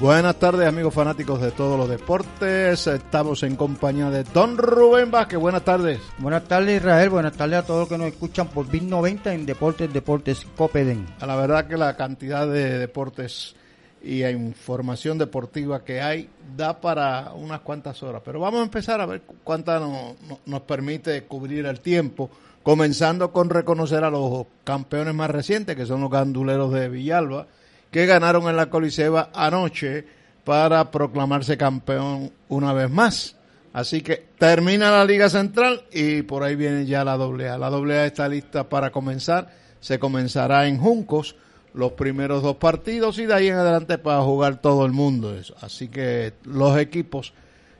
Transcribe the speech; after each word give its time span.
Buenas 0.00 0.36
tardes 0.36 0.68
amigos 0.68 0.94
fanáticos 0.94 1.40
de 1.40 1.50
todos 1.50 1.76
los 1.76 1.88
deportes. 1.88 2.86
Estamos 2.86 3.42
en 3.42 3.56
compañía 3.56 4.10
de 4.10 4.22
Don 4.22 4.56
Rubén 4.56 5.10
Vázquez. 5.10 5.40
Buenas 5.40 5.64
tardes. 5.64 5.98
Buenas 6.18 6.44
tardes 6.44 6.76
Israel, 6.76 7.10
buenas 7.10 7.32
tardes 7.32 7.58
a 7.58 7.66
todos 7.66 7.80
los 7.80 7.88
que 7.88 7.98
nos 7.98 8.06
escuchan 8.06 8.46
por 8.46 8.68
BIN 8.68 8.88
90 8.88 9.34
en 9.34 9.44
Deportes 9.44 9.92
Deportes 9.92 10.46
Copeden. 10.56 11.04
A 11.18 11.26
la 11.26 11.34
verdad 11.34 11.66
que 11.66 11.76
la 11.76 11.96
cantidad 11.96 12.46
de 12.46 12.78
deportes 12.78 13.56
y 14.00 14.24
información 14.24 15.18
deportiva 15.18 15.82
que 15.82 16.00
hay 16.00 16.30
da 16.56 16.80
para 16.80 17.32
unas 17.32 17.62
cuantas 17.62 18.00
horas. 18.04 18.22
Pero 18.24 18.38
vamos 18.38 18.60
a 18.60 18.64
empezar 18.64 19.00
a 19.00 19.06
ver 19.06 19.22
cuánta 19.42 19.80
nos 19.80 20.60
permite 20.60 21.24
cubrir 21.24 21.66
el 21.66 21.80
tiempo. 21.80 22.30
Comenzando 22.62 23.32
con 23.32 23.50
reconocer 23.50 24.04
a 24.04 24.10
los 24.10 24.46
campeones 24.62 25.14
más 25.16 25.28
recientes, 25.28 25.74
que 25.74 25.86
son 25.86 26.02
los 26.02 26.10
ganduleros 26.10 26.72
de 26.72 26.88
Villalba 26.88 27.48
que 27.90 28.06
ganaron 28.06 28.48
en 28.48 28.56
la 28.56 28.70
Coliseba 28.70 29.30
anoche 29.34 30.04
para 30.44 30.90
proclamarse 30.90 31.56
campeón 31.56 32.32
una 32.48 32.72
vez 32.72 32.90
más. 32.90 33.36
Así 33.72 34.00
que 34.00 34.28
termina 34.38 34.90
la 34.90 35.04
Liga 35.04 35.28
Central 35.28 35.82
y 35.92 36.22
por 36.22 36.42
ahí 36.42 36.56
viene 36.56 36.86
ya 36.86 37.04
la 37.04 37.12
AA. 37.12 37.58
La 37.58 37.66
AA 37.68 38.06
está 38.06 38.28
lista 38.28 38.68
para 38.68 38.90
comenzar. 38.90 39.52
Se 39.80 39.98
comenzará 39.98 40.66
en 40.66 40.78
Juncos 40.78 41.36
los 41.74 41.92
primeros 41.92 42.42
dos 42.42 42.56
partidos 42.56 43.18
y 43.18 43.26
de 43.26 43.34
ahí 43.34 43.48
en 43.48 43.56
adelante 43.56 43.98
para 43.98 44.22
jugar 44.22 44.60
todo 44.60 44.86
el 44.86 44.92
mundo. 44.92 45.36
Eso. 45.36 45.54
Así 45.60 45.88
que 45.88 46.32
los 46.44 46.78
equipos, 46.78 47.34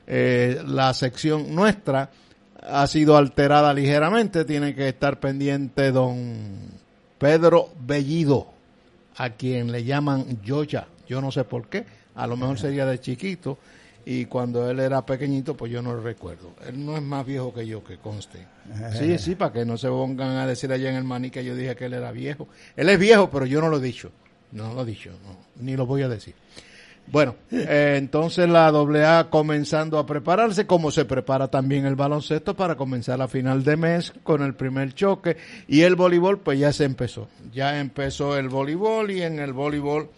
eh, 0.07 0.63
la 0.67 0.93
sección 0.95 1.55
nuestra 1.55 2.11
ha 2.63 2.87
sido 2.87 3.17
alterada 3.17 3.73
ligeramente. 3.73 4.45
Tiene 4.45 4.75
que 4.75 4.89
estar 4.89 5.19
pendiente 5.19 5.91
don 5.91 6.69
Pedro 7.19 7.71
Bellido 7.81 8.58
a 9.19 9.31
quien 9.31 9.71
le 9.71 9.85
llaman 9.85 10.41
Yoya. 10.43 10.87
Yo 11.07 11.21
no 11.21 11.31
sé 11.31 11.45
por 11.45 11.69
qué. 11.69 11.85
A 12.15 12.27
lo 12.27 12.37
mejor 12.37 12.59
sería 12.59 12.87
de 12.87 13.01
chiquito 13.01 13.59
y 14.05 14.25
cuando 14.25 14.71
él 14.71 14.81
era 14.81 15.05
pequeñito, 15.05 15.57
pues 15.57 15.71
yo 15.71 15.83
no 15.83 15.93
lo 15.93 16.01
recuerdo. 16.01 16.55
Él 16.67 16.85
no 16.85 16.97
es 16.97 17.03
más 17.03 17.27
viejo 17.27 17.53
que 17.53 17.67
yo, 17.67 17.85
que 17.85 17.99
conste. 17.99 18.47
Sí, 18.99 19.19
sí, 19.19 19.35
para 19.35 19.53
que 19.53 19.65
no 19.65 19.77
se 19.77 19.89
pongan 19.89 20.37
a 20.37 20.47
decir 20.47 20.73
allá 20.73 20.91
en 20.91 20.97
el 20.97 21.05
maní 21.05 21.31
que 21.31 21.45
yo 21.45 21.55
dije 21.55 21.77
que 21.77 21.87
él 21.87 21.95
era 21.95 22.11
viejo. 22.11 22.49
Él 22.77 22.89
es 22.89 22.99
viejo, 22.99 23.29
pero 23.31 23.45
yo 23.45 23.61
no 23.61 23.69
lo 23.69 23.77
he 23.77 23.83
dicho. 23.83 24.11
No 24.53 24.73
lo 24.73 24.83
he 24.83 24.87
dicho, 24.87 25.11
ni 25.57 25.77
lo 25.77 25.85
voy 25.85 26.03
a 26.03 26.09
decir. 26.09 26.35
Bueno, 27.11 27.37
eh, 27.51 27.95
entonces 27.97 28.49
la 28.49 28.69
AA 28.69 29.31
comenzando 29.31 29.99
a 29.99 30.05
prepararse, 30.05 30.67
como 30.67 30.91
se 30.91 31.07
prepara 31.07 31.49
también 31.49 31.87
el 31.87 31.97
baloncesto 31.97 32.55
para 32.55 32.77
comenzar 32.77 33.23
a 33.23 33.29
final 33.29 33.65
de 33.65 33.77
mes 33.79 34.13
con 34.23 34.43
el 34.43 34.55
primer 34.55 34.95
choque. 34.95 35.39
Y 35.67 35.83
el 35.83 35.97
voleibol, 35.97 36.41
pues 36.41 36.59
ya 36.59 36.73
se 36.73 36.85
empezó. 36.85 37.29
Ya 37.53 37.81
empezó 37.81 38.37
el 38.37 38.51
voleibol 38.51 39.11
y 39.11 39.23
en 39.23 39.39
el 39.39 39.55
voleibol 39.55 40.11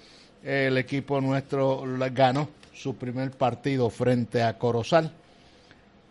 el 0.43 0.79
equipo 0.79 1.21
nuestro 1.21 1.85
ganó 2.13 2.49
su 2.73 2.97
primer 2.97 3.31
partido 3.31 3.89
frente 3.91 4.43
a 4.43 4.59
Corozal. 4.59 5.13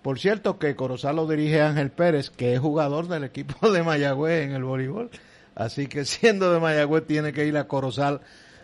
Por 0.02 0.18
cierto 0.18 0.60
que 0.60 0.78
Corozal 0.78 1.18
lo 1.18 1.28
dirige 1.28 1.62
Ángel 1.62 1.92
Pérez, 1.92 2.30
que 2.30 2.54
es 2.54 2.60
jugador 2.60 3.10
del 3.10 3.26
equipo 3.26 3.70
de 3.72 3.84
Mayagüez 3.84 4.46
en 4.46 4.52
el 4.54 4.64
voleibol. 4.64 5.10
Así 5.56 5.88
que 5.88 6.06
siendo 6.06 6.54
de 6.54 6.62
Mayagüez 6.62 7.06
tiene 7.06 7.34
que 7.34 7.46
ir 7.46 7.58
a 7.58 7.68
Corozal 7.68 8.22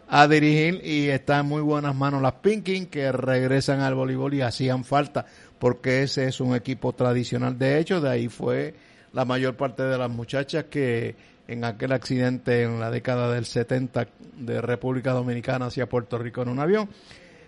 a 0.07 0.27
dirigir 0.27 0.81
y 0.83 1.09
está 1.09 1.39
en 1.39 1.47
muy 1.47 1.61
buenas 1.61 1.95
manos 1.95 2.21
las 2.21 2.33
Pinkin 2.33 2.87
que 2.87 3.11
regresan 3.11 3.81
al 3.81 3.95
voleibol 3.95 4.33
y 4.33 4.41
hacían 4.41 4.83
falta 4.83 5.25
porque 5.59 6.03
ese 6.03 6.27
es 6.27 6.39
un 6.39 6.55
equipo 6.55 6.93
tradicional. 6.93 7.57
De 7.57 7.79
hecho, 7.79 8.01
de 8.01 8.09
ahí 8.09 8.27
fue 8.27 8.75
la 9.13 9.25
mayor 9.25 9.55
parte 9.55 9.83
de 9.83 9.97
las 9.97 10.09
muchachas 10.09 10.65
que 10.65 11.15
en 11.47 11.63
aquel 11.63 11.91
accidente 11.91 12.63
en 12.63 12.79
la 12.79 12.91
década 12.91 13.31
del 13.31 13.45
70 13.45 14.07
de 14.37 14.61
República 14.61 15.11
Dominicana 15.11 15.67
hacia 15.67 15.87
Puerto 15.87 16.17
Rico 16.17 16.41
en 16.41 16.49
un 16.49 16.59
avión, 16.59 16.89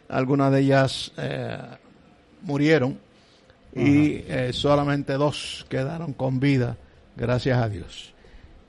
algunas 0.09 0.51
de 0.51 0.59
ellas 0.62 1.12
eh, 1.17 1.57
murieron 2.41 2.97
y 3.75 4.23
eh, 4.28 4.51
solamente 4.53 5.13
dos 5.13 5.66
quedaron 5.69 6.13
con 6.13 6.40
vida, 6.40 6.78
gracias 7.16 7.59
a 7.59 7.69
Dios. 7.69 8.13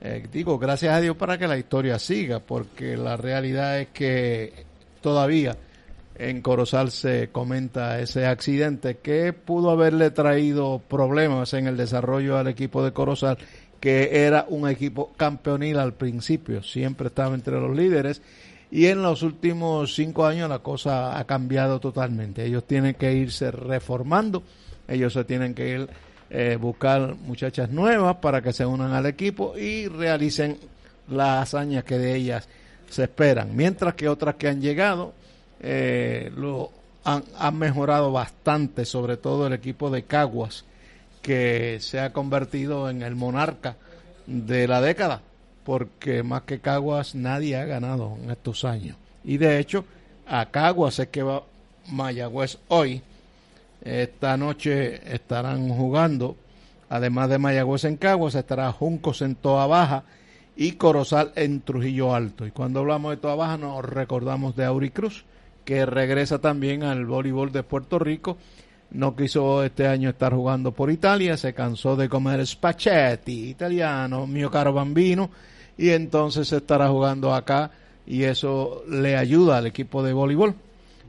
Eh, 0.01 0.27
digo, 0.31 0.57
gracias 0.57 0.93
a 0.93 1.01
Dios 1.01 1.17
para 1.17 1.37
que 1.37 1.47
la 1.47 1.57
historia 1.57 1.99
siga, 1.99 2.39
porque 2.39 2.95
la 2.95 3.17
realidad 3.17 3.79
es 3.79 3.89
que 3.89 4.65
todavía 5.01 5.57
en 6.15 6.41
Corozal 6.41 6.91
se 6.91 7.29
comenta 7.29 7.99
ese 7.99 8.25
accidente 8.25 8.97
que 8.97 9.33
pudo 9.33 9.71
haberle 9.71 10.11
traído 10.11 10.79
problemas 10.79 11.53
en 11.53 11.67
el 11.67 11.77
desarrollo 11.77 12.37
al 12.37 12.47
equipo 12.47 12.83
de 12.83 12.93
Corozal, 12.93 13.37
que 13.79 14.25
era 14.25 14.45
un 14.49 14.69
equipo 14.69 15.13
campeonil 15.15 15.77
al 15.77 15.93
principio, 15.93 16.61
siempre 16.63 17.07
estaba 17.07 17.35
entre 17.35 17.59
los 17.59 17.75
líderes 17.75 18.21
y 18.71 18.87
en 18.87 19.01
los 19.01 19.23
últimos 19.23 19.95
cinco 19.95 20.25
años 20.25 20.49
la 20.49 20.59
cosa 20.59 21.17
ha 21.17 21.25
cambiado 21.25 21.79
totalmente. 21.79 22.45
Ellos 22.45 22.65
tienen 22.65 22.95
que 22.95 23.13
irse 23.13 23.51
reformando, 23.51 24.43
ellos 24.87 25.13
se 25.13 25.23
tienen 25.23 25.53
que 25.53 25.69
ir 25.69 25.89
eh, 26.29 26.57
buscar 26.59 27.15
muchachas 27.15 27.69
nuevas 27.69 28.17
para 28.17 28.41
que 28.41 28.53
se 28.53 28.65
unan 28.65 28.93
al 28.93 29.05
equipo 29.05 29.57
y 29.57 29.87
realicen 29.87 30.57
las 31.09 31.43
hazañas 31.43 31.83
que 31.83 31.97
de 31.97 32.15
ellas 32.15 32.47
se 32.89 33.03
esperan. 33.03 33.55
Mientras 33.55 33.95
que 33.95 34.07
otras 34.07 34.35
que 34.35 34.47
han 34.47 34.61
llegado 34.61 35.13
eh, 35.61 36.31
lo 36.35 36.71
han, 37.03 37.23
han, 37.37 37.57
mejorado 37.57 38.11
bastante, 38.11 38.85
sobre 38.85 39.17
todo 39.17 39.47
el 39.47 39.53
equipo 39.53 39.89
de 39.89 40.03
Caguas, 40.03 40.65
que 41.21 41.79
se 41.81 41.99
ha 41.99 42.13
convertido 42.13 42.89
en 42.89 43.01
el 43.01 43.15
monarca 43.15 43.75
de 44.27 44.67
la 44.67 44.81
década, 44.81 45.21
porque 45.63 46.23
más 46.23 46.43
que 46.43 46.59
Caguas 46.59 47.15
nadie 47.15 47.55
ha 47.55 47.65
ganado 47.65 48.17
en 48.23 48.31
estos 48.31 48.63
años. 48.65 48.95
Y 49.23 49.37
de 49.37 49.59
hecho, 49.59 49.85
a 50.27 50.45
Caguas 50.45 50.99
es 50.99 51.07
que 51.07 51.23
va 51.23 51.43
Mayagüez 51.87 52.59
hoy 52.67 53.01
esta 53.81 54.35
noche 54.37 55.13
estarán 55.13 55.69
jugando, 55.69 56.35
además 56.89 57.29
de 57.29 57.39
Mayagüez 57.39 57.85
en 57.85 57.97
Caguas, 57.97 58.35
estará 58.35 58.71
Juncos 58.71 59.21
en 59.21 59.35
Toa 59.35 59.67
Baja 59.67 60.03
y 60.55 60.73
Corozal 60.73 61.31
en 61.35 61.61
Trujillo 61.61 62.13
Alto. 62.13 62.45
Y 62.45 62.51
cuando 62.51 62.81
hablamos 62.81 63.11
de 63.11 63.17
Toa 63.17 63.35
Baja 63.35 63.57
nos 63.57 63.83
recordamos 63.85 64.55
de 64.55 64.65
Auricruz, 64.65 65.25
que 65.63 65.85
regresa 65.85 66.39
también 66.39 66.83
al 66.83 67.05
voleibol 67.05 67.51
de 67.51 67.63
Puerto 67.63 67.99
Rico. 67.99 68.37
No 68.91 69.15
quiso 69.15 69.63
este 69.63 69.87
año 69.87 70.09
estar 70.09 70.33
jugando 70.33 70.71
por 70.71 70.89
Italia, 70.89 71.37
se 71.37 71.53
cansó 71.53 71.95
de 71.95 72.09
comer 72.09 72.45
spaghetti 72.45 73.49
italiano, 73.49 74.25
mio 74.25 74.49
caro 74.49 74.73
bambino, 74.73 75.29
y 75.77 75.91
entonces 75.91 76.51
estará 76.51 76.89
jugando 76.89 77.33
acá 77.33 77.71
y 78.05 78.23
eso 78.23 78.83
le 78.89 79.15
ayuda 79.15 79.59
al 79.59 79.67
equipo 79.67 80.01
de 80.01 80.11
voleibol. 80.11 80.55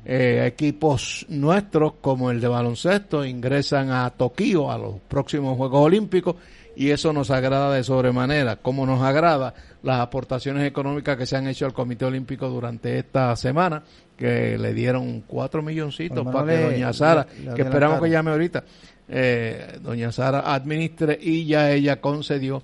Eh, 0.04 0.44
equipos 0.46 1.26
nuestros 1.28 1.94
como 2.00 2.30
el 2.30 2.40
de 2.40 2.48
baloncesto 2.48 3.24
ingresan 3.24 3.90
a 3.90 4.08
Tokio 4.10 4.70
a 4.72 4.78
los 4.78 4.94
próximos 5.00 5.58
Juegos 5.58 5.84
Olímpicos 5.84 6.36
y 6.74 6.90
eso 6.90 7.12
nos 7.12 7.30
agrada 7.30 7.74
de 7.74 7.84
sobremanera, 7.84 8.56
como 8.56 8.86
nos 8.86 9.02
agrada 9.02 9.52
las 9.82 10.00
aportaciones 10.00 10.66
económicas 10.66 11.18
que 11.18 11.26
se 11.26 11.36
han 11.36 11.46
hecho 11.46 11.66
al 11.66 11.74
Comité 11.74 12.06
Olímpico 12.06 12.48
durante 12.48 12.98
esta 12.98 13.36
semana, 13.36 13.82
que 14.16 14.56
le 14.56 14.72
dieron 14.72 15.22
cuatro 15.26 15.62
milloncitos 15.62 16.24
para 16.26 16.46
que 16.46 16.62
doña 16.64 16.92
Sara, 16.94 17.26
que 17.54 17.60
esperamos 17.60 18.00
que 18.00 18.08
llame 18.08 18.30
ahorita, 18.30 18.64
eh, 19.08 19.78
doña 19.82 20.12
Sara 20.12 20.54
administre 20.54 21.18
y 21.20 21.44
ya 21.44 21.70
ella 21.70 22.00
concedió 22.00 22.62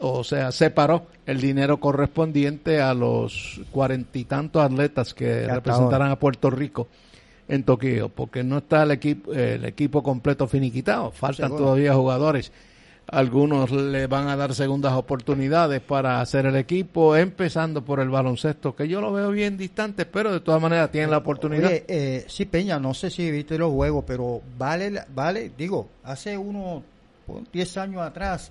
o 0.00 0.24
sea, 0.24 0.52
separó 0.52 1.06
el 1.26 1.40
dinero 1.40 1.78
correspondiente 1.78 2.80
a 2.80 2.94
los 2.94 3.60
cuarenta 3.70 4.18
y 4.18 4.24
tantos 4.24 4.62
atletas 4.62 5.14
que 5.14 5.46
representarán 5.46 6.10
a 6.10 6.18
Puerto 6.18 6.50
Rico 6.50 6.88
en 7.48 7.62
Tokio, 7.62 8.08
porque 8.08 8.42
no 8.42 8.58
está 8.58 8.84
el 8.84 8.92
equipo, 8.92 9.32
el 9.32 9.64
equipo 9.64 10.02
completo 10.02 10.46
finiquitado, 10.46 11.10
faltan 11.10 11.50
todavía 11.50 11.94
jugadores. 11.94 12.52
Algunos 13.06 13.70
le 13.70 14.06
van 14.06 14.28
a 14.28 14.36
dar 14.36 14.54
segundas 14.54 14.94
oportunidades 14.94 15.82
para 15.82 16.22
hacer 16.22 16.46
el 16.46 16.56
equipo, 16.56 17.14
empezando 17.14 17.84
por 17.84 18.00
el 18.00 18.08
baloncesto, 18.08 18.74
que 18.74 18.88
yo 18.88 19.02
lo 19.02 19.12
veo 19.12 19.30
bien 19.30 19.58
distante, 19.58 20.06
pero 20.06 20.32
de 20.32 20.40
todas 20.40 20.60
maneras 20.62 20.90
tienen 20.90 21.10
la 21.10 21.18
oportunidad. 21.18 21.70
eh, 21.86 22.24
sí, 22.28 22.46
Peña, 22.46 22.78
no 22.78 22.94
sé 22.94 23.10
si 23.10 23.30
viste 23.30 23.58
los 23.58 23.72
juegos, 23.72 24.04
pero 24.06 24.40
vale, 24.56 25.02
vale, 25.14 25.52
digo, 25.56 25.88
hace 26.02 26.38
uno 26.38 26.82
10 27.52 27.76
años 27.76 28.02
atrás, 28.02 28.50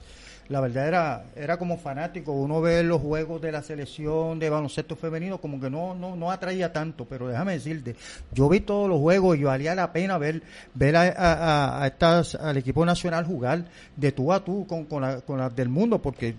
la 0.54 0.60
verdad 0.60 0.88
era, 0.88 1.26
era 1.36 1.58
como 1.58 1.80
fanático, 1.80 2.32
uno 2.32 2.62
ve 2.62 2.84
los 2.84 3.02
juegos 3.02 3.42
de 3.42 3.52
la 3.52 3.64
selección 3.64 4.38
de 4.38 4.52
baloncesto 4.52 4.96
femenino 4.96 5.42
como 5.42 5.60
que 5.60 5.68
no, 5.68 5.96
no, 5.96 6.16
no 6.16 6.30
atraía 6.30 6.72
tanto, 6.72 7.06
pero 7.06 7.28
déjame 7.28 7.54
decirte, 7.54 7.96
yo 8.32 8.48
vi 8.50 8.60
todos 8.60 8.88
los 8.88 9.00
juegos 9.00 9.36
y 9.36 9.44
valía 9.44 9.74
la 9.74 9.92
pena 9.92 10.20
ver, 10.20 10.44
ver 10.76 10.96
a, 10.96 11.82
a, 11.82 11.88
estas, 11.88 12.36
al 12.36 12.56
equipo 12.56 12.86
nacional 12.86 13.26
jugar 13.26 13.66
de 13.96 14.12
tú 14.12 14.32
a 14.32 14.46
tú 14.46 14.68
con, 14.68 14.86
con, 14.86 15.22
con 15.22 15.40
las 15.40 15.56
del 15.56 15.70
mundo, 15.70 16.00
porque 16.00 16.36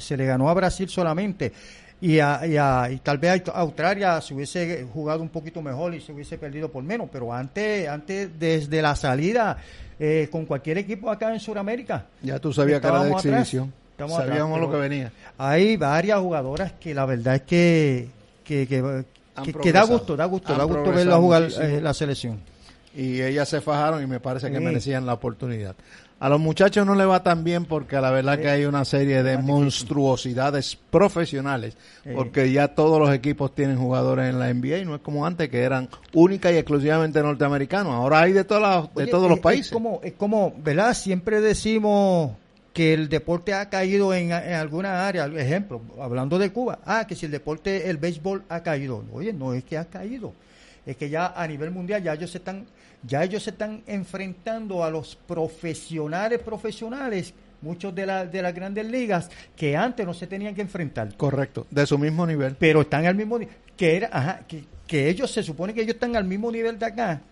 se 0.00 0.16
le 0.16 0.24
ganó 0.24 0.48
a 0.48 0.54
Brasil 0.54 0.88
solamente 0.88 1.52
y, 2.02 2.18
a, 2.18 2.90
y, 2.90 2.96
tal 2.98 3.18
vez 3.18 3.44
Australia 3.54 4.20
se 4.20 4.34
hubiese 4.34 4.86
jugado 4.92 5.22
un 5.22 5.28
poquito 5.28 5.62
mejor 5.62 5.94
y 5.94 6.00
se 6.00 6.12
hubiese 6.12 6.36
perdido 6.36 6.68
por 6.68 6.82
menos, 6.82 7.08
pero 7.12 7.32
antes, 7.32 7.88
antes 7.88 8.28
desde 8.40 8.82
la 8.82 8.96
salida 8.96 9.56
eh, 10.00 10.28
con 10.30 10.44
cualquier 10.44 10.78
equipo 10.78 11.10
acá 11.10 11.32
en 11.32 11.38
Sudamérica. 11.38 12.06
Ya 12.20 12.40
tú 12.40 12.52
sabías 12.52 12.80
que 12.80 12.88
era 12.88 13.04
de 13.04 13.12
exhibición. 13.12 13.72
Sabíamos 13.96 14.60
lo 14.60 14.68
que 14.68 14.78
venía. 14.78 15.12
Hay 15.38 15.76
varias 15.76 16.18
jugadoras 16.18 16.72
que 16.72 16.92
la 16.92 17.06
verdad 17.06 17.36
es 17.36 17.42
que 17.42 18.08
que, 18.44 18.66
que, 18.66 19.72
da 19.72 19.84
gusto, 19.84 20.16
da 20.16 20.24
gusto, 20.24 20.54
da 20.54 20.64
gusto 20.64 20.90
verla 20.90 21.16
jugar 21.18 21.48
eh, 21.60 21.80
la 21.80 21.94
selección. 21.94 22.40
Y 22.96 23.22
ellas 23.22 23.48
se 23.48 23.60
fajaron 23.60 24.02
y 24.02 24.06
me 24.06 24.18
parece 24.18 24.50
que 24.50 24.58
merecían 24.58 25.06
la 25.06 25.14
oportunidad. 25.14 25.76
A 26.22 26.28
los 26.28 26.38
muchachos 26.38 26.86
no 26.86 26.94
le 26.94 27.04
va 27.04 27.24
tan 27.24 27.42
bien 27.42 27.64
porque 27.64 28.00
la 28.00 28.12
verdad 28.12 28.38
que 28.38 28.48
hay 28.48 28.64
una 28.64 28.84
serie 28.84 29.24
de 29.24 29.38
monstruosidades 29.38 30.78
profesionales, 30.88 31.76
porque 32.14 32.52
ya 32.52 32.68
todos 32.68 33.00
los 33.00 33.12
equipos 33.12 33.52
tienen 33.56 33.76
jugadores 33.76 34.30
en 34.30 34.38
la 34.38 34.54
NBA 34.54 34.78
y 34.78 34.84
no 34.84 34.94
es 34.94 35.00
como 35.00 35.26
antes 35.26 35.48
que 35.48 35.62
eran 35.62 35.88
única 36.12 36.52
y 36.52 36.58
exclusivamente 36.58 37.20
norteamericanos. 37.20 37.92
Ahora 37.92 38.20
hay 38.20 38.32
de, 38.34 38.44
todas 38.44 38.94
de 38.94 39.08
todos 39.08 39.28
los 39.28 39.40
países. 39.40 39.66
Es 39.66 39.72
como, 39.72 39.98
es 40.04 40.12
como, 40.12 40.54
¿verdad? 40.58 40.94
Siempre 40.94 41.40
decimos 41.40 42.36
que 42.72 42.94
el 42.94 43.08
deporte 43.08 43.52
ha 43.52 43.68
caído 43.68 44.14
en, 44.14 44.26
en 44.30 44.54
alguna 44.54 45.08
área, 45.08 45.26
ejemplo, 45.26 45.82
hablando 46.00 46.38
de 46.38 46.52
Cuba, 46.52 46.78
ah, 46.84 47.04
que 47.04 47.16
si 47.16 47.26
el 47.26 47.32
deporte, 47.32 47.90
el 47.90 47.96
béisbol 47.96 48.44
ha 48.48 48.62
caído. 48.62 49.02
Oye, 49.12 49.32
no 49.32 49.54
es 49.54 49.64
que 49.64 49.76
ha 49.76 49.86
caído, 49.86 50.34
es 50.86 50.96
que 50.96 51.10
ya 51.10 51.32
a 51.34 51.48
nivel 51.48 51.72
mundial 51.72 52.00
ya 52.00 52.12
ellos 52.14 52.30
se 52.30 52.38
están 52.38 52.64
ya 53.02 53.22
ellos 53.24 53.42
se 53.42 53.50
están 53.50 53.82
enfrentando 53.86 54.84
a 54.84 54.90
los 54.90 55.16
profesionales 55.16 56.40
profesionales 56.40 57.34
muchos 57.62 57.94
de, 57.94 58.06
la, 58.06 58.26
de 58.26 58.42
las 58.42 58.54
grandes 58.54 58.84
ligas 58.86 59.30
que 59.56 59.76
antes 59.76 60.04
no 60.04 60.12
se 60.12 60.26
tenían 60.26 60.54
que 60.54 60.60
enfrentar. 60.60 61.16
Correcto, 61.16 61.66
de 61.70 61.86
su 61.86 61.98
mismo 61.98 62.26
nivel. 62.26 62.56
Pero 62.58 62.82
están 62.82 63.06
al 63.06 63.14
mismo 63.14 63.38
nivel. 63.38 63.54
Que, 63.76 63.96
era, 63.96 64.10
ajá, 64.12 64.40
que, 64.46 64.64
que 64.86 65.08
ellos 65.08 65.30
se 65.30 65.42
supone 65.42 65.72
que 65.72 65.82
ellos 65.82 65.94
están 65.94 66.16
al 66.16 66.24
mismo 66.24 66.50
nivel 66.50 66.78
de 66.78 66.86
acá, 66.86 67.22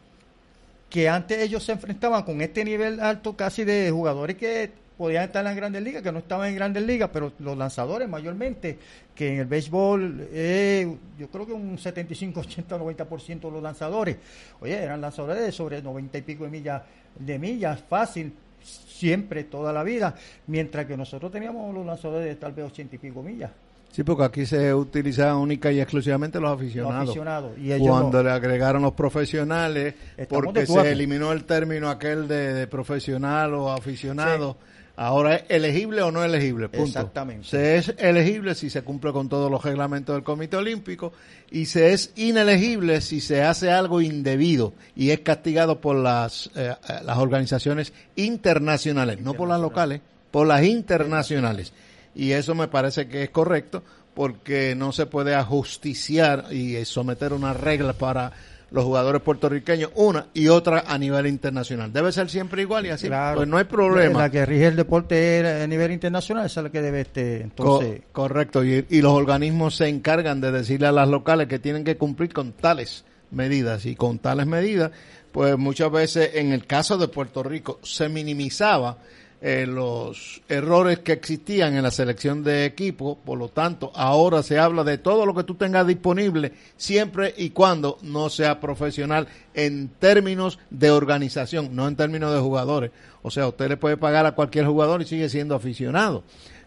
que 0.88 1.08
antes 1.08 1.38
ellos 1.38 1.62
se 1.62 1.72
enfrentaban 1.72 2.22
con 2.22 2.40
este 2.40 2.64
nivel 2.64 3.00
alto 3.00 3.36
casi 3.36 3.64
de 3.64 3.90
jugadores 3.90 4.36
que 4.36 4.72
podían 5.00 5.24
estar 5.24 5.40
en 5.40 5.44
las 5.46 5.56
grandes 5.56 5.82
ligas, 5.82 6.02
que 6.02 6.12
no 6.12 6.18
estaban 6.18 6.50
en 6.50 6.56
grandes 6.56 6.82
ligas, 6.82 7.08
pero 7.10 7.32
los 7.38 7.56
lanzadores 7.56 8.06
mayormente, 8.06 8.78
que 9.14 9.32
en 9.32 9.40
el 9.40 9.46
béisbol 9.46 10.28
eh, 10.30 10.94
yo 11.18 11.28
creo 11.28 11.46
que 11.46 11.54
un 11.54 11.78
75, 11.78 12.40
80, 12.40 12.78
90% 12.78 13.40
de 13.40 13.50
los 13.50 13.62
lanzadores, 13.62 14.18
oye, 14.60 14.76
eran 14.76 15.00
lanzadores 15.00 15.42
de 15.42 15.52
sobre 15.52 15.80
90 15.80 16.18
y 16.18 16.20
pico 16.20 16.44
de 16.44 16.50
millas, 16.50 16.82
de 17.18 17.38
millas, 17.38 17.82
fácil, 17.88 18.34
siempre, 18.62 19.44
toda 19.44 19.72
la 19.72 19.82
vida, 19.84 20.14
mientras 20.48 20.84
que 20.84 20.98
nosotros 20.98 21.32
teníamos 21.32 21.74
los 21.74 21.86
lanzadores 21.86 22.26
de 22.26 22.34
tal 22.34 22.52
vez 22.52 22.66
80 22.66 22.96
y 22.96 22.98
pico 22.98 23.22
millas. 23.22 23.52
Sí, 23.90 24.04
porque 24.04 24.24
aquí 24.24 24.44
se 24.44 24.74
utilizaban 24.74 25.36
única 25.36 25.72
y 25.72 25.80
exclusivamente 25.80 26.38
los 26.38 26.52
aficionados. 26.52 27.16
Y 27.56 27.78
Cuando 27.78 28.22
le 28.22 28.32
agregaron 28.32 28.82
los 28.82 28.92
profesionales, 28.92 29.94
porque 30.28 30.66
se 30.66 30.92
eliminó 30.92 31.32
el 31.32 31.44
término 31.44 31.88
aquel 31.88 32.28
de, 32.28 32.66
profesional 32.66 33.54
o 33.54 33.72
aficionado. 33.72 34.58
Ahora 35.02 35.36
es 35.36 35.44
elegible 35.48 36.02
o 36.02 36.12
no 36.12 36.22
elegible, 36.22 36.68
punto. 36.68 36.84
Exactamente. 36.84 37.48
Se 37.48 37.78
es 37.78 37.94
elegible 37.96 38.54
si 38.54 38.68
se 38.68 38.82
cumple 38.82 39.12
con 39.12 39.30
todos 39.30 39.50
los 39.50 39.64
reglamentos 39.64 40.14
del 40.14 40.22
Comité 40.22 40.58
Olímpico 40.58 41.14
y 41.50 41.64
se 41.64 41.94
es 41.94 42.12
inelegible 42.16 43.00
si 43.00 43.22
se 43.22 43.42
hace 43.42 43.70
algo 43.70 44.02
indebido 44.02 44.74
y 44.94 45.08
es 45.08 45.20
castigado 45.20 45.80
por 45.80 45.96
las, 45.96 46.50
eh, 46.54 46.74
eh, 46.86 46.92
las 47.02 47.16
organizaciones 47.16 47.94
internacionales, 48.14 49.22
no 49.22 49.32
por 49.32 49.48
las 49.48 49.58
locales, 49.58 50.02
por 50.30 50.46
las 50.46 50.64
internacionales. 50.64 51.72
Y 52.14 52.32
eso 52.32 52.54
me 52.54 52.68
parece 52.68 53.08
que 53.08 53.22
es 53.22 53.30
correcto 53.30 53.82
porque 54.12 54.74
no 54.74 54.92
se 54.92 55.06
puede 55.06 55.34
ajusticiar 55.34 56.52
y 56.52 56.84
someter 56.84 57.32
una 57.32 57.54
regla 57.54 57.94
para 57.94 58.32
los 58.70 58.84
jugadores 58.84 59.22
puertorriqueños, 59.22 59.90
una 59.94 60.26
y 60.32 60.48
otra 60.48 60.84
a 60.86 60.96
nivel 60.98 61.26
internacional. 61.26 61.92
Debe 61.92 62.12
ser 62.12 62.30
siempre 62.30 62.62
igual 62.62 62.86
y 62.86 62.90
así, 62.90 63.08
pues 63.34 63.48
no 63.48 63.56
hay 63.56 63.64
problema. 63.64 64.20
La 64.20 64.30
que 64.30 64.46
rige 64.46 64.66
el 64.66 64.76
deporte 64.76 65.62
a 65.62 65.66
nivel 65.66 65.92
internacional, 65.92 66.46
esa 66.46 66.60
es 66.60 66.64
la 66.64 66.70
que 66.70 66.82
debe 66.82 67.00
este, 67.00 67.42
entonces. 67.42 68.02
correcto, 68.12 68.64
y, 68.64 68.86
y 68.88 69.00
los 69.00 69.12
organismos 69.12 69.76
se 69.76 69.88
encargan 69.88 70.40
de 70.40 70.52
decirle 70.52 70.86
a 70.86 70.92
las 70.92 71.08
locales 71.08 71.48
que 71.48 71.58
tienen 71.58 71.84
que 71.84 71.96
cumplir 71.96 72.32
con 72.32 72.52
tales 72.52 73.04
medidas 73.30 73.86
y 73.86 73.96
con 73.96 74.18
tales 74.18 74.46
medidas, 74.46 74.90
pues 75.32 75.56
muchas 75.56 75.90
veces 75.90 76.30
en 76.34 76.52
el 76.52 76.66
caso 76.66 76.98
de 76.98 77.08
Puerto 77.08 77.42
Rico 77.42 77.78
se 77.82 78.08
minimizaba 78.08 78.98
eh, 79.42 79.66
los 79.66 80.42
errores 80.50 80.98
que 80.98 81.12
existían 81.12 81.74
en 81.74 81.82
la 81.82 81.90
selección 81.90 82.44
de 82.44 82.66
equipo, 82.66 83.18
por 83.24 83.38
lo 83.38 83.48
tanto, 83.48 83.90
ahora 83.94 84.42
se 84.42 84.58
habla 84.58 84.84
de 84.84 84.98
todo 84.98 85.24
lo 85.24 85.34
que 85.34 85.44
tú 85.44 85.54
tengas 85.54 85.86
disponible, 85.86 86.52
siempre 86.76 87.32
y 87.38 87.50
cuando 87.50 87.96
no 88.02 88.28
sea 88.28 88.60
profesional 88.60 89.28
en 89.54 89.88
términos 89.88 90.58
de 90.68 90.90
organización, 90.90 91.74
no 91.74 91.88
en 91.88 91.96
términos 91.96 92.34
de 92.34 92.40
jugadores. 92.40 92.90
O 93.22 93.30
sea, 93.30 93.48
usted 93.48 93.68
le 93.70 93.76
puede 93.78 93.96
pagar 93.96 94.26
a 94.26 94.32
cualquier 94.32 94.66
jugador 94.66 95.00
y 95.00 95.06
sigue 95.06 95.30
siendo 95.30 95.54
aficionado. 95.54 96.22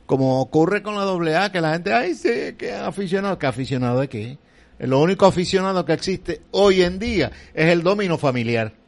Como 0.07 0.41
ocurre 0.41 0.81
con 0.81 0.95
la 0.95 1.03
AA, 1.03 1.51
que 1.51 1.61
la 1.61 1.73
gente, 1.73 1.93
ay, 1.93 2.15
sí, 2.15 2.55
que 2.57 2.73
aficionado, 2.73 3.37
que 3.37 3.45
aficionado 3.45 3.99
de 3.99 4.09
qué? 4.09 4.37
Lo 4.79 4.99
único 4.99 5.27
aficionado 5.27 5.85
que 5.85 5.93
existe 5.93 6.41
hoy 6.49 6.81
en 6.81 6.97
día 6.97 7.31
es 7.53 7.69
el 7.69 7.83
domino 7.83 8.17
familiar 8.17 8.82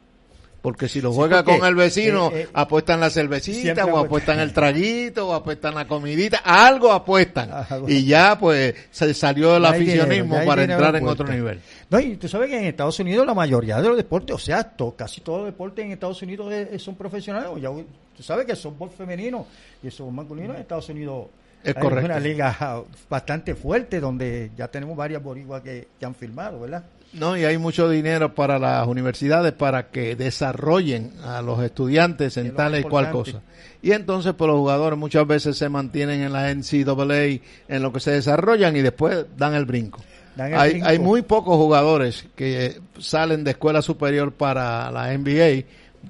porque 0.66 0.88
si 0.88 1.00
lo 1.00 1.12
juega 1.12 1.44
con 1.44 1.64
el 1.64 1.76
vecino, 1.76 2.32
eh, 2.32 2.40
eh, 2.40 2.48
apuestan 2.52 2.98
la 2.98 3.08
cervecita, 3.08 3.86
o 3.86 3.98
apuestan 3.98 4.40
el 4.40 4.52
traguito, 4.52 5.28
o 5.28 5.32
apuestan 5.32 5.76
la 5.76 5.86
comidita, 5.86 6.38
algo 6.38 6.90
apuestan. 6.90 7.52
y 7.86 8.04
ya 8.04 8.36
pues 8.36 8.74
se 8.90 9.14
salió 9.14 9.52
del 9.52 9.64
aficionismo 9.64 10.44
para 10.44 10.64
entrar 10.64 10.96
en 10.96 11.06
otro 11.06 11.24
nivel. 11.28 11.60
No, 11.88 12.00
y 12.00 12.16
tú 12.16 12.26
sabes 12.26 12.50
que 12.50 12.58
en 12.58 12.64
Estados 12.64 12.98
Unidos 12.98 13.24
la 13.24 13.32
mayoría 13.32 13.80
de 13.80 13.86
los 13.86 13.96
deportes, 13.96 14.34
o 14.34 14.40
sea, 14.40 14.72
casi 14.96 15.20
todos 15.20 15.38
los 15.42 15.46
deportes 15.46 15.84
en 15.84 15.92
Estados 15.92 16.20
Unidos 16.22 16.52
son 16.78 16.96
profesionales. 16.96 17.48
Ya, 17.62 17.70
tú 18.16 18.22
sabes 18.24 18.44
que 18.44 18.50
el 18.50 18.58
softball 18.58 18.90
femenino 18.90 19.46
y 19.84 19.86
el 19.86 19.92
softball 19.92 20.14
masculino 20.14 20.52
en 20.52 20.62
Estados 20.62 20.88
Unidos 20.88 21.26
es 21.62 21.74
correcto. 21.74 22.06
una 22.06 22.18
liga 22.18 22.82
bastante 23.08 23.54
fuerte 23.54 24.00
donde 24.00 24.50
ya 24.56 24.66
tenemos 24.66 24.96
varias 24.96 25.22
boricuas 25.22 25.62
que, 25.62 25.86
que 25.96 26.04
han 26.04 26.16
firmado, 26.16 26.58
¿verdad? 26.58 26.82
No, 27.12 27.36
y 27.36 27.44
hay 27.44 27.56
mucho 27.56 27.88
dinero 27.88 28.34
para 28.34 28.58
las 28.58 28.86
universidades 28.86 29.52
para 29.52 29.88
que 29.88 30.16
desarrollen 30.16 31.12
a 31.24 31.40
los 31.40 31.62
estudiantes 31.62 32.36
en 32.36 32.54
tal 32.54 32.78
y 32.78 32.82
cual 32.82 33.10
cosa. 33.10 33.40
Y 33.80 33.92
entonces, 33.92 34.34
pues 34.34 34.48
los 34.48 34.58
jugadores 34.58 34.98
muchas 34.98 35.26
veces 35.26 35.56
se 35.56 35.68
mantienen 35.68 36.20
en 36.20 36.32
la 36.32 36.52
NCAA, 36.52 37.40
en 37.68 37.82
lo 37.82 37.92
que 37.92 38.00
se 38.00 38.10
desarrollan 38.10 38.76
y 38.76 38.82
después 38.82 39.26
dan 39.36 39.54
el 39.54 39.64
brinco. 39.64 40.02
hay, 40.36 40.80
hay 40.84 40.98
muy 40.98 41.22
pocos 41.22 41.56
jugadores 41.56 42.26
que 42.34 42.80
salen 42.98 43.44
de 43.44 43.52
escuela 43.52 43.80
superior 43.80 44.32
para 44.32 44.90
la 44.90 45.16
NBA 45.16 45.64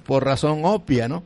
por 0.05 0.25
razón 0.25 0.65
obvia, 0.65 1.07
¿no? 1.07 1.23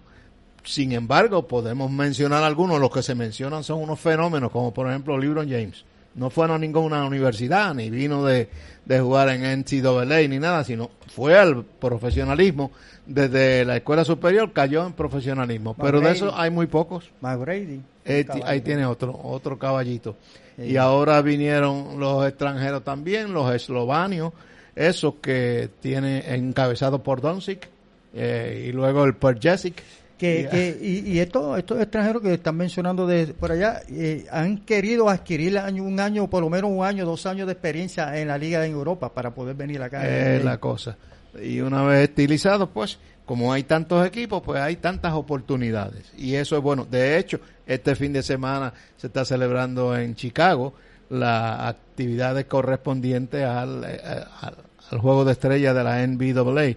Sin 0.63 0.91
embargo, 0.91 1.47
podemos 1.47 1.89
mencionar 1.89 2.43
algunos, 2.43 2.79
los 2.79 2.91
que 2.91 3.01
se 3.01 3.15
mencionan 3.15 3.63
son 3.63 3.81
unos 3.81 3.99
fenómenos, 3.99 4.51
como 4.51 4.71
por 4.73 4.87
ejemplo 4.87 5.17
LeBron 5.17 5.49
James 5.49 5.85
no 6.15 6.29
fue 6.29 6.51
a 6.51 6.57
ninguna 6.57 7.05
universidad, 7.05 7.73
ni 7.73 7.89
vino 7.89 8.25
de, 8.25 8.49
jugar 8.87 9.29
en 9.29 9.59
NCAA 9.59 10.27
ni 10.27 10.39
nada, 10.39 10.63
sino 10.63 10.91
fue 11.07 11.37
al 11.37 11.63
profesionalismo. 11.63 12.71
Desde 13.05 13.65
la 13.65 13.77
escuela 13.77 14.03
superior 14.03 14.51
cayó 14.53 14.85
en 14.85 14.93
profesionalismo. 14.93 15.75
Pero 15.75 16.01
de 16.01 16.11
eso 16.11 16.33
hay 16.35 16.49
muy 16.49 16.67
pocos. 16.67 17.09
McBrady. 17.21 17.81
Eh, 18.05 18.25
ahí 18.45 18.61
tiene 18.61 18.85
otro, 18.85 19.17
otro 19.23 19.57
caballito. 19.57 20.17
Y 20.57 20.75
ahora 20.77 21.21
vinieron 21.21 21.99
los 21.99 22.27
extranjeros 22.27 22.83
también, 22.83 23.33
los 23.33 23.53
eslovanios, 23.53 24.33
esos 24.75 25.15
que 25.15 25.69
tiene 25.79 26.35
encabezado 26.35 27.01
por 27.01 27.21
Doncic, 27.21 27.67
eh, 28.13 28.67
y 28.67 28.71
luego 28.73 29.05
el 29.05 29.15
Perjesic 29.15 29.81
que, 30.21 30.77
y, 30.79 31.17
estos, 31.17 31.57
estos 31.57 31.81
extranjeros 31.81 32.21
que 32.21 32.35
están 32.35 32.55
mencionando 32.55 33.07
de 33.07 33.33
por 33.33 33.51
allá 33.51 33.81
eh, 33.89 34.27
han 34.29 34.59
querido 34.59 35.09
adquirir 35.09 35.59
un 35.81 35.99
año, 35.99 36.29
por 36.29 36.43
lo 36.43 36.49
menos 36.49 36.69
un 36.69 36.85
año, 36.85 37.07
dos 37.07 37.25
años 37.25 37.47
de 37.47 37.53
experiencia 37.53 38.15
en 38.19 38.27
la 38.27 38.37
liga 38.37 38.63
en 38.63 38.71
Europa 38.71 39.11
para 39.11 39.33
poder 39.33 39.55
venir 39.55 39.81
acá. 39.81 40.07
Es 40.07 40.43
la 40.43 40.59
cosa. 40.59 40.95
Y 41.41 41.61
una 41.61 41.81
vez 41.83 42.09
estilizados, 42.09 42.69
pues, 42.71 42.99
como 43.25 43.51
hay 43.51 43.63
tantos 43.63 44.05
equipos, 44.05 44.43
pues 44.45 44.61
hay 44.61 44.75
tantas 44.75 45.13
oportunidades. 45.13 46.13
Y 46.15 46.35
eso 46.35 46.55
es 46.55 46.61
bueno. 46.61 46.85
De 46.85 47.17
hecho, 47.17 47.39
este 47.65 47.95
fin 47.95 48.13
de 48.13 48.21
semana 48.21 48.73
se 48.97 49.07
está 49.07 49.25
celebrando 49.25 49.97
en 49.97 50.13
Chicago 50.13 50.75
las 51.09 51.61
actividades 51.61 52.45
correspondientes 52.45 53.43
al, 53.43 53.85
eh, 53.85 53.99
al, 54.41 54.55
al 54.91 54.99
juego 54.99 55.25
de 55.25 55.31
estrella 55.31 55.73
de 55.73 55.83
la 55.83 56.05
NBAA 56.05 56.75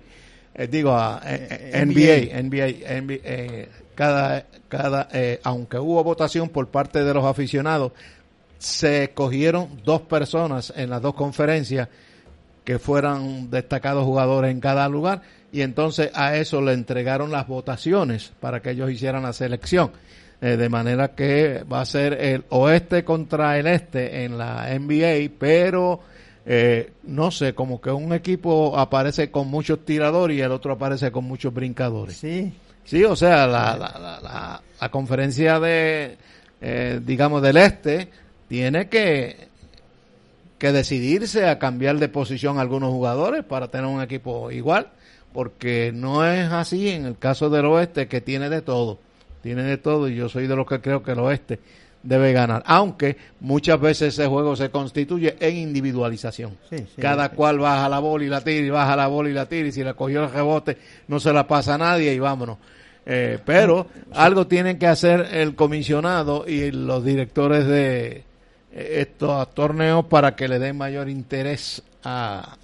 eh, 0.55 0.67
digo 0.67 0.93
a 0.93 1.21
NBA, 1.21 2.41
NBA, 2.43 3.01
NBA 3.01 3.85
cada, 3.95 4.47
cada, 4.69 5.09
eh, 5.13 5.41
aunque 5.45 5.79
hubo 5.79 6.03
votación 6.05 6.49
por 6.49 6.69
parte 6.69 7.05
de 7.05 7.15
los 7.15 7.25
aficionados, 7.25 7.93
se 8.59 9.05
escogieron 9.05 9.81
dos 9.85 10.03
personas 10.03 10.73
en 10.77 10.91
las 10.91 11.03
dos 11.03 11.15
conferencias 11.15 11.89
que 12.65 12.79
fueran 12.79 13.51
destacados 13.51 14.05
jugadores 14.05 14.51
en 14.51 14.61
cada 14.61 14.89
lugar 14.89 15.23
y 15.53 15.61
entonces 15.61 16.11
a 16.15 16.37
eso 16.37 16.63
le 16.63 16.73
entregaron 16.73 17.31
las 17.31 17.47
votaciones 17.47 18.33
para 18.41 18.61
que 18.61 18.71
ellos 18.71 18.91
hicieran 18.91 19.23
la 19.23 19.33
selección. 19.33 19.93
Eh, 20.41 20.57
de 20.57 20.69
manera 20.69 21.15
que 21.15 21.65
va 21.73 21.81
a 21.81 21.87
ser 21.87 22.15
el 22.15 22.45
oeste 22.51 23.05
contra 23.05 23.59
el 23.59 23.67
este 23.67 24.25
en 24.25 24.37
la 24.37 24.67
NBA, 24.79 25.33
pero 25.39 26.01
eh, 26.47 26.93
no 27.05 27.31
sé, 27.31 27.55
como 27.55 27.81
que 27.81 27.91
un 27.91 28.13
equipo 28.13 28.79
aparece 28.79 29.31
con 29.31 29.49
muchos 29.49 29.85
tiradores 29.85 30.37
y 30.37 30.41
el 30.41 30.53
otro 30.53 30.73
aparece 30.73 31.11
con 31.11 31.25
muchos 31.25 31.53
brincadores. 31.55 32.17
Sí. 32.17 32.53
Sí, 32.85 33.03
o 33.03 33.17
sea, 33.17 33.47
la, 33.47 33.77
la, 33.79 34.21
la, 34.23 34.63
la 34.79 34.89
conferencia 34.91 35.59
de, 35.59 36.19
eh, 36.61 37.01
digamos, 37.03 37.41
del 37.41 37.57
este 37.57 38.11
tiene 38.47 38.89
que, 38.91 39.49
que 40.59 40.71
decidirse 40.71 41.49
a 41.49 41.59
cambiar 41.59 41.97
de 41.99 42.09
posición 42.11 42.59
a 42.59 42.61
algunos 42.61 42.91
jugadores 42.91 43.43
para 43.43 43.69
tener 43.69 43.87
un 43.87 44.03
equipo 44.03 44.51
igual, 44.51 44.89
porque 45.33 45.93
no 45.95 46.27
es 46.27 46.53
así 46.53 46.91
en 46.91 47.07
el 47.07 47.17
caso 47.17 47.49
del 47.49 47.65
oeste 47.65 48.07
que 48.07 48.21
tiene 48.21 48.51
de 48.51 48.61
todo, 48.61 48.99
tiene 49.43 49.63
de 49.63 49.79
todo 49.79 50.09
y 50.09 50.17
yo 50.17 50.29
soy 50.29 50.47
de 50.47 50.55
los 50.55 50.67
que 50.67 50.83
creo 50.83 51.03
que 51.03 51.13
el 51.13 51.21
oeste 51.21 51.61
debe 52.05 52.33
ganar, 52.33 52.63
aunque 52.67 53.17
muchas 53.41 53.81
veces 53.81 54.15
ese 54.15 54.27
juego 54.29 54.55
se 54.55 54.71
constituye 54.71 55.37
en 55.41 55.57
individualización. 55.57 56.57
Sí, 56.71 56.77
sí, 56.79 57.01
Cada 57.01 57.31
sí. 57.31 57.35
cual 57.35 57.59
baja 57.59 57.89
la 57.89 57.99
bola 57.99 58.25
y 58.25 58.29
la 58.29 58.43
tira 58.43 58.67
y 58.67 58.71
baja 58.71 58.95
la 58.95 59.07
bola 59.09 59.31
y 59.31 59.33
la 59.33 59.47
tira 59.47 59.69
y 59.69 59.73
si 59.73 59.83
le 59.83 59.95
cogió 59.95 60.23
el 60.23 60.31
rebote 60.31 60.77
no 61.09 61.19
se 61.19 61.33
la 61.33 61.47
pasa 61.49 61.75
a 61.75 61.79
nadie 61.79 62.13
y 62.13 62.19
vámonos. 62.19 62.59
Eh, 63.07 63.39
pero 63.45 63.87
algo 64.13 64.47
tienen 64.47 64.79
que 64.79 64.87
hacer 64.87 65.29
el 65.33 65.55
comisionado 65.55 66.45
y 66.47 66.71
los 66.71 67.05
directores 67.05 67.67
de 67.67 68.25
eh, 68.73 69.01
estos 69.01 69.53
torneos 69.55 70.07
para 70.07 70.37
que 70.37 70.49
le 70.49 70.59
den 70.59 70.77
mayor 70.77 71.09
interés 71.09 71.83
a, 72.03 72.57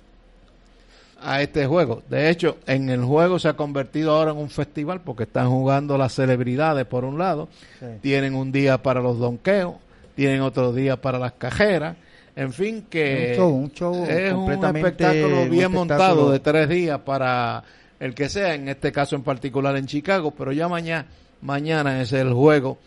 a 1.23 1.43
este 1.43 1.67
juego. 1.67 2.03
De 2.09 2.31
hecho, 2.31 2.59
en 2.67 2.89
el 2.91 3.05
juego 3.05 3.39
se 3.39 3.49
ha 3.49 3.53
convertido 3.55 4.13
ahora 4.13 4.31
en 4.33 4.39
un 4.39 4.51
festival 4.51 5.01
porque 5.03 5.25
están 5.25 5.49
jugando 5.51 5.97
las 5.99 6.15
celebridades 6.15 6.87
por 6.87 7.05
un 7.05 7.19
lado, 7.19 7.49
Sí. 7.79 7.87
tienen 8.01 8.35
un 8.35 8.51
día 8.53 8.83
para 8.83 9.01
los 9.01 9.19
donqueos, 9.19 9.75
tienen 10.15 10.41
otro 10.41 10.73
día 10.73 11.01
para 11.01 11.19
las 11.19 11.33
cajeras, 11.33 11.97
en 12.37 12.53
fin 12.53 12.87
que 12.89 13.33
Un 13.33 13.37
show, 13.37 13.51
un 13.55 13.73
show 13.73 14.05
es 14.09 14.33
un 14.33 14.51
espectáculo 14.53 15.43
un 15.43 15.51
bien 15.51 15.63
espectáculo. 15.65 15.69
montado 15.71 16.31
de 16.31 16.39
tres 16.41 16.69
días 16.69 17.01
para 17.01 17.63
el 17.99 18.15
que 18.15 18.29
sea, 18.29 18.55
en 18.55 18.69
este 18.69 18.93
caso 18.93 19.17
en 19.17 19.23
particular 19.23 19.77
en 19.77 19.87
Chicago, 19.87 20.31
pero 20.31 20.53
ya 20.53 20.69
mañana, 20.69 21.07
mañana 21.43 22.01
es 22.01 22.13
el 22.13 22.33
juego 22.33 22.79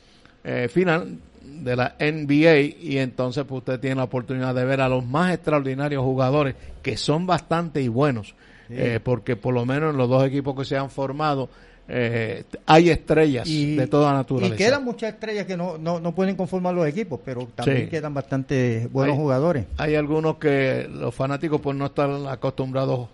eh, 0.43 0.67
final 0.71 1.17
de 1.61 1.75
la 1.75 1.95
NBA 1.99 2.59
y 2.81 2.97
entonces 2.97 3.43
pues, 3.47 3.59
usted 3.59 3.79
tiene 3.79 3.97
la 3.97 4.03
oportunidad 4.05 4.53
de 4.55 4.65
ver 4.65 4.81
a 4.81 4.89
los 4.89 5.05
más 5.05 5.33
extraordinarios 5.33 6.03
jugadores 6.03 6.55
que 6.81 6.97
son 6.97 7.25
bastante 7.27 7.81
y 7.81 7.87
buenos, 7.87 8.33
eh, 8.69 8.99
porque 9.03 9.35
por 9.35 9.53
lo 9.53 9.65
menos 9.65 9.91
en 9.91 9.97
los 9.97 10.09
dos 10.09 10.25
equipos 10.25 10.55
que 10.57 10.65
se 10.65 10.77
han 10.77 10.89
formado 10.89 11.49
eh, 11.87 12.45
hay 12.65 12.89
estrellas 12.89 13.45
de 13.47 13.87
toda 13.87 14.13
naturaleza. 14.13 14.55
Y 14.55 14.57
quedan 14.57 14.85
muchas 14.85 15.13
estrellas 15.13 15.45
que 15.45 15.57
no, 15.57 15.77
no, 15.77 15.99
no 15.99 16.15
pueden 16.15 16.35
conformar 16.37 16.73
los 16.73 16.87
equipos, 16.87 17.19
pero 17.25 17.45
también 17.55 17.83
Sí. 17.83 17.87
quedan 17.89 18.13
bastante 18.13 18.87
buenos 18.91 19.15
Hay- 19.15 19.21
jugadores. 19.21 19.65
Hay 19.77 19.95
algunos 19.95 20.37
que 20.37 20.87
los 20.89 21.13
fanáticos 21.13 21.59
pues 21.59 21.75
no 21.75 21.87
están 21.87 22.25
acostumbrados 22.27 23.09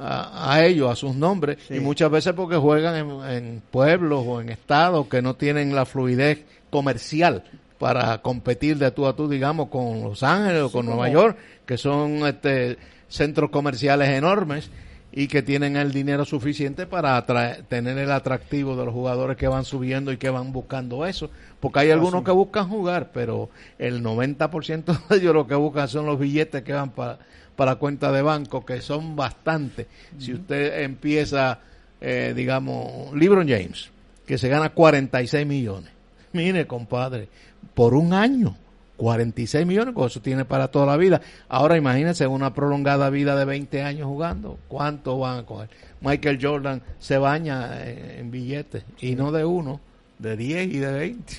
a, 0.00 0.52
a 0.54 0.64
ellos, 0.64 0.88
a 0.92 0.94
sus 0.94 1.16
nombres, 1.16 1.58
Sí. 1.66 1.74
y 1.74 1.80
muchas 1.80 2.08
veces 2.08 2.32
porque 2.34 2.54
juegan 2.56 2.94
en, 2.94 3.30
en 3.30 3.62
pueblos 3.68 4.22
o 4.26 4.40
en 4.40 4.50
estados 4.50 5.08
que 5.08 5.20
no 5.20 5.34
tienen 5.34 5.74
la 5.74 5.84
fluidez 5.84 6.44
comercial 6.70 7.44
para 7.78 8.18
competir 8.18 8.78
de 8.78 8.90
tú 8.90 9.06
a 9.06 9.14
tú, 9.14 9.28
digamos, 9.28 9.68
con 9.68 10.02
Los 10.02 10.22
Ángeles 10.22 10.62
o 10.62 10.72
con 10.72 10.86
Nueva 10.86 11.08
York, 11.08 11.36
que 11.64 11.78
son 11.78 12.26
este, 12.26 12.76
centros 13.08 13.50
comerciales 13.50 14.08
enormes 14.08 14.70
y 15.12 15.28
que 15.28 15.42
tienen 15.42 15.76
el 15.76 15.92
dinero 15.92 16.24
suficiente 16.24 16.86
para 16.86 17.24
tener 17.68 17.98
el 17.98 18.10
atractivo 18.10 18.76
de 18.76 18.84
los 18.84 18.92
jugadores 18.92 19.36
que 19.36 19.48
van 19.48 19.64
subiendo 19.64 20.12
y 20.12 20.16
que 20.16 20.28
van 20.28 20.52
buscando 20.52 21.06
eso. 21.06 21.30
Porque 21.60 21.80
hay 21.80 21.90
algunos 21.90 22.24
que 22.24 22.30
buscan 22.30 22.68
jugar, 22.68 23.10
pero 23.12 23.48
el 23.78 24.02
90% 24.02 24.84
de 25.08 25.16
ellos 25.16 25.34
lo 25.34 25.46
que 25.46 25.54
buscan 25.54 25.88
son 25.88 26.06
los 26.06 26.18
billetes 26.18 26.62
que 26.62 26.72
van 26.72 26.90
para 26.90 27.18
para 27.58 27.74
cuenta 27.74 28.12
de 28.12 28.22
banco, 28.22 28.64
que 28.64 28.80
son 28.80 29.16
bastantes. 29.16 29.88
Si 30.16 30.32
usted 30.32 30.80
empieza, 30.84 31.58
eh, 32.00 32.32
digamos, 32.36 33.12
LeBron 33.16 33.48
James, 33.48 33.90
que 34.24 34.38
se 34.38 34.48
gana 34.48 34.68
46 34.68 35.44
millones. 35.44 35.90
Mire, 36.32 36.66
compadre, 36.66 37.28
por 37.74 37.94
un 37.94 38.12
año, 38.12 38.56
46 38.96 39.66
millones, 39.66 39.94
con 39.94 40.06
eso 40.06 40.20
tiene 40.20 40.44
para 40.44 40.68
toda 40.68 40.86
la 40.86 40.96
vida. 40.96 41.20
Ahora 41.48 41.76
imagínense 41.76 42.26
una 42.26 42.52
prolongada 42.52 43.10
vida 43.10 43.36
de 43.36 43.44
20 43.44 43.82
años 43.82 44.06
jugando, 44.06 44.58
¿cuánto 44.68 45.18
van 45.18 45.38
a 45.38 45.42
coger? 45.46 45.68
Michael 46.00 46.38
Jordan 46.40 46.82
se 46.98 47.18
baña 47.18 47.84
en, 47.88 48.20
en 48.20 48.30
billetes, 48.30 48.84
y 49.00 49.14
no 49.14 49.32
de 49.32 49.44
uno, 49.44 49.80
de 50.18 50.36
10 50.36 50.68
y 50.68 50.78
de 50.78 50.92
20, 50.92 51.34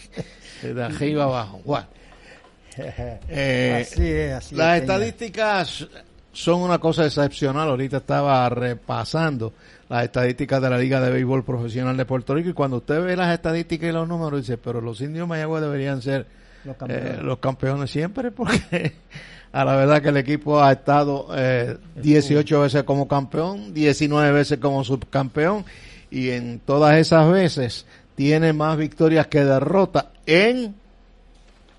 de 0.73 0.83
arriba 0.83 1.25
abajo. 1.25 1.61
Bueno, 1.65 1.87
eh, 2.77 3.85
así 3.85 4.07
es, 4.07 4.33
así 4.33 4.55
las 4.55 4.77
es, 4.77 4.81
estadísticas 4.81 5.87
son 6.31 6.61
una 6.61 6.79
cosa 6.79 7.05
excepcional. 7.05 7.69
Ahorita 7.69 7.97
estaba 7.97 8.47
repasando 8.49 9.53
las 9.89 10.03
estadísticas 10.03 10.61
de 10.61 10.69
la 10.69 10.77
Liga 10.77 11.01
de 11.01 11.09
Béisbol 11.09 11.43
Profesional 11.43 11.97
de 11.97 12.05
Puerto 12.05 12.35
Rico 12.35 12.49
y 12.49 12.53
cuando 12.53 12.77
usted 12.77 13.03
ve 13.03 13.15
las 13.15 13.33
estadísticas 13.33 13.89
y 13.89 13.91
los 13.91 14.07
números 14.07 14.41
dice, 14.41 14.57
pero 14.57 14.81
los 14.81 15.01
indios 15.01 15.27
de 15.27 15.29
Mayagüez 15.29 15.61
deberían 15.63 16.01
ser 16.01 16.27
Los 16.63 16.75
eh, 16.75 16.77
campeones. 16.77 17.23
los 17.23 17.39
campeones 17.39 17.91
siempre 17.91 18.31
porque 18.31 18.93
a 19.51 19.65
la 19.65 19.75
verdad 19.75 20.01
que 20.01 20.09
el 20.09 20.17
equipo 20.17 20.61
ha 20.61 20.71
estado 20.71 21.27
eh, 21.35 21.77
18 21.95 22.61
veces 22.61 22.83
como 22.83 23.07
campeón, 23.07 23.73
19 23.73 24.31
veces 24.31 24.59
como 24.59 24.83
subcampeón 24.83 25.65
y 26.11 26.29
en 26.29 26.59
todas 26.59 26.95
esas 26.97 27.31
veces 27.31 27.87
tiene 28.13 28.53
más 28.53 28.77
victorias 28.77 29.25
que 29.27 29.43
derrotas 29.43 30.05
en 30.27 30.75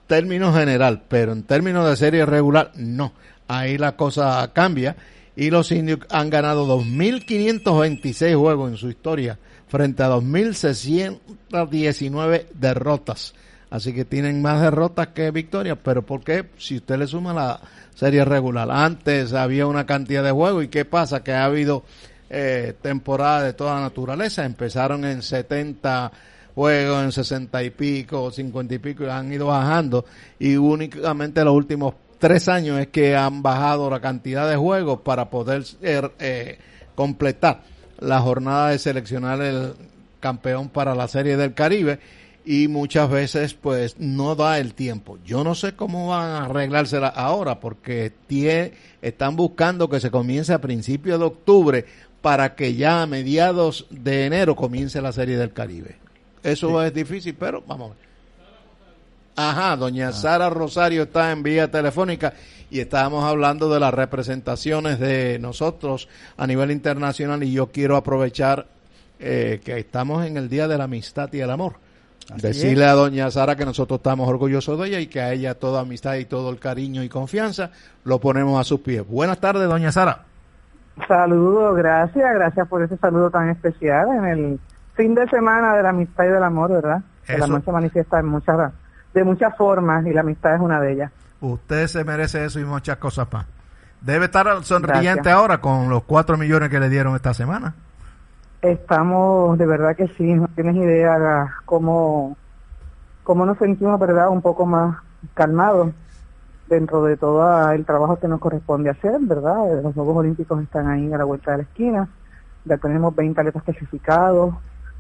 términos 0.09 0.57
general, 0.57 1.03
pero 1.09 1.33
en 1.33 1.45
términos 1.45 1.89
de 1.89 1.97
serie 1.97 2.27
regular, 2.27 2.73
no. 2.75 3.13
Ahí 3.47 3.79
la 3.79 3.93
cosa 3.93 4.51
cambia 4.53 4.97
y 5.41 5.49
los 5.49 5.73
indios 5.73 6.01
han 6.11 6.29
ganado 6.29 6.67
2.526 6.67 8.39
juegos 8.39 8.73
en 8.73 8.77
su 8.77 8.91
historia 8.91 9.39
frente 9.69 10.03
a 10.03 10.11
2.619 10.11 12.45
derrotas. 12.53 13.33
Así 13.71 13.95
que 13.95 14.05
tienen 14.05 14.43
más 14.43 14.61
derrotas 14.61 15.09
que 15.09 15.31
victorias, 15.31 15.79
pero 15.83 16.05
¿por 16.05 16.23
qué? 16.23 16.51
Si 16.59 16.77
usted 16.77 16.99
le 16.99 17.07
suma 17.07 17.33
la 17.33 17.59
serie 17.95 18.23
regular. 18.27 18.71
Antes 18.71 19.33
había 19.33 19.67
una 19.67 19.87
cantidad 19.87 20.23
de 20.23 20.31
juegos 20.31 20.65
y 20.65 20.69
¿qué 20.69 20.85
pasa? 20.85 21.25
Que 21.25 21.33
ha 21.33 21.47
habido 21.47 21.85
eh, 22.29 22.75
temporadas 22.83 23.45
de 23.45 23.55
toda 23.55 23.81
naturaleza. 23.81 24.45
Empezaron 24.45 25.07
en 25.07 25.23
70 25.23 26.13
juegos, 26.55 27.03
en 27.03 27.13
60 27.13 27.63
y 27.63 27.71
pico, 27.71 28.31
50 28.31 28.75
y 28.75 28.79
pico, 28.79 29.05
y 29.05 29.09
han 29.09 29.33
ido 29.33 29.47
bajando. 29.47 30.05
Y 30.39 30.57
únicamente 30.57 31.43
los 31.43 31.55
últimos 31.55 31.95
tres 32.21 32.49
años 32.49 32.79
es 32.79 32.87
que 32.89 33.17
han 33.17 33.43
bajado 33.43 33.91
la 33.91 34.01
cantidad 34.01 34.49
de 34.49 34.57
juegos 34.57 35.01
para 35.01 35.31
poder 35.31 35.65
eh, 35.83 36.09
eh, 36.21 36.59
completar 36.95 37.63
la 37.99 38.21
jornada 38.21 38.69
de 38.71 38.79
seleccionar 38.79 39.43
el 39.43 39.73
campeón 40.21 40.69
para 40.69 40.95
la 40.95 41.09
Serie 41.09 41.37
del 41.37 41.55
Caribe 41.55 41.99
y 42.45 42.69
muchas 42.69 43.11
veces 43.11 43.55
pues 43.55 43.97
no 43.99 44.35
da 44.37 44.59
el 44.59 44.75
tiempo. 44.75 45.19
Yo 45.25 45.43
no 45.45 45.55
sé 45.55 45.75
cómo 45.75 46.09
van 46.09 46.29
a 46.31 46.45
arreglársela 46.45 47.09
ahora 47.09 47.59
porque 47.61 48.13
tie- 48.29 48.73
están 49.03 49.37
buscando 49.37 49.89
que 49.89 50.01
se 50.01 50.11
comience 50.11 50.53
a 50.53 50.61
principios 50.61 51.19
de 51.19 51.25
octubre 51.27 51.85
para 52.23 52.55
que 52.55 52.75
ya 52.75 53.03
a 53.03 53.07
mediados 53.07 53.87
de 53.91 54.27
enero 54.27 54.55
comience 54.57 55.01
la 55.01 55.13
Serie 55.13 55.37
del 55.39 55.53
Caribe. 55.53 55.97
Eso 56.43 56.83
es 56.83 56.93
difícil, 56.95 57.35
pero 57.39 57.63
vamos 57.67 57.93
a 57.93 57.95
ver. 57.95 58.10
Ajá, 59.37 59.77
doña 59.77 60.13
Sara 60.13 60.51
Rosario 60.51 61.05
está 61.05 61.33
en 61.33 61.43
vía 61.43 61.71
telefónica 61.71 62.35
y 62.71 62.81
estábamos 62.81 63.25
hablando 63.25 63.73
de 63.73 63.81
las 63.81 63.93
representaciones 63.93 64.99
de 64.99 65.39
nosotros 65.41 66.09
a 66.37 66.47
nivel 66.47 66.71
internacional 66.71 67.43
y 67.43 67.53
yo 67.53 67.69
quiero 67.69 67.97
aprovechar 67.97 68.67
eh, 69.19 69.61
que 69.65 69.79
estamos 69.79 70.27
en 70.27 70.37
el 70.37 70.49
Día 70.49 70.69
de 70.69 70.79
la 70.79 70.85
Amistad 70.85 71.33
y 71.33 71.41
el 71.41 71.51
Amor. 71.51 71.75
Así 72.33 72.43
Decirle 72.43 72.85
es. 72.85 72.91
a 72.91 72.95
doña 72.95 73.31
Sara 73.31 73.57
que 73.57 73.65
nosotros 73.65 73.99
estamos 73.99 74.29
orgullosos 74.29 74.79
de 74.79 74.89
ella 74.89 75.01
y 75.01 75.09
que 75.09 75.21
a 75.21 75.33
ella 75.33 75.55
toda 75.55 75.81
amistad 75.81 76.15
y 76.15 76.27
todo 76.27 76.51
el 76.51 76.59
cariño 76.59 77.03
y 77.03 77.09
confianza 77.09 77.71
lo 78.05 78.21
ponemos 78.21 78.61
a 78.61 78.65
sus 78.65 78.81
pies. 78.81 79.07
Buenas 79.07 79.39
tardes, 79.39 79.69
doña 79.69 79.91
Sara. 79.91 80.25
Saludos, 81.09 81.77
gracias, 81.77 82.35
gracias 82.35 82.69
por 82.69 82.83
ese 82.83 82.97
saludo 82.99 83.31
tan 83.31 83.49
especial 83.49 84.09
en 84.17 84.25
el 84.27 84.61
fin 84.95 85.15
de 85.15 85.27
semana 85.29 85.75
de 85.75 85.83
la 85.83 85.91
amistad 85.91 86.25
y 86.25 86.29
del 86.29 86.43
amor, 86.43 86.71
¿verdad? 86.71 87.01
El 87.27 87.43
amor 87.43 87.65
se 87.65 87.73
manifiesta 87.73 88.19
en 88.21 88.27
muchas, 88.27 88.73
de 89.15 89.25
muchas 89.25 89.57
formas 89.57 90.07
y 90.07 90.13
la 90.13 90.21
amistad 90.21 90.55
es 90.55 90.61
una 90.61 90.81
de 90.81 90.93
ellas. 90.93 91.13
Usted 91.41 91.87
se 91.87 92.05
merece 92.05 92.45
eso 92.45 92.61
y 92.61 92.65
muchas 92.65 92.99
cosas 92.99 93.27
más. 93.33 93.47
Debe 94.01 94.27
estar 94.27 94.47
sonriente 94.65 95.05
Gracias. 95.05 95.35
ahora 95.35 95.61
con 95.61 95.89
los 95.89 96.05
cuatro 96.05 96.37
millones 96.37 96.71
que 96.71 96.81
le 96.81 96.89
dieron 96.89 97.15
esta 97.15 97.35
semana. 97.35 97.75
Estamos, 98.63 99.59
de 99.59 99.67
verdad 99.67 99.97
que 99.97 100.09
sí, 100.09 100.35
no 100.35 100.49
tienes 100.55 100.77
idea 100.77 101.55
cómo, 101.65 102.37
cómo 103.23 103.47
nos 103.47 103.59
sentimos, 103.59 103.99
¿verdad? 103.99 104.29
Un 104.29 104.43
poco 104.43 104.67
más 104.67 104.99
calmados 105.35 105.93
dentro 106.69 107.03
de 107.05 107.17
todo 107.17 107.71
el 107.73 107.85
trabajo 107.85 108.19
que 108.19 108.29
nos 108.29 108.39
corresponde 108.41 108.91
hacer, 108.91 109.19
¿verdad? 109.21 109.83
Los 109.83 109.95
Juegos 109.95 110.17
Olímpicos 110.17 110.63
están 110.63 110.89
ahí 110.89 111.13
a 111.13 111.19
la 111.19 111.25
vuelta 111.25 111.51
de 111.51 111.57
la 111.59 111.63
esquina, 111.65 112.09
ya 112.65 112.77
tenemos 112.77 113.15
20 113.15 113.41
atletas 113.41 113.63
clasificados, 113.65 114.55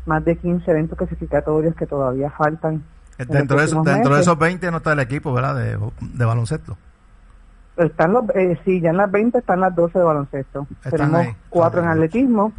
más 0.05 0.25
de 0.25 0.37
15 0.37 0.71
eventos 0.71 0.99
clasificatorios 0.99 1.75
que 1.75 1.87
todavía 1.87 2.31
faltan. 2.31 2.83
Dentro, 3.29 3.61
de, 3.61 3.93
dentro 3.93 4.15
de 4.15 4.21
esos 4.21 4.39
20 4.39 4.71
no 4.71 4.79
está 4.79 4.93
el 4.93 5.01
equipo, 5.01 5.33
¿verdad? 5.33 5.55
De, 5.57 5.79
de 6.01 6.25
baloncesto. 6.25 6.77
Están 7.77 8.13
los, 8.13 8.25
eh, 8.35 8.59
sí, 8.65 8.81
ya 8.81 8.91
en 8.91 8.97
las 8.97 9.11
20 9.11 9.39
están 9.39 9.61
las 9.61 9.75
12 9.75 9.99
de 9.99 10.05
baloncesto. 10.05 10.67
Tenemos 10.89 11.27
cuatro 11.49 11.83
en 11.83 11.89
atletismo, 11.89 12.53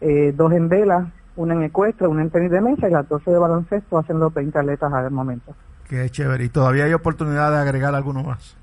eh, 0.00 0.32
dos 0.34 0.52
en 0.52 0.68
vela, 0.68 1.10
una 1.36 1.54
en 1.54 1.64
ecuestre, 1.64 2.06
una 2.06 2.22
en 2.22 2.30
tenis 2.30 2.50
de 2.50 2.60
mesa 2.60 2.88
y 2.88 2.92
las 2.92 3.08
12 3.08 3.30
de 3.30 3.38
baloncesto 3.38 3.98
hacen 3.98 4.18
los 4.18 4.32
20 4.32 4.58
atletas 4.58 4.92
al 4.92 5.10
momento. 5.10 5.54
Qué 5.88 6.08
chévere. 6.08 6.44
¿Y 6.44 6.48
todavía 6.48 6.84
hay 6.84 6.94
oportunidad 6.94 7.50
de 7.50 7.58
agregar 7.58 7.94
alguno 7.94 8.22
más? 8.22 8.56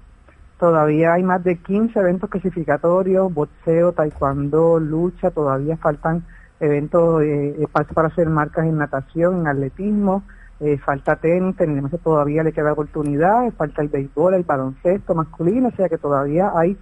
Todavía 0.59 1.13
hay 1.13 1.23
más 1.23 1.43
de 1.43 1.57
15 1.57 1.99
eventos 1.99 2.29
clasificatorios, 2.29 3.33
boxeo, 3.33 3.93
taekwondo, 3.93 4.79
lucha, 4.79 5.31
todavía 5.31 5.77
faltan 5.77 6.23
eventos 6.59 7.23
eh, 7.23 7.67
para 7.71 8.07
hacer 8.07 8.27
marcas 8.29 8.65
en 8.65 8.77
natación, 8.77 9.41
en 9.41 9.47
atletismo, 9.47 10.23
eh, 10.59 10.77
falta 10.77 11.15
tenis, 11.15 11.55
tenemos 11.55 11.91
todavía 12.01 12.43
le 12.43 12.51
queda 12.51 12.73
oportunidad, 12.73 13.51
falta 13.53 13.81
el 13.81 13.87
béisbol, 13.87 14.33
el 14.33 14.43
baloncesto 14.43 15.15
masculino, 15.15 15.69
o 15.69 15.71
sea 15.71 15.87
que 15.87 15.97
todavía 15.97 16.51
hay 16.55 16.77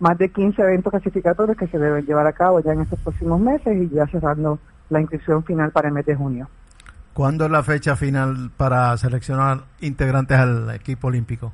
más 0.00 0.18
de 0.18 0.30
15 0.30 0.60
eventos 0.60 0.90
clasificatorios 0.90 1.56
que 1.56 1.68
se 1.68 1.78
deben 1.78 2.04
llevar 2.04 2.26
a 2.26 2.32
cabo 2.32 2.60
ya 2.60 2.72
en 2.72 2.82
estos 2.82 3.00
próximos 3.00 3.40
meses 3.40 3.74
y 3.76 3.88
ya 3.94 4.06
cerrando 4.08 4.58
la 4.90 5.00
inscripción 5.00 5.44
final 5.44 5.70
para 5.70 5.88
el 5.88 5.94
mes 5.94 6.04
de 6.04 6.14
junio. 6.14 6.48
¿Cuándo 7.12 7.44
es 7.44 7.50
la 7.50 7.62
fecha 7.62 7.94
final 7.94 8.50
para 8.56 8.96
seleccionar 8.96 9.64
integrantes 9.80 10.38
al 10.38 10.70
equipo 10.74 11.08
olímpico? 11.08 11.52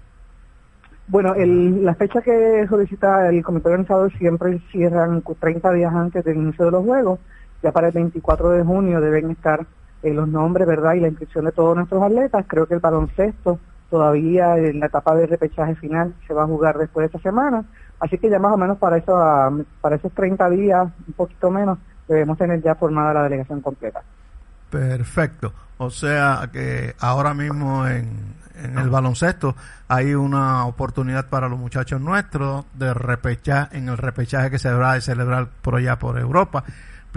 Bueno, 1.08 1.34
el, 1.34 1.84
la 1.84 1.94
fecha 1.94 2.20
que 2.20 2.66
solicita 2.68 3.28
el 3.28 3.42
comité 3.42 3.68
organizador 3.68 4.12
siempre 4.18 4.60
cierran 4.70 5.22
30 5.22 5.72
días 5.72 5.92
antes 5.92 6.24
del 6.24 6.36
inicio 6.36 6.66
de 6.66 6.70
los 6.70 6.84
Juegos. 6.84 7.18
Ya 7.62 7.72
para 7.72 7.88
el 7.88 7.94
24 7.94 8.50
de 8.50 8.62
junio 8.62 9.00
deben 9.00 9.30
estar 9.30 9.66
eh, 10.02 10.12
los 10.12 10.28
nombres, 10.28 10.66
¿verdad? 10.66 10.94
Y 10.94 11.00
la 11.00 11.08
inscripción 11.08 11.44
de 11.44 11.52
todos 11.52 11.76
nuestros 11.76 12.02
atletas. 12.02 12.44
Creo 12.46 12.66
que 12.66 12.74
el 12.74 12.80
baloncesto 12.80 13.58
todavía 13.90 14.56
en 14.58 14.80
la 14.80 14.86
etapa 14.86 15.14
de 15.14 15.26
repechaje 15.26 15.74
final 15.76 16.14
se 16.26 16.34
va 16.34 16.44
a 16.44 16.46
jugar 16.46 16.78
después 16.78 17.02
de 17.02 17.06
esta 17.06 17.28
semana. 17.28 17.64
Así 18.00 18.18
que 18.18 18.30
ya 18.30 18.38
más 18.38 18.52
o 18.52 18.56
menos 18.56 18.78
para, 18.78 18.96
eso, 18.96 19.14
para 19.80 19.96
esos 19.96 20.12
30 20.12 20.50
días, 20.50 20.88
un 21.06 21.14
poquito 21.14 21.50
menos, 21.50 21.78
debemos 22.06 22.38
tener 22.38 22.62
ya 22.62 22.74
formada 22.74 23.14
la 23.14 23.22
delegación 23.24 23.60
completa. 23.60 24.02
Perfecto. 24.70 25.52
O 25.78 25.90
sea 25.90 26.48
que 26.52 26.94
ahora 27.00 27.34
mismo 27.34 27.86
en, 27.86 28.36
en 28.62 28.78
el 28.78 28.90
baloncesto 28.90 29.54
hay 29.88 30.14
una 30.14 30.66
oportunidad 30.66 31.28
para 31.28 31.48
los 31.48 31.58
muchachos 31.58 32.00
nuestros 32.00 32.66
de 32.74 32.92
repechar 32.92 33.68
en 33.72 33.88
el 33.88 33.96
repechaje 33.96 34.50
que 34.50 34.58
se 34.58 34.72
va 34.72 34.92
a 34.92 35.00
celebrar 35.00 35.48
por 35.62 35.76
allá 35.76 35.98
por 35.98 36.18
Europa 36.18 36.64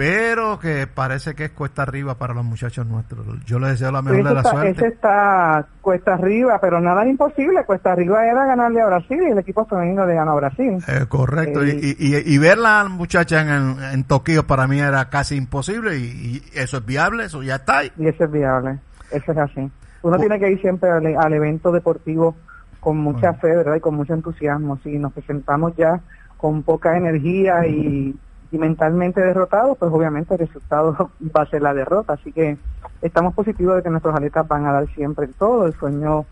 pero 0.02 0.58
que 0.58 0.88
parece 0.88 1.36
que 1.36 1.46
es 1.46 1.52
cuesta 1.52 1.84
arriba 1.84 2.16
para 2.16 2.34
los 2.34 2.44
muchachos 2.44 2.88
nuestros. 2.88 3.24
Yo 3.46 3.60
les 3.60 3.74
deseo 3.74 3.92
la 3.92 4.02
mejor 4.02 4.30
de 4.30 4.34
la 4.34 4.44
suerte. 4.44 4.72
Ese 4.72 4.88
está 4.88 5.68
cuesta 5.80 6.16
arriba, 6.16 6.58
pero 6.60 6.82
nada 6.82 7.06
imposible. 7.06 7.64
Cuesta 7.68 7.92
arriba 7.92 8.26
era 8.26 8.48
ganarle 8.48 8.82
a 8.82 8.88
Brasil 8.88 9.20
y 9.22 9.32
el 9.32 9.38
equipo 9.38 9.64
femenino 9.68 10.04
le 10.08 10.16
ganó 10.16 10.32
a 10.32 10.36
Brasil. 10.38 10.84
Eh, 10.88 11.06
correcto, 11.08 11.64
y, 11.64 11.96
y, 12.00 12.16
y, 12.34 12.38
ver 12.40 12.58
la 12.58 12.86
muchacha 12.90 13.42
en, 13.42 13.76
en 13.94 14.04
Tokio 14.06 14.48
para 14.48 14.66
mí 14.66 14.80
era 14.80 15.08
casi 15.12 15.36
imposible 15.36 15.96
y, 15.96 16.42
eso 16.56 16.78
es 16.78 16.86
viable, 16.88 17.26
eso 17.26 17.44
ya 17.44 17.58
está. 17.58 17.84
Y 17.86 18.08
eso 18.08 18.24
es 18.24 18.32
viable, 18.32 18.80
eso 19.12 19.32
es 19.34 19.38
así. 19.38 19.70
Uno 20.02 20.18
tiene 20.18 20.40
que 20.40 20.50
ir 20.50 20.62
siempre 20.62 20.90
al, 20.90 21.34
evento 21.34 21.72
deportivo 21.72 22.36
con 22.80 22.98
mucha 22.98 23.36
fe, 23.36 23.56
¿verdad? 23.56 23.76
Y 23.76 23.82
con 23.82 23.94
mucho 23.94 24.16
entusiasmo. 24.16 24.80
Si 24.84 24.98
nos 24.98 25.14
presentamos 25.14 25.76
ya 25.78 26.02
con 26.38 26.64
poca 26.64 26.98
energía 26.98 27.68
y 27.68 28.16
y 28.52 28.58
mentalmente 28.58 29.22
derrotado, 29.22 29.76
pues 29.76 29.92
obviamente 29.92 30.34
el 30.34 30.40
resultado 30.42 31.12
va 31.36 31.44
a 31.44 31.50
ser 31.50 31.62
la 31.62 31.74
derrota. 31.74 32.14
Así 32.14 32.32
que 32.32 32.58
estamos 33.02 33.34
positivos 33.34 33.78
de 33.78 33.84
que 33.84 33.90
nuestros 33.90 34.14
atletas 34.14 34.48
van 34.48 34.66
a 34.66 34.74
dar 34.74 34.88
siempre 34.94 35.28
todo. 35.28 35.66
El 35.66 35.74
sueño 35.74 36.26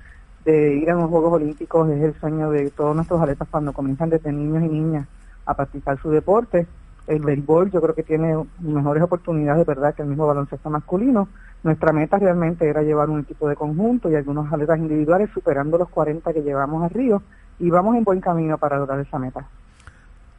de 0.43 0.75
ir 0.75 0.91
a 0.91 0.95
los 0.95 1.09
Juegos 1.09 1.33
Olímpicos 1.33 1.89
es 1.89 2.01
el 2.03 2.19
sueño 2.19 2.51
de 2.51 2.69
todos 2.71 2.95
nuestros 2.95 3.21
atletas 3.21 3.47
cuando 3.49 3.73
comienzan 3.73 4.09
desde 4.09 4.31
niños 4.31 4.63
y 4.63 4.67
niñas 4.67 5.07
a 5.45 5.53
practicar 5.53 5.99
su 6.01 6.09
deporte. 6.09 6.67
El 7.07 7.21
béisbol 7.21 7.71
yo 7.71 7.81
creo 7.81 7.95
que 7.95 8.03
tiene 8.03 8.37
mejores 8.59 9.01
oportunidades, 9.01 9.65
¿verdad?, 9.65 9.95
que 9.95 10.03
el 10.03 10.09
mismo 10.09 10.27
baloncesto 10.27 10.69
masculino. 10.69 11.27
Nuestra 11.63 11.91
meta 11.91 12.19
realmente 12.19 12.69
era 12.69 12.83
llevar 12.83 13.09
un 13.09 13.21
equipo 13.21 13.49
de 13.49 13.55
conjunto 13.55 14.09
y 14.09 14.15
algunos 14.15 14.51
atletas 14.51 14.77
individuales 14.77 15.29
superando 15.33 15.77
los 15.77 15.89
40 15.89 16.31
que 16.33 16.43
llevamos 16.43 16.83
a 16.83 16.89
Río 16.89 17.21
y 17.59 17.69
vamos 17.69 17.95
en 17.95 18.03
buen 18.03 18.21
camino 18.21 18.57
para 18.57 18.77
lograr 18.77 18.99
esa 18.99 19.17
meta. 19.19 19.45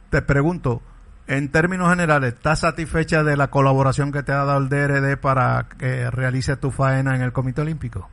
Te 0.09 0.21
pregunto, 0.21 0.81
en 1.27 1.51
términos 1.51 1.89
generales, 1.89 2.33
¿estás 2.33 2.59
satisfecha 2.59 3.23
de 3.23 3.37
la 3.37 3.49
colaboración 3.49 4.11
que 4.11 4.23
te 4.23 4.31
ha 4.31 4.43
dado 4.43 4.59
el 4.59 4.69
DRD 4.69 5.17
para 5.17 5.67
que 5.77 6.09
realice 6.11 6.57
tu 6.57 6.71
faena 6.71 7.15
en 7.15 7.21
el 7.21 7.31
Comité 7.31 7.61
Olímpico? 7.61 8.09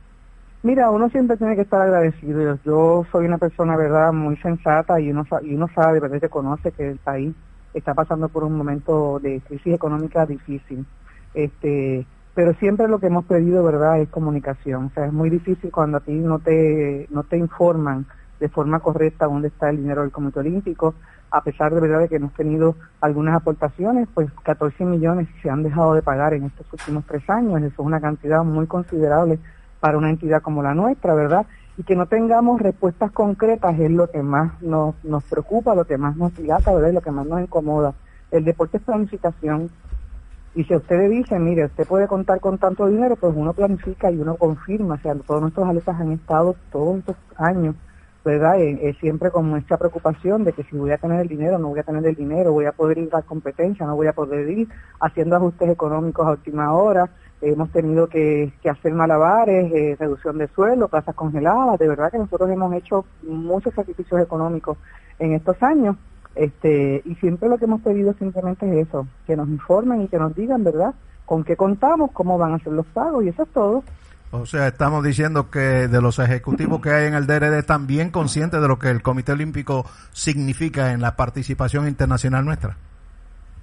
Mira, 0.61 0.89
uno 0.89 1.09
siempre 1.09 1.37
tiene 1.37 1.55
que 1.55 1.61
estar 1.61 1.81
agradecido. 1.81 2.59
Yo 2.65 3.05
soy 3.11 3.25
una 3.25 3.37
persona, 3.37 3.77
verdad, 3.77 4.11
muy 4.11 4.35
sensata 4.37 4.99
y 4.99 5.09
uno, 5.09 5.25
y 5.41 5.55
uno 5.55 5.67
sabe, 5.73 5.99
verdad, 5.99 6.19
que 6.19 6.29
conoce 6.29 6.71
que 6.71 6.89
el 6.91 6.97
país 6.97 7.33
está 7.73 7.93
pasando 7.93 8.27
por 8.29 8.43
un 8.43 8.57
momento 8.57 9.19
de 9.19 9.41
crisis 9.41 9.73
económica 9.73 10.25
difícil. 10.25 10.85
Este, 11.33 12.05
pero 12.33 12.53
siempre 12.55 12.87
lo 12.87 12.99
que 12.99 13.07
hemos 13.07 13.25
pedido, 13.25 13.63
verdad, 13.63 13.99
es 14.01 14.09
comunicación. 14.09 14.85
O 14.85 14.89
sea, 14.91 15.05
es 15.05 15.13
muy 15.13 15.29
difícil 15.29 15.71
cuando 15.71 15.97
a 15.97 16.01
ti 16.01 16.13
no 16.13 16.39
te, 16.39 17.07
no 17.09 17.23
te 17.23 17.37
informan 17.37 18.05
de 18.39 18.49
forma 18.49 18.79
correcta 18.79 19.25
dónde 19.25 19.49
está 19.49 19.69
el 19.69 19.77
dinero 19.77 20.01
del 20.01 20.11
Comité 20.11 20.39
Olímpico 20.39 20.95
a 21.31 21.41
pesar 21.41 21.73
de 21.73 21.81
verdad 21.81 21.99
de 21.99 22.09
que 22.09 22.15
hemos 22.15 22.33
tenido 22.33 22.75
algunas 23.01 23.35
aportaciones, 23.35 24.07
pues 24.13 24.29
14 24.43 24.85
millones 24.85 25.27
se 25.41 25.49
han 25.49 25.63
dejado 25.63 25.93
de 25.93 26.01
pagar 26.01 26.33
en 26.33 26.45
estos 26.45 26.71
últimos 26.73 27.05
tres 27.05 27.29
años, 27.29 27.57
eso 27.57 27.67
es 27.67 27.79
una 27.79 28.01
cantidad 28.01 28.43
muy 28.43 28.67
considerable 28.67 29.39
para 29.79 29.97
una 29.97 30.09
entidad 30.09 30.41
como 30.41 30.63
la 30.63 30.73
nuestra, 30.73 31.13
¿verdad? 31.13 31.45
Y 31.77 31.83
que 31.83 31.95
no 31.95 32.07
tengamos 32.07 32.61
respuestas 32.61 33.11
concretas 33.11 33.79
es 33.79 33.91
lo 33.91 34.09
que 34.09 34.21
más 34.21 34.61
nos, 34.61 34.95
nos 35.03 35.23
preocupa, 35.23 35.75
lo 35.75 35.85
que 35.85 35.97
más 35.97 36.17
nos 36.17 36.35
dilata, 36.35 36.73
¿verdad? 36.73 36.93
Lo 36.93 37.01
que 37.01 37.11
más 37.11 37.25
nos 37.25 37.41
incomoda. 37.41 37.93
El 38.31 38.43
deporte 38.43 38.77
es 38.77 38.83
planificación. 38.83 39.69
Y 40.55 40.63
si 40.65 40.75
usted 40.75 41.09
dice, 41.09 41.39
mire, 41.39 41.65
usted 41.65 41.87
puede 41.87 42.07
contar 42.07 42.41
con 42.41 42.57
tanto 42.57 42.87
dinero, 42.87 43.15
pues 43.15 43.33
uno 43.35 43.53
planifica 43.53 44.11
y 44.11 44.17
uno 44.19 44.35
confirma. 44.35 44.95
O 44.95 44.97
sea, 44.97 45.15
todos 45.15 45.41
nuestros 45.41 45.69
atletas 45.69 45.99
han 45.99 46.11
estado 46.11 46.55
todos 46.71 46.97
estos 46.97 47.15
años 47.37 47.75
¿verdad? 48.23 48.59
Eh, 48.59 48.95
siempre 48.99 49.31
con 49.31 49.47
mucha 49.47 49.77
preocupación 49.77 50.43
de 50.43 50.53
que 50.53 50.63
si 50.63 50.75
voy 50.75 50.91
a 50.91 50.97
tener 50.97 51.21
el 51.21 51.27
dinero, 51.27 51.57
no 51.57 51.69
voy 51.69 51.79
a 51.79 51.83
tener 51.83 52.05
el 52.05 52.15
dinero, 52.15 52.51
voy 52.51 52.65
a 52.65 52.71
poder 52.71 52.97
ir 52.97 53.09
a 53.13 53.21
competencia, 53.21 53.85
no 53.85 53.95
voy 53.95 54.07
a 54.07 54.13
poder 54.13 54.49
ir 54.49 54.67
haciendo 54.99 55.35
ajustes 55.35 55.69
económicos 55.69 56.27
a 56.27 56.31
última 56.31 56.73
hora. 56.73 57.09
hemos 57.41 57.71
tenido 57.71 58.07
que, 58.07 58.51
hacer 58.69 58.93
malabares, 58.93 59.71
eh, 59.71 59.95
reducción 59.97 60.37
de 60.37 60.47
suelo, 60.49 60.89
plazas 60.89 61.15
congeladas. 61.15 61.79
De 61.79 61.87
verdad 61.87 62.11
que 62.11 62.17
nosotros 62.17 62.49
hemos 62.49 62.73
hecho 62.73 63.05
muchos 63.23 63.73
sacrificios 63.73 64.21
económicos 64.21 64.77
en 65.19 65.33
estos 65.33 65.61
años. 65.63 65.95
Este, 66.35 67.01
y 67.05 67.15
siempre 67.15 67.49
lo 67.49 67.57
que 67.57 67.65
hemos 67.65 67.81
pedido 67.81 68.13
simplemente 68.13 68.65
es 68.69 68.87
eso, 68.87 69.07
que 69.25 69.35
nos 69.35 69.47
informen 69.49 70.01
y 70.01 70.07
que 70.07 70.19
nos 70.19 70.35
digan, 70.35 70.63
¿verdad?, 70.63 70.93
con 71.25 71.43
qué 71.43 71.55
contamos, 71.55 72.11
cómo 72.11 72.37
van 72.37 72.53
a 72.53 72.59
ser 72.59 72.73
los 72.73 72.85
pagos, 72.87 73.23
y 73.23 73.29
eso 73.29 73.43
es 73.43 73.49
todo. 73.49 73.83
O 74.31 74.45
sea, 74.45 74.67
estamos 74.67 75.03
diciendo 75.03 75.49
que 75.49 75.87
de 75.87 76.01
los 76.01 76.19
ejecutivos 76.19 76.81
que 76.81 76.91
hay 76.91 77.07
en 77.07 77.15
el 77.15 77.25
DRD 77.25 77.57
están 77.57 77.87
bien 77.87 78.11
conscientes 78.11 78.61
de 78.61 78.67
lo 78.67 78.77
que 78.77 78.89
el 78.89 79.01
Comité 79.01 79.31
Olímpico 79.31 79.85
significa 80.11 80.93
en 80.93 81.01
la 81.01 81.15
participación 81.15 81.87
internacional 81.87 82.45
nuestra. 82.45 82.77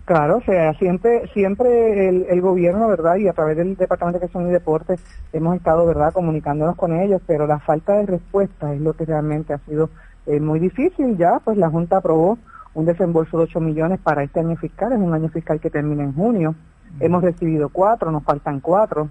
Claro, 0.06 0.38
o 0.38 0.42
sea, 0.42 0.74
siempre 0.74 1.28
siempre 1.32 2.08
el, 2.08 2.40
gobierno, 2.40 2.88
¿verdad? 2.88 3.16
Y 3.16 3.28
a 3.28 3.32
través 3.32 3.56
del 3.56 3.76
Departamento 3.76 4.18
de 4.18 4.26
Educación 4.26 4.48
y 4.48 4.52
Deportes 4.52 5.00
hemos 5.32 5.56
estado, 5.56 5.86
¿verdad?, 5.86 6.12
comunicándonos 6.12 6.76
con 6.76 6.98
ellos, 6.98 7.20
pero 7.26 7.46
la 7.46 7.60
falta 7.60 7.94
de 7.94 8.06
respuesta 8.06 8.72
es 8.72 8.80
lo 8.80 8.92
que 8.92 9.04
realmente 9.04 9.52
ha 9.52 9.58
sido 9.58 9.90
eh, 10.26 10.40
muy 10.40 10.58
difícil. 10.58 11.16
Ya, 11.16 11.40
pues 11.44 11.56
la 11.58 11.70
Junta 11.70 11.98
aprobó 11.98 12.38
un 12.74 12.86
desembolso 12.86 13.38
de 13.38 13.44
8 13.44 13.60
millones 13.60 14.00
para 14.00 14.24
este 14.24 14.40
año 14.40 14.56
fiscal, 14.56 14.92
es 14.92 14.98
un 14.98 15.14
año 15.14 15.28
fiscal 15.28 15.60
que 15.60 15.70
termina 15.70 16.02
en 16.02 16.12
junio. 16.12 16.54
Hemos 16.98 17.22
recibido 17.22 17.68
cuatro, 17.68 18.10
nos 18.10 18.24
faltan 18.24 18.60
cuatro 18.60 19.10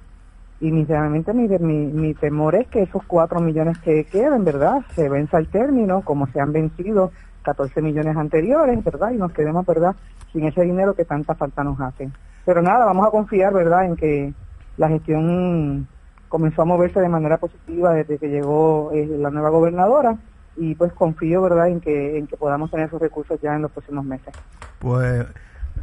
y 0.66 0.72
mi, 0.72 0.84
mi, 1.60 1.78
mi, 1.94 2.14
temor 2.16 2.56
es 2.56 2.68
que 2.68 2.82
esos 2.82 3.04
cuatro 3.06 3.40
millones 3.40 3.78
que 3.78 4.04
queden, 4.06 4.44
¿verdad? 4.44 4.82
Se 4.96 5.08
venza 5.08 5.38
el 5.38 5.48
término, 5.48 6.02
como 6.02 6.26
se 6.28 6.40
han 6.40 6.52
vencido 6.52 7.12
14 7.44 7.84
millones 7.84 8.18
anteriores, 8.18 8.84
¿verdad? 8.84 9.12
Y 9.12 9.18
nos 9.18 9.32
quedemos, 9.32 9.64
¿verdad? 9.64 9.96
Sin 10.34 10.46
ese 10.46 10.64
dinero 10.64 10.96
que 10.96 11.06
tanta 11.06 11.36
falta 11.36 11.64
nos 11.64 11.80
hace. 11.80 12.10
Pero 12.46 12.64
nada, 12.64 12.84
vamos 12.86 13.08
a 13.08 13.12
confiar, 13.12 13.54
¿verdad? 13.54 13.86
En 13.86 13.96
que 13.96 14.34
la 14.78 14.90
gestión 14.90 15.88
comenzó 16.30 16.64
a 16.64 16.66
moverse 16.66 17.00
de 17.00 17.10
manera 17.10 17.38
positiva 17.38 17.94
desde 17.94 18.18
que 18.18 18.30
llegó 18.30 18.90
eh, 18.92 19.06
la 19.20 19.30
nueva 19.30 19.50
gobernadora 19.50 20.18
y 20.58 20.74
pues 20.74 20.92
confío, 20.94 21.44
¿verdad? 21.44 21.68
En 21.68 21.80
que, 21.80 22.18
en 22.18 22.26
que 22.26 22.38
podamos 22.38 22.72
tener 22.72 22.88
esos 22.88 23.00
recursos 23.00 23.40
ya 23.40 23.56
en 23.56 23.62
los 23.62 23.72
próximos 23.72 24.04
meses. 24.04 24.34
Pues 24.80 25.28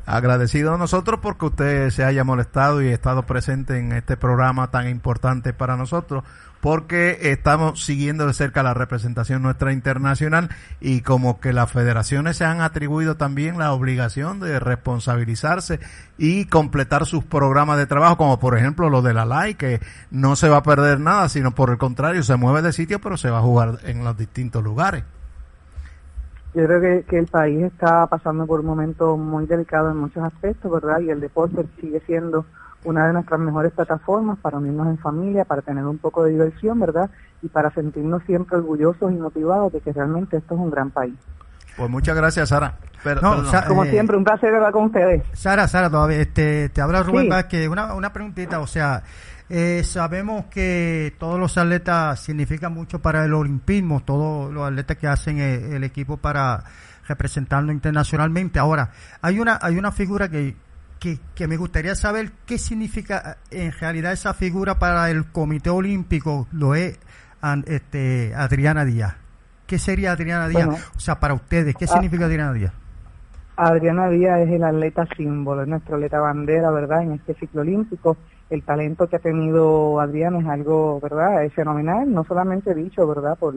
Agradecido 0.05 0.75
a 0.75 0.79
nosotros 0.79 1.21
porque 1.23 1.47
usted 1.47 1.91
se 1.91 2.05
haya 2.05 2.25
molestado 2.25 2.83
y 2.83 2.89
estado 2.89 3.23
presente 3.23 3.79
en 3.79 3.93
este 3.93 4.17
programa 4.17 4.73
tan 4.73 4.89
importante 4.89 5.53
para 5.53 5.77
nosotros, 5.77 6.25
porque 6.61 7.19
estamos 7.31 7.85
siguiendo 7.85 8.27
de 8.27 8.35
cerca 8.35 8.65
la 8.65 8.75
representación 8.75 9.43
nuestra 9.43 9.73
internacional 9.73 10.49
y 10.81 11.03
como 11.03 11.39
que 11.39 11.53
las 11.53 11.71
federaciones 11.71 12.37
se 12.37 12.45
han 12.45 12.61
atribuido 12.63 13.17
también 13.17 13.59
la 13.59 13.73
obligación 13.73 14.41
de 14.41 14.59
responsabilizarse 14.59 15.79
y 16.19 16.47
completar 16.47 17.07
sus 17.07 17.23
programas 17.23 17.79
de 17.79 17.87
trabajo, 17.87 18.17
como 18.17 18.41
por 18.41 18.59
ejemplo 18.59 18.91
lo 18.91 19.03
de 19.03 19.15
la 19.15 19.25
LAI, 19.25 19.55
que 19.55 19.81
no 20.11 20.35
se 20.35 20.49
va 20.49 20.59
a 20.59 20.63
perder 20.65 20.99
nada, 20.99 21.29
sino 21.29 21.55
por 21.55 21.71
el 21.71 21.79
contrario, 21.79 22.25
se 22.25 22.35
mueve 22.35 22.63
de 22.63 22.73
sitio, 22.73 23.01
pero 23.01 23.17
se 23.17 23.31
va 23.31 23.39
a 23.39 23.43
jugar 23.43 23.79
en 23.85 24.03
los 24.03 24.17
distintos 24.17 24.65
lugares. 24.65 25.05
Yo 26.55 26.67
creo 26.67 27.05
que, 27.07 27.19
el 27.19 27.27
país 27.27 27.63
está 27.63 28.07
pasando 28.07 28.47
por 28.47 28.61
un 28.61 28.67
momento 28.67 29.17
muy 29.17 29.47
delicado 29.47 29.91
en 29.91 29.97
muchos 29.97 30.23
aspectos, 30.23 30.71
¿verdad? 30.71 31.01
Y 31.01 31.09
el 31.09 31.21
deporte 31.21 31.65
sigue 31.81 32.01
siendo 32.07 32.45
una 32.85 33.07
de 33.07 33.15
nuestras 33.15 33.41
mejores 33.41 33.73
plataformas 33.73 34.39
para 34.39 34.59
unirnos 34.59 34.89
en 34.89 34.99
familia, 34.99 35.45
para 35.45 35.63
tener 35.63 35.85
un 35.85 35.99
poco 35.99 36.25
de 36.25 36.33
diversión, 36.33 36.79
¿verdad? 36.79 37.09
Y 37.41 37.49
para 37.49 37.71
sentirnos 37.71 38.23
siempre 38.25 38.59
orgullosos 38.59 39.13
y 39.13 39.17
motivados 39.17 39.73
de 39.73 39.81
que 39.81 39.93
realmente 39.93 40.37
esto 40.37 40.55
es 40.55 40.61
un 40.61 40.71
gran 40.71 40.91
país. 40.91 41.15
Pues 41.77 41.89
muchas 41.89 42.15
gracias, 42.15 42.51
Sara. 42.51 42.75
como 43.67 43.85
eh, 43.85 43.91
siempre, 43.91 44.17
un 44.17 44.25
placer 44.25 44.55
hablar 44.55 44.73
con 44.73 44.85
ustedes. 44.85 45.23
Sara, 45.33 45.67
Sara, 45.69 45.89
todavía, 45.89 46.19
este, 46.19 46.69
te 46.69 46.83
habla 46.83 47.03
Rubén 47.03 47.31
Vázquez. 47.31 47.69
Una, 47.69 47.95
una 47.95 48.13
preguntita, 48.13 48.61
o 48.61 48.67
sea, 48.67 49.03
eh, 49.55 49.85
sabemos 49.85 50.47
que 50.47 51.13
todos 51.19 51.39
los 51.39 51.59
atletas 51.59 52.19
significan 52.21 52.73
mucho 52.73 53.03
para 53.03 53.23
el 53.27 53.35
olimpismo, 53.35 54.01
todos 54.01 54.51
los 54.51 54.67
atletas 54.67 54.97
que 54.97 55.07
hacen 55.07 55.41
el, 55.41 55.85
equipo 55.85 56.17
para 56.17 56.65
representarnos 57.07 57.75
internacionalmente. 57.75 58.59
Ahora, 58.59 58.93
hay 59.21 59.41
una, 59.41 59.59
hay 59.61 59.77
una 59.77 59.93
figura 59.93 60.31
que, 60.31 60.57
que, 60.99 61.49
me 61.49 61.59
gustaría 61.59 61.95
saber 61.95 62.33
qué 62.47 62.57
significa 62.57 63.37
en 63.51 63.73
realidad 63.73 64.13
esa 64.13 64.33
figura 64.33 64.79
para 64.79 65.11
el 65.11 65.27
Comité 65.27 65.69
Olímpico, 65.69 66.49
lo 66.53 66.75
es 66.75 66.99
este, 67.67 68.33
Adriana 68.35 68.87
Díaz. 68.87 69.17
¿Qué 69.67 69.79
sería 69.79 70.13
Adriana 70.13 70.49
Díaz? 70.49 70.93
o 70.97 71.01
sea, 71.01 71.21
para 71.21 71.35
ustedes, 71.35 71.77
¿qué 71.77 71.85
ah, 71.85 71.89
significa 71.89 72.25
Adriana 72.25 72.55
Díaz? 72.55 72.73
Adriana 73.57 74.09
Díaz 74.09 74.41
es 74.41 74.51
el 74.51 74.65
atleta 74.65 75.07
símbolo, 75.15 75.61
es 75.61 75.69
nuestro 75.69 75.97
atleta 75.97 76.21
bandera, 76.21 76.71
¿verdad? 76.71 77.03
En 77.03 77.13
este 77.13 77.35
ciclo 77.35 77.61
olímpico 77.61 78.17
el 78.53 78.63
talento 78.65 79.07
que 79.09 79.17
ha 79.17 79.19
tenido 79.19 79.99
Adrián 79.99 80.37
es 80.37 80.47
algo, 80.47 81.01
¿verdad? 81.01 81.43
Es 81.43 81.55
fenomenal, 81.55 82.13
no 82.13 82.23
solamente 82.25 82.75
dicho, 82.75 83.07
¿verdad? 83.07 83.39
Por, 83.39 83.55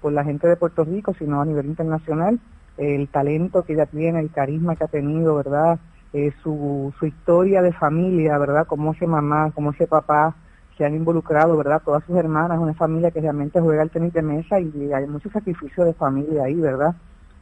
por 0.00 0.12
la 0.12 0.22
gente 0.22 0.46
de 0.46 0.56
Puerto 0.56 0.84
Rico, 0.84 1.12
sino 1.18 1.40
a 1.40 1.44
nivel 1.44 1.66
internacional. 1.66 2.38
El 2.78 3.08
talento 3.08 3.64
que 3.64 3.72
ella 3.72 3.86
tiene, 3.86 4.20
el 4.20 4.30
carisma 4.30 4.76
que 4.76 4.84
ha 4.84 4.88
tenido, 4.88 5.34
¿verdad? 5.34 5.80
Eh, 6.12 6.32
su, 6.44 6.94
su 6.96 7.06
historia 7.06 7.60
de 7.60 7.72
familia, 7.72 8.38
¿verdad? 8.38 8.68
Cómo 8.68 8.92
ese 8.92 9.08
mamá, 9.08 9.50
cómo 9.52 9.72
ese 9.72 9.88
papá 9.88 10.36
se 10.78 10.84
han 10.84 10.94
involucrado, 10.94 11.56
¿verdad? 11.56 11.82
Todas 11.84 12.04
sus 12.04 12.16
hermanas, 12.16 12.60
una 12.60 12.74
familia 12.74 13.10
que 13.10 13.20
realmente 13.20 13.60
juega 13.60 13.82
al 13.82 13.90
tenis 13.90 14.12
de 14.12 14.22
mesa 14.22 14.60
y 14.60 14.92
hay 14.92 15.06
mucho 15.08 15.28
sacrificio 15.30 15.84
de 15.84 15.94
familia 15.94 16.44
ahí, 16.44 16.54
¿verdad? 16.54 16.94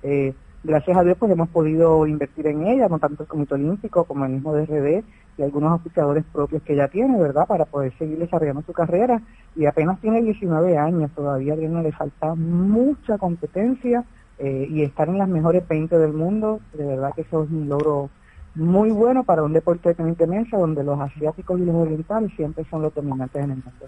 Eh, 0.02 0.32
gracias 0.64 0.96
a 0.96 1.04
Dios 1.04 1.16
pues 1.18 1.30
hemos 1.30 1.48
podido 1.50 2.06
invertir 2.06 2.46
en 2.46 2.66
ella, 2.66 2.88
no 2.88 2.98
tanto 2.98 3.22
el 3.22 3.28
Comité 3.28 3.54
Olímpico 3.54 4.04
como 4.04 4.24
el 4.24 4.32
mismo 4.32 4.54
DRD 4.54 5.04
y 5.36 5.42
algunos 5.42 5.78
oficiadores 5.80 6.24
propios 6.32 6.62
que 6.62 6.72
ella 6.72 6.88
tiene, 6.88 7.20
¿verdad? 7.20 7.46
Para 7.46 7.66
poder 7.66 7.92
seguir 7.98 8.18
desarrollando 8.18 8.62
su 8.62 8.72
carrera 8.72 9.20
y 9.54 9.66
apenas 9.66 10.00
tiene 10.00 10.22
19 10.22 10.78
años, 10.78 11.10
todavía 11.14 11.52
a 11.52 11.56
no 11.56 11.82
le 11.82 11.92
falta 11.92 12.34
mucha 12.34 13.18
competencia 13.18 14.04
eh, 14.38 14.66
y 14.68 14.82
estar 14.82 15.08
en 15.08 15.18
las 15.18 15.28
mejores 15.28 15.66
20 15.68 15.98
del 15.98 16.12
mundo, 16.12 16.60
de 16.72 16.86
verdad 16.86 17.12
que 17.14 17.22
eso 17.22 17.44
es 17.44 17.50
un 17.50 17.68
logro 17.68 18.10
muy 18.54 18.90
bueno 18.90 19.24
para 19.24 19.42
un 19.42 19.52
deporte 19.52 19.90
de 19.90 19.94
tenis 19.94 20.18
mesa 20.28 20.56
donde 20.56 20.82
los 20.82 20.98
asiáticos 21.00 21.60
y 21.60 21.64
los 21.64 21.74
orientales 21.74 22.32
siempre 22.36 22.64
son 22.70 22.82
los 22.82 22.94
dominantes 22.94 23.42
en 23.42 23.50
el 23.50 23.56
mundo. 23.56 23.86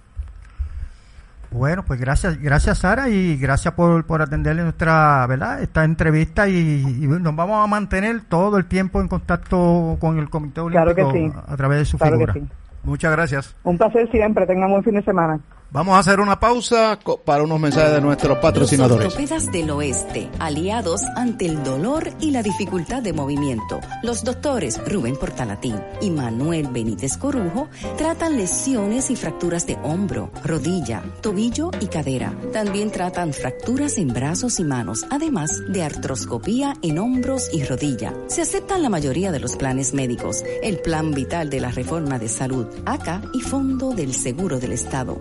Bueno, 1.50 1.84
pues 1.84 2.00
gracias, 2.00 2.40
gracias 2.40 2.78
Sara 2.78 3.08
y 3.08 3.36
gracias 3.36 3.74
por, 3.74 4.04
por 4.04 4.22
atenderle 4.22 4.62
nuestra, 4.62 5.26
¿verdad? 5.26 5.62
Esta 5.62 5.84
entrevista 5.84 6.48
y, 6.48 6.82
nos 7.06 7.34
vamos 7.36 7.64
a 7.64 7.66
mantener 7.66 8.22
todo 8.28 8.58
el 8.58 8.66
tiempo 8.66 9.00
en 9.00 9.08
contacto 9.08 9.96
con 10.00 10.18
el 10.18 10.28
Comité 10.28 10.60
Olímpico 10.60 11.12
a 11.46 11.56
través 11.56 11.78
de 11.78 11.84
su 11.84 11.98
figura. 11.98 12.34
Muchas 12.82 13.12
gracias. 13.12 13.56
Un 13.64 13.78
placer 13.78 14.08
siempre, 14.10 14.46
tengan 14.46 14.70
buen 14.70 14.84
fin 14.84 14.94
de 14.94 15.02
semana. 15.02 15.40
Vamos 15.76 15.94
a 15.94 15.98
hacer 15.98 16.20
una 16.20 16.40
pausa 16.40 16.98
para 17.22 17.42
unos 17.42 17.60
mensajes 17.60 17.92
de 17.92 18.00
nuestros 18.00 18.38
patrocinadores. 18.38 19.04
Los 19.04 19.14
ortopedas 19.14 19.52
del 19.52 19.68
oeste, 19.68 20.30
aliados 20.38 21.02
ante 21.16 21.44
el 21.44 21.62
dolor 21.62 22.14
y 22.18 22.30
la 22.30 22.42
dificultad 22.42 23.02
de 23.02 23.12
movimiento. 23.12 23.80
Los 24.02 24.24
doctores 24.24 24.80
Rubén 24.90 25.16
Portalatín 25.16 25.78
y 26.00 26.08
Manuel 26.08 26.68
Benítez 26.68 27.18
Corujo 27.18 27.68
tratan 27.98 28.38
lesiones 28.38 29.10
y 29.10 29.16
fracturas 29.16 29.66
de 29.66 29.76
hombro, 29.82 30.30
rodilla, 30.42 31.02
tobillo 31.20 31.70
y 31.78 31.88
cadera. 31.88 32.32
También 32.54 32.90
tratan 32.90 33.34
fracturas 33.34 33.98
en 33.98 34.08
brazos 34.08 34.58
y 34.58 34.64
manos, 34.64 35.04
además 35.10 35.60
de 35.68 35.82
artroscopía 35.82 36.72
en 36.80 36.98
hombros 36.98 37.50
y 37.52 37.62
rodilla. 37.64 38.14
Se 38.28 38.40
aceptan 38.40 38.80
la 38.80 38.88
mayoría 38.88 39.30
de 39.30 39.40
los 39.40 39.56
planes 39.56 39.92
médicos, 39.92 40.42
el 40.62 40.78
Plan 40.78 41.10
Vital 41.10 41.50
de 41.50 41.60
la 41.60 41.70
Reforma 41.70 42.18
de 42.18 42.30
Salud, 42.30 42.66
ACA 42.86 43.20
y 43.34 43.40
Fondo 43.40 43.90
del 43.90 44.14
Seguro 44.14 44.58
del 44.58 44.72
Estado 44.72 45.20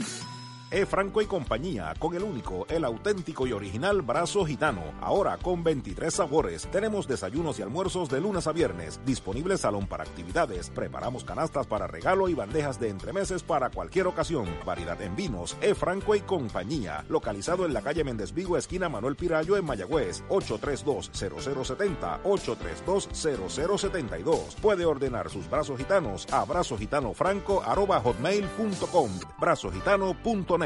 feet. 0.00 0.31
E. 0.72 0.86
Franco 0.86 1.20
y 1.20 1.26
compañía, 1.26 1.92
con 1.98 2.14
el 2.14 2.22
único, 2.22 2.64
el 2.70 2.86
auténtico 2.86 3.46
y 3.46 3.52
original 3.52 4.00
brazo 4.00 4.46
gitano. 4.46 4.80
Ahora 5.02 5.36
con 5.36 5.62
23 5.62 6.14
sabores. 6.14 6.66
Tenemos 6.72 7.06
desayunos 7.06 7.58
y 7.58 7.62
almuerzos 7.62 8.08
de 8.08 8.22
lunes 8.22 8.46
a 8.46 8.52
viernes. 8.52 8.98
Disponible 9.04 9.58
salón 9.58 9.86
para 9.86 10.04
actividades. 10.04 10.70
Preparamos 10.70 11.24
canastas 11.24 11.66
para 11.66 11.86
regalo 11.86 12.30
y 12.30 12.34
bandejas 12.34 12.80
de 12.80 12.88
entremeses 12.88 13.42
para 13.42 13.68
cualquier 13.68 14.06
ocasión. 14.06 14.46
Variedad 14.64 14.98
en 15.02 15.14
vinos. 15.14 15.58
E. 15.60 15.74
Franco 15.74 16.14
y 16.14 16.20
compañía. 16.20 17.04
Localizado 17.10 17.66
en 17.66 17.74
la 17.74 17.82
calle 17.82 18.02
Méndez 18.02 18.32
Vigo, 18.32 18.56
esquina 18.56 18.88
Manuel 18.88 19.16
Pirayo 19.16 19.58
en 19.58 19.66
Mayagüez. 19.66 20.24
832-0070. 20.30 22.22
832-0072. 22.22 24.54
Puede 24.62 24.86
ordenar 24.86 25.28
sus 25.28 25.50
brazos 25.50 25.76
gitanos 25.76 26.26
a 26.32 26.46
brazogitanofranco.com. 26.46 29.10
Brazogitano.net 29.38 30.61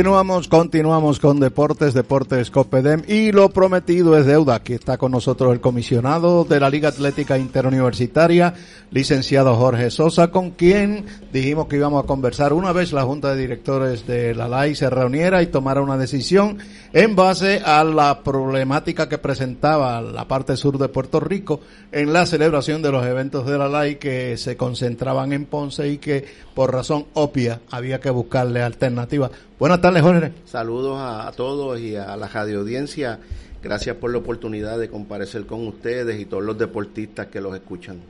Continuamos, 0.00 0.48
continuamos 0.48 1.20
con 1.20 1.40
Deportes, 1.40 1.92
Deportes 1.92 2.50
Copedem 2.50 3.02
y 3.06 3.32
lo 3.32 3.50
prometido 3.50 4.16
es 4.16 4.24
deuda. 4.24 4.54
Aquí 4.54 4.72
está 4.72 4.96
con 4.96 5.12
nosotros 5.12 5.52
el 5.52 5.60
comisionado 5.60 6.44
de 6.44 6.58
la 6.58 6.70
Liga 6.70 6.88
Atlética 6.88 7.36
Interuniversitaria, 7.36 8.54
licenciado 8.90 9.54
Jorge 9.56 9.90
Sosa, 9.90 10.30
con 10.30 10.50
quien 10.50 11.04
dijimos 11.32 11.68
que 11.68 11.76
íbamos 11.76 12.02
a 12.02 12.06
conversar 12.06 12.52
una 12.52 12.72
vez 12.72 12.92
la 12.92 13.04
Junta 13.04 13.34
de 13.34 13.40
Directores 13.40 14.06
de 14.06 14.34
la 14.34 14.48
LAI 14.48 14.74
se 14.74 14.90
reuniera 14.90 15.42
y 15.42 15.46
tomara 15.46 15.80
una 15.80 15.96
decisión 15.96 16.58
en 16.92 17.14
base 17.14 17.60
a 17.64 17.84
la 17.84 18.22
problemática 18.22 19.08
que 19.08 19.18
presentaba 19.18 20.00
la 20.00 20.26
parte 20.26 20.56
sur 20.56 20.76
de 20.78 20.88
Puerto 20.88 21.20
Rico 21.20 21.60
en 21.92 22.12
la 22.12 22.26
celebración 22.26 22.82
de 22.82 22.90
los 22.90 23.06
eventos 23.06 23.46
de 23.46 23.58
la 23.58 23.68
LAI 23.68 23.98
que 23.98 24.36
se 24.36 24.56
concentraban 24.56 25.32
en 25.32 25.46
Ponce 25.46 25.88
y 25.88 25.98
que 25.98 26.24
por 26.54 26.72
razón 26.72 27.06
obvia 27.14 27.60
había 27.70 28.00
que 28.00 28.10
buscarle 28.10 28.62
alternativas. 28.62 29.30
Buenas 29.58 29.80
tardes, 29.80 30.02
Jorge. 30.02 30.32
Saludos 30.46 30.96
a, 30.98 31.30
todos 31.36 31.78
y 31.78 31.94
a 31.94 32.16
la 32.16 32.26
radio 32.26 32.60
audiencia. 32.60 33.20
Gracias 33.62 33.96
por 33.96 34.10
la 34.10 34.18
oportunidad 34.18 34.78
de 34.78 34.88
comparecer 34.88 35.46
con 35.46 35.66
ustedes 35.66 36.18
y 36.18 36.24
todos 36.24 36.42
los 36.42 36.58
deportistas 36.58 37.26
que 37.26 37.40
los 37.40 37.54
escuchan. 37.54 38.00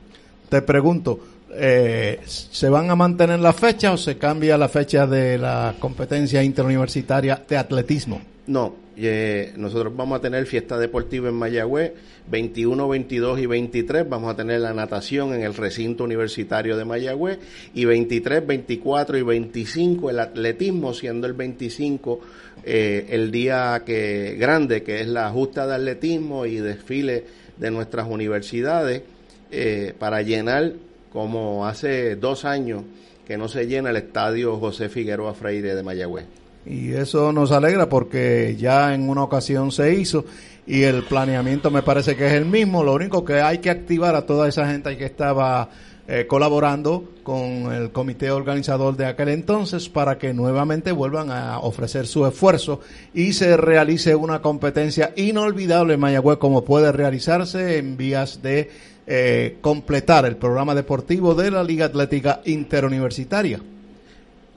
Te 0.51 0.61
pregunto, 0.61 1.17
eh, 1.53 2.19
¿se 2.25 2.67
van 2.67 2.89
a 2.89 2.95
mantener 2.97 3.39
las 3.39 3.55
fechas 3.55 3.93
o 3.93 3.97
se 3.97 4.17
cambia 4.17 4.57
la 4.57 4.67
fecha 4.67 5.07
de 5.07 5.37
la 5.37 5.75
competencia 5.79 6.43
interuniversitaria 6.43 7.41
de 7.47 7.55
atletismo? 7.55 8.19
No, 8.47 8.75
eh, 8.97 9.53
nosotros 9.55 9.95
vamos 9.95 10.19
a 10.19 10.21
tener 10.21 10.45
fiesta 10.45 10.77
deportiva 10.77 11.29
en 11.29 11.35
Mayagüez, 11.35 11.93
21, 12.29 12.85
22 12.85 13.39
y 13.39 13.45
23 13.45 14.09
vamos 14.09 14.33
a 14.33 14.35
tener 14.35 14.59
la 14.59 14.73
natación 14.73 15.33
en 15.33 15.43
el 15.43 15.53
recinto 15.53 16.03
universitario 16.03 16.75
de 16.75 16.83
Mayagüez 16.83 17.39
y 17.73 17.85
23, 17.85 18.45
24 18.45 19.17
y 19.19 19.21
25 19.21 20.09
el 20.09 20.19
atletismo, 20.19 20.93
siendo 20.93 21.27
el 21.27 21.33
25 21.33 22.19
eh, 22.65 23.07
el 23.09 23.31
día 23.31 23.83
que 23.85 24.35
grande, 24.37 24.83
que 24.83 24.99
es 24.99 25.07
la 25.07 25.29
justa 25.29 25.65
de 25.65 25.75
atletismo 25.75 26.45
y 26.45 26.57
desfile 26.57 27.23
de 27.55 27.71
nuestras 27.71 28.05
universidades 28.09 29.03
eh, 29.51 29.93
para 29.97 30.21
llenar 30.21 30.73
como 31.11 31.67
hace 31.67 32.15
dos 32.15 32.45
años 32.45 32.83
que 33.27 33.37
no 33.37 33.47
se 33.47 33.67
llena 33.67 33.89
el 33.89 33.97
estadio 33.97 34.57
José 34.57 34.89
Figueroa 34.89 35.33
Freire 35.33 35.75
de 35.75 35.83
Mayagüez. 35.83 36.25
Y 36.65 36.91
eso 36.91 37.33
nos 37.33 37.51
alegra 37.51 37.89
porque 37.89 38.55
ya 38.57 38.93
en 38.93 39.09
una 39.09 39.23
ocasión 39.23 39.71
se 39.71 39.93
hizo 39.95 40.25
y 40.67 40.83
el 40.83 41.03
planeamiento 41.03 41.71
me 41.71 41.81
parece 41.81 42.15
que 42.15 42.27
es 42.27 42.33
el 42.33 42.45
mismo. 42.45 42.83
Lo 42.83 42.93
único 42.93 43.25
que 43.25 43.41
hay 43.41 43.57
que 43.57 43.69
activar 43.69 44.15
a 44.15 44.25
toda 44.25 44.47
esa 44.47 44.67
gente 44.67 44.95
que 44.95 45.05
estaba 45.05 45.69
eh, 46.07 46.25
colaborando 46.27 47.11
con 47.23 47.71
el 47.71 47.91
comité 47.91 48.31
organizador 48.31 48.97
de 48.97 49.05
aquel 49.05 49.29
entonces 49.29 49.87
para 49.87 50.17
que 50.17 50.33
nuevamente 50.33 50.91
vuelvan 50.91 51.29
a 51.29 51.59
ofrecer 51.59 52.07
su 52.07 52.25
esfuerzo 52.25 52.81
y 53.13 53.33
se 53.33 53.55
realice 53.55 54.15
una 54.15 54.41
competencia 54.41 55.13
inolvidable 55.15 55.93
en 55.93 55.99
Mayagüez 55.99 56.37
como 56.39 56.65
puede 56.65 56.91
realizarse 56.91 57.77
en 57.77 57.97
vías 57.97 58.41
de 58.41 58.69
eh, 59.07 59.57
completar 59.61 60.25
el 60.25 60.37
programa 60.37 60.75
deportivo 60.75 61.35
de 61.35 61.51
la 61.51 61.63
Liga 61.63 61.85
Atlética 61.85 62.41
Interuniversitaria. 62.45 63.59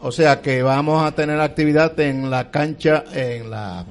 O 0.00 0.12
sea 0.12 0.40
que 0.40 0.62
vamos 0.62 1.04
a 1.04 1.12
tener 1.12 1.40
actividad 1.40 1.98
en 2.00 2.30
la 2.30 2.50
cancha, 2.50 3.04
en 3.12 3.50
la 3.50 3.87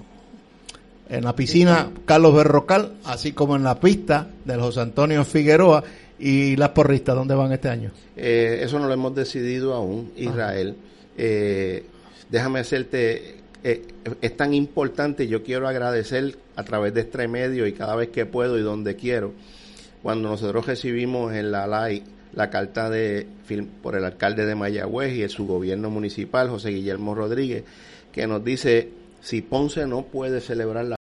en 1.10 1.24
la 1.24 1.36
piscina 1.36 1.92
Carlos 2.06 2.34
Berrocal, 2.34 2.94
así 3.06 3.34
como 3.34 3.56
en 3.56 3.64
la 3.64 3.80
pista 3.80 4.28
del 4.46 4.62
José 4.62 4.82
Antonio 4.82 5.24
Figueroa 5.24 5.84
y 6.20 6.56
las 6.56 6.70
porristas, 6.70 7.16
¿dónde 7.16 7.36
van 7.36 7.52
este 7.52 7.70
año? 7.70 7.92
Eh, 8.16 8.60
eso 8.62 8.80
no 8.80 8.88
lo 8.88 8.94
hemos 8.94 9.16
decidido 9.16 9.74
aún, 9.74 10.12
Israel. 10.16 10.76
Eh, 11.18 11.86
déjame 12.30 12.60
hacerte, 12.60 13.38
eh, 13.64 13.82
es 14.22 14.38
tan 14.38 14.54
importante, 14.54 15.28
yo 15.28 15.44
quiero 15.44 15.68
agradecer 15.68 16.38
a 16.56 16.64
través 16.64 16.94
de 16.94 17.02
este 17.02 17.28
medio 17.28 17.68
y 17.68 17.74
cada 17.74 17.96
vez 17.96 18.10
que 18.10 18.26
puedo 18.26 18.58
y 18.58 18.62
donde 18.62 18.96
quiero, 18.96 19.34
cuando 20.02 20.30
nosotros 20.30 20.66
recibimos 20.66 21.34
en 21.34 21.52
la 21.52 21.68
LAI 21.68 22.04
la 22.34 22.50
carta 22.50 22.90
de 22.90 23.28
por 23.82 23.96
el 23.96 24.06
alcalde 24.06 24.46
de 24.46 24.56
Mayagüez 24.56 25.14
y 25.14 25.30
su 25.30 25.46
gobierno 25.46 25.90
municipal, 25.90 26.50
José 26.50 26.72
Guillermo 26.72 27.14
Rodríguez, 27.14 27.64
que 28.12 28.26
nos 28.28 28.44
dice 28.44 28.90
si 29.22 29.42
Ponce 29.42 29.86
no 29.88 30.04
puede 30.04 30.42
celebrar 30.42 30.86
la 30.86 30.96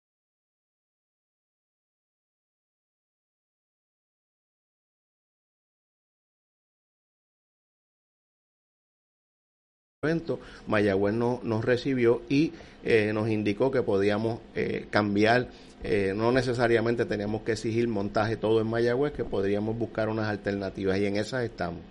evento, 10.04 10.40
Mayagüez 10.66 11.14
no, 11.14 11.38
nos 11.44 11.64
recibió 11.64 12.22
y 12.28 12.50
eh, 12.82 13.12
nos 13.14 13.28
indicó 13.28 13.70
que 13.70 13.82
podíamos 13.82 14.40
eh, 14.56 14.86
cambiar 14.90 15.46
eh, 15.84 16.12
no 16.16 16.32
necesariamente 16.32 17.04
teníamos 17.04 17.42
que 17.42 17.52
exigir 17.52 17.86
montaje 17.86 18.36
todo 18.36 18.60
en 18.60 18.66
Mayagüez, 18.66 19.12
que 19.12 19.22
podríamos 19.22 19.78
buscar 19.78 20.08
unas 20.08 20.26
alternativas 20.26 20.98
y 20.98 21.06
en 21.06 21.18
esas 21.18 21.44
estamos. 21.44 21.82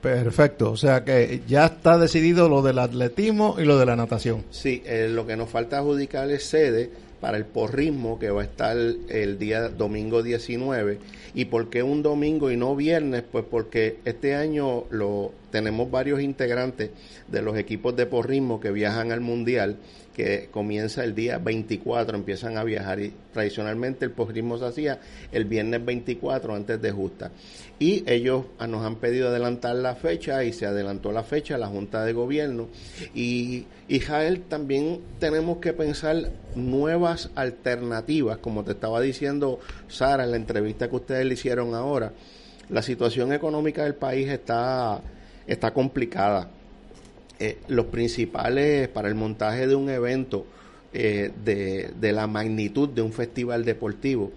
Perfecto, 0.00 0.70
o 0.70 0.76
sea 0.78 1.04
que 1.04 1.42
ya 1.46 1.66
está 1.66 1.98
decidido 1.98 2.48
lo 2.48 2.62
del 2.62 2.78
atletismo 2.78 3.56
y 3.58 3.66
lo 3.66 3.78
de 3.78 3.84
la 3.84 3.94
natación. 3.94 4.44
Sí, 4.50 4.82
lo 5.10 5.26
que 5.26 5.36
nos 5.36 5.50
falta 5.50 5.80
adjudicar 5.80 6.30
es 6.30 6.44
sede 6.44 6.90
para 7.20 7.36
el 7.36 7.44
porrismo 7.44 8.18
que 8.18 8.30
va 8.30 8.42
a 8.42 8.44
estar 8.44 8.76
el 8.76 9.38
día 9.38 9.68
domingo 9.68 10.22
19. 10.22 10.98
¿Y 11.34 11.46
por 11.46 11.70
qué 11.70 11.82
un 11.82 12.02
domingo 12.02 12.50
y 12.50 12.56
no 12.56 12.76
viernes? 12.76 13.24
Pues 13.30 13.44
porque 13.50 13.98
este 14.04 14.34
año 14.34 14.84
lo 14.90 15.32
tenemos 15.50 15.90
varios 15.90 16.20
integrantes 16.20 16.90
de 17.26 17.42
los 17.42 17.56
equipos 17.56 17.96
de 17.96 18.06
porrismo 18.06 18.60
que 18.60 18.70
viajan 18.70 19.12
al 19.12 19.20
mundial 19.20 19.78
que 20.18 20.48
comienza 20.50 21.04
el 21.04 21.14
día 21.14 21.38
24, 21.38 22.16
empiezan 22.16 22.58
a 22.58 22.64
viajar 22.64 22.98
y 22.98 23.12
tradicionalmente 23.32 24.04
el 24.04 24.10
porrismo 24.10 24.58
se 24.58 24.64
hacía 24.64 25.00
el 25.30 25.44
viernes 25.44 25.84
24 25.84 26.56
antes 26.56 26.82
de 26.82 26.90
justa. 26.90 27.30
Y 27.80 28.02
ellos 28.10 28.46
ah, 28.58 28.66
nos 28.66 28.84
han 28.84 28.96
pedido 28.96 29.28
adelantar 29.28 29.76
la 29.76 29.94
fecha 29.94 30.42
y 30.42 30.52
se 30.52 30.66
adelantó 30.66 31.12
la 31.12 31.22
fecha 31.22 31.56
la 31.58 31.68
Junta 31.68 32.04
de 32.04 32.12
Gobierno. 32.12 32.68
Y, 33.14 33.66
Jael, 34.04 34.42
también 34.42 35.00
tenemos 35.20 35.58
que 35.58 35.72
pensar 35.72 36.32
nuevas 36.56 37.30
alternativas, 37.36 38.38
como 38.38 38.64
te 38.64 38.72
estaba 38.72 39.00
diciendo 39.00 39.60
Sara 39.86 40.24
en 40.24 40.32
la 40.32 40.36
entrevista 40.36 40.88
que 40.88 40.96
ustedes 40.96 41.24
le 41.24 41.34
hicieron 41.34 41.74
ahora. 41.74 42.12
La 42.68 42.82
situación 42.82 43.32
económica 43.32 43.84
del 43.84 43.94
país 43.94 44.28
está, 44.28 45.00
está 45.46 45.72
complicada 45.72 46.50
eh, 47.38 47.58
los 47.68 47.86
principales 47.86 48.88
para 48.88 49.06
el 49.08 49.14
montaje 49.14 49.68
de 49.68 49.76
un 49.76 49.88
evento 49.88 50.44
eh, 50.92 51.30
de, 51.44 51.92
de, 51.98 52.12
la 52.12 52.26
magnitud 52.26 52.88
de 52.88 53.02
un 53.02 53.12
festival 53.12 53.64
deportivo, 53.64 54.32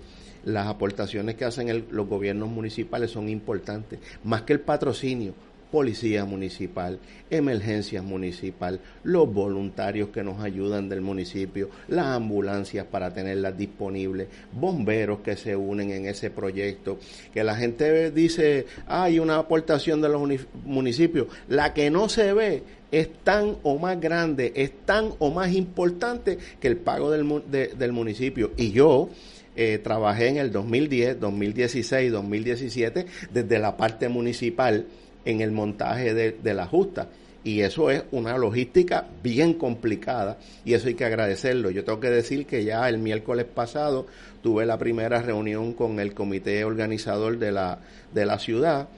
las 0.45 0.67
aportaciones 0.67 1.35
que 1.35 1.45
hacen 1.45 1.85
los 1.91 2.07
gobiernos 2.07 2.49
municipales 2.49 3.11
son 3.11 3.29
importantes, 3.29 3.99
más 4.23 4.43
que 4.43 4.53
el 4.53 4.59
patrocinio 4.59 5.33
policía 5.71 6.25
municipal, 6.25 6.99
emergencias 7.29 8.03
municipal, 8.03 8.79
los 9.03 9.33
voluntarios 9.33 10.09
que 10.09 10.21
nos 10.21 10.43
ayudan 10.43 10.89
del 10.89 11.01
municipio, 11.01 11.69
las 11.87 12.07
ambulancias 12.07 12.85
para 12.85 13.13
tenerlas 13.13 13.57
disponibles, 13.57 14.27
bomberos 14.51 15.21
que 15.21 15.37
se 15.37 15.55
unen 15.55 15.91
en 15.91 16.05
ese 16.05 16.29
proyecto, 16.29 16.99
que 17.33 17.43
la 17.43 17.55
gente 17.55 18.11
dice, 18.11 18.65
hay 18.85 19.17
una 19.19 19.37
aportación 19.37 20.01
de 20.01 20.09
los 20.09 20.21
municipios, 20.65 21.27
la 21.47 21.73
que 21.73 21.89
no 21.89 22.09
se 22.09 22.33
ve 22.33 22.63
es 22.91 23.09
tan 23.23 23.55
o 23.63 23.79
más 23.79 23.99
grande, 24.01 24.51
es 24.53 24.71
tan 24.85 25.11
o 25.19 25.31
más 25.31 25.53
importante 25.53 26.37
que 26.59 26.67
el 26.67 26.75
pago 26.75 27.09
del, 27.09 27.41
del 27.49 27.91
municipio. 27.93 28.51
Y 28.57 28.71
yo, 28.71 29.09
eh, 29.55 29.79
trabajé 29.83 30.29
en 30.29 30.37
el 30.37 30.51
2010, 30.51 31.19
2016, 31.19 32.11
2017 32.11 33.05
desde 33.31 33.59
la 33.59 33.77
parte 33.77 34.09
municipal 34.09 34.85
en 35.25 35.41
el 35.41 35.51
montaje 35.51 36.13
de, 36.13 36.53
la 36.53 36.65
justa. 36.65 37.09
Y 37.43 37.61
eso 37.61 37.89
es 37.89 38.03
una 38.11 38.37
logística 38.37 39.07
bien 39.23 39.55
complicada 39.55 40.37
y 40.63 40.73
eso 40.73 40.87
hay 40.87 40.93
que 40.93 41.05
agradecerlo. 41.05 41.71
Yo 41.71 41.83
tengo 41.83 41.99
que 41.99 42.11
decir 42.11 42.45
que 42.45 42.63
ya 42.63 42.87
el 42.87 42.99
miércoles 42.99 43.45
pasado 43.45 44.05
tuve 44.43 44.65
la 44.65 44.77
primera 44.77 45.21
reunión 45.21 45.73
con 45.73 45.99
el 45.99 46.13
comité 46.13 46.63
organizador 46.63 47.39
de 47.39 47.51
la, 47.51 47.79
de 48.13 48.25
la 48.25 48.37
ciudad. 48.37 48.89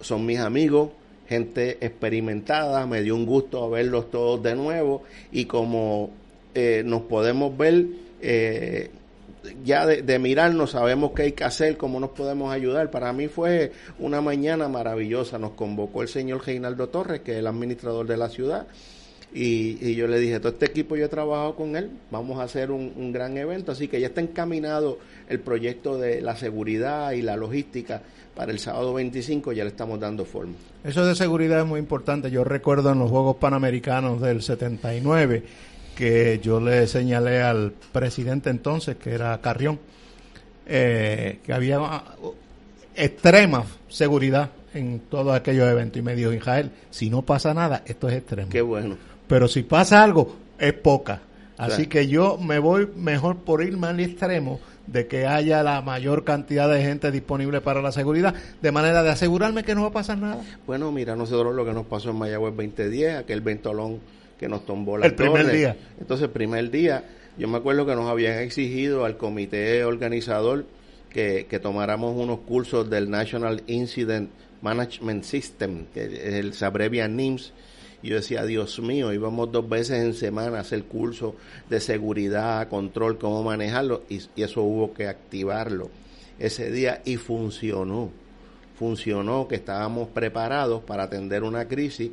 Son 0.00 0.26
mis 0.26 0.40
amigos, 0.40 0.90
gente 1.28 1.78
experimentada, 1.80 2.84
me 2.86 3.02
dio 3.02 3.14
un 3.14 3.26
gusto 3.26 3.70
verlos 3.70 4.10
todos 4.10 4.42
de 4.42 4.56
nuevo 4.56 5.04
y 5.30 5.44
como 5.44 6.10
eh, 6.54 6.82
nos 6.84 7.02
podemos 7.02 7.56
ver, 7.56 7.86
eh, 8.20 8.90
ya 9.64 9.86
de, 9.86 10.18
mirarnos 10.18 10.72
sabemos 10.72 11.12
qué 11.12 11.22
hay 11.22 11.32
que 11.32 11.44
hacer, 11.44 11.76
cómo 11.76 12.00
nos 12.00 12.10
podemos 12.10 12.52
ayudar. 12.52 12.90
Para 12.90 13.12
mí 13.12 13.28
fue 13.28 13.72
una 13.98 14.20
mañana 14.20 14.68
maravillosa. 14.68 15.38
Nos 15.38 15.52
convocó 15.52 16.02
el 16.02 16.08
señor 16.08 16.44
Reinaldo 16.44 16.88
Torres, 16.88 17.20
que 17.20 17.32
es 17.32 17.38
el 17.38 17.46
administrador 17.46 18.06
de 18.06 18.16
la 18.16 18.28
ciudad. 18.28 18.66
Y, 19.36 19.96
yo 19.96 20.06
le 20.06 20.20
dije, 20.20 20.38
todo 20.38 20.52
este 20.52 20.66
equipo 20.66 20.94
yo 20.94 21.06
he 21.06 21.08
trabajado 21.08 21.56
con 21.56 21.74
él, 21.74 21.90
vamos 22.12 22.38
a 22.38 22.44
hacer 22.44 22.70
un, 22.70 23.12
gran 23.12 23.36
evento, 23.36 23.72
así 23.72 23.88
que 23.88 24.00
ya 24.00 24.06
está 24.06 24.20
encaminado 24.20 25.00
el 25.28 25.40
proyecto 25.40 25.98
de 25.98 26.20
la 26.20 26.36
seguridad 26.36 27.10
y 27.12 27.22
la 27.22 27.36
logística 27.36 28.00
para 28.36 28.52
el 28.52 28.60
sábado 28.60 28.94
25, 28.94 29.52
ya 29.52 29.64
le 29.64 29.70
estamos 29.70 29.98
dando 29.98 30.24
forma. 30.24 30.54
Eso 30.84 31.04
de 31.04 31.16
seguridad 31.16 31.60
es 31.60 31.66
muy 31.66 31.80
importante, 31.80 32.30
yo 32.30 32.44
recuerdo 32.44 32.92
en 32.92 33.00
los 33.00 33.10
Juegos 33.10 33.36
Panamericanos 33.36 34.20
del 34.20 34.40
79, 34.40 35.42
que 35.94 36.40
yo 36.42 36.60
le 36.60 36.86
señalé 36.86 37.42
al 37.42 37.72
presidente 37.92 38.50
entonces, 38.50 38.96
que 38.96 39.10
era 39.10 39.38
Carrión, 39.40 39.78
eh, 40.66 41.38
que 41.44 41.52
había 41.52 41.80
uh, 41.80 42.34
extrema 42.94 43.64
seguridad 43.88 44.50
en 44.74 45.00
todos 45.10 45.34
aquellos 45.34 45.68
eventos. 45.68 45.98
Y 45.98 46.02
me 46.02 46.14
dijo, 46.14 46.32
Israel, 46.32 46.70
si 46.90 47.10
no 47.10 47.22
pasa 47.22 47.54
nada, 47.54 47.82
esto 47.86 48.08
es 48.08 48.16
extremo. 48.16 48.50
Qué 48.50 48.62
bueno. 48.62 48.96
Pero 49.26 49.48
si 49.48 49.62
pasa 49.62 50.02
algo, 50.02 50.36
es 50.58 50.72
poca. 50.72 51.20
Así 51.56 51.86
que 51.86 52.08
yo 52.08 52.36
me 52.36 52.58
voy 52.58 52.88
mejor 52.96 53.36
por 53.36 53.62
irme 53.62 53.86
al 53.86 54.00
extremo 54.00 54.60
de 54.86 55.06
que 55.06 55.26
haya 55.26 55.62
la 55.62 55.80
mayor 55.82 56.24
cantidad 56.24 56.68
de 56.68 56.82
gente 56.82 57.10
disponible 57.10 57.60
para 57.60 57.80
la 57.80 57.92
seguridad, 57.92 58.34
de 58.60 58.72
manera 58.72 59.02
de 59.02 59.10
asegurarme 59.10 59.62
que 59.62 59.74
no 59.74 59.82
va 59.82 59.88
a 59.88 59.92
pasar 59.92 60.18
nada. 60.18 60.42
Bueno, 60.66 60.90
mira, 60.92 61.14
nosotros 61.16 61.54
lo 61.54 61.64
que 61.64 61.72
nos 61.72 61.86
pasó 61.86 62.10
en 62.10 62.16
Mayagüez 62.16 62.54
2010, 62.56 63.18
aquel 63.18 63.40
ventolón 63.40 64.00
que 64.44 64.48
nos 64.50 64.66
tombó 64.66 64.98
la 64.98 65.06
El 65.06 65.14
primer 65.14 65.50
día. 65.50 65.74
Entonces, 65.98 66.24
el 66.26 66.30
primer 66.30 66.70
día, 66.70 67.02
yo 67.38 67.48
me 67.48 67.56
acuerdo 67.56 67.86
que 67.86 67.94
nos 67.94 68.10
habían 68.10 68.40
exigido 68.40 69.06
al 69.06 69.16
comité 69.16 69.82
organizador 69.86 70.66
que, 71.08 71.46
que 71.48 71.58
tomáramos 71.58 72.14
unos 72.14 72.40
cursos 72.40 72.90
del 72.90 73.08
National 73.08 73.62
Incident 73.68 74.28
Management 74.60 75.24
System, 75.24 75.86
que 75.94 76.38
él 76.38 76.52
se 76.52 76.66
abrevia 76.66 77.08
NIMS. 77.08 77.54
Y 78.02 78.08
yo 78.08 78.16
decía, 78.16 78.44
Dios 78.44 78.80
mío, 78.80 79.14
íbamos 79.14 79.50
dos 79.50 79.66
veces 79.66 80.04
en 80.04 80.12
semana 80.12 80.58
a 80.58 80.60
hacer 80.60 80.84
curso 80.84 81.36
de 81.70 81.80
seguridad, 81.80 82.68
control, 82.68 83.16
cómo 83.16 83.42
manejarlo, 83.42 84.02
y, 84.10 84.20
y 84.36 84.42
eso 84.42 84.60
hubo 84.60 84.92
que 84.92 85.08
activarlo 85.08 85.88
ese 86.38 86.70
día 86.70 87.00
y 87.06 87.16
funcionó. 87.16 88.10
Funcionó 88.78 89.48
que 89.48 89.54
estábamos 89.54 90.08
preparados 90.08 90.82
para 90.82 91.04
atender 91.04 91.44
una 91.44 91.66
crisis 91.66 92.10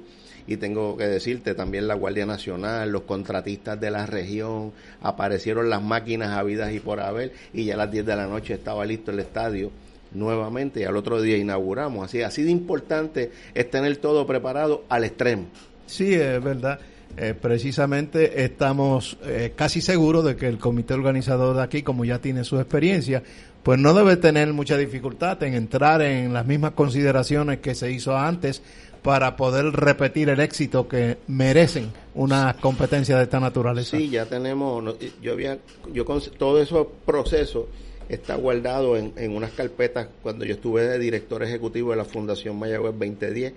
y 0.48 0.58
tengo 0.58 0.98
que 0.98 1.08
decirte 1.08 1.56
también 1.56 1.88
la 1.88 1.96
Guardia 1.96 2.26
Nacional, 2.26 2.92
los 2.92 3.04
contratistas 3.04 3.80
de 3.80 3.92
la 3.92 4.06
región, 4.06 4.72
aparecieron 5.02 5.70
las 5.70 5.82
máquinas 5.82 6.30
habidas 6.30 6.74
y 6.74 6.80
por 6.80 7.00
haber 7.00 7.34
y 7.54 7.66
ya 7.66 7.76
a 7.76 7.78
las 7.78 7.92
10 7.92 8.06
de 8.06 8.16
la 8.16 8.28
noche 8.28 8.54
estaba 8.54 8.86
listo 8.86 9.12
el 9.12 9.20
estadio 9.20 9.72
nuevamente 10.14 10.82
y 10.82 10.84
al 10.84 10.98
otro 10.98 11.22
día 11.22 11.38
inauguramos. 11.38 12.06
Así, 12.06 12.22
así 12.22 12.44
de 12.44 12.52
importante 12.52 13.32
es 13.54 13.70
tener 13.70 13.98
todo 13.98 14.26
preparado 14.28 14.84
al 14.90 15.04
extremo. 15.04 15.46
Sí, 15.86 16.14
es 16.14 16.44
verdad. 16.44 16.80
Eh, 17.18 17.34
precisamente 17.40 18.44
estamos 18.44 19.18
eh, 19.26 19.52
casi 19.56 19.82
seguros 19.82 20.24
de 20.24 20.38
que 20.38 20.48
el 20.48 20.58
comité 20.58 20.94
organizador 20.94 21.58
de 21.58 21.64
aquí, 21.64 21.84
como 21.84 22.06
ya 22.06 22.20
tiene 22.20 22.46
su 22.46 22.58
experiencia, 22.58 23.22
pues 23.64 23.80
no 23.80 23.94
debe 23.94 24.18
tener 24.18 24.52
mucha 24.54 24.78
dificultad 24.78 25.42
en 25.44 25.54
entrar 25.54 26.02
en 26.02 26.34
las 26.34 26.46
mismas 26.46 26.72
consideraciones 26.72 27.60
que 27.60 27.76
se 27.76 27.92
hizo 27.92 28.18
antes 28.18 28.64
para 29.02 29.36
poder 29.36 29.66
repetir 29.66 30.30
el 30.30 30.40
éxito 30.40 30.88
que 30.88 31.18
merecen 31.28 31.92
una 32.14 32.56
competencia 32.60 33.18
de 33.18 33.24
esta 33.24 33.40
naturaleza. 33.40 33.98
Sí, 33.98 34.10
ya 34.10 34.26
tenemos, 34.26 34.96
yo 35.22 35.34
había, 35.34 35.58
yo 35.92 36.06
con 36.06 36.22
todo 36.38 36.62
esos 36.62 36.88
procesos 37.06 37.66
está 38.10 38.36
guardado 38.36 38.98
en, 38.98 39.14
en, 39.16 39.36
unas 39.36 39.52
carpetas 39.52 40.08
cuando 40.22 40.44
yo 40.44 40.56
estuve 40.56 40.84
de 40.84 41.00
director 41.00 41.42
ejecutivo 41.44 41.92
de 41.92 41.98
la 41.98 42.06
Fundación 42.06 42.60
Mayagüez 42.60 42.94
2010. 42.94 43.54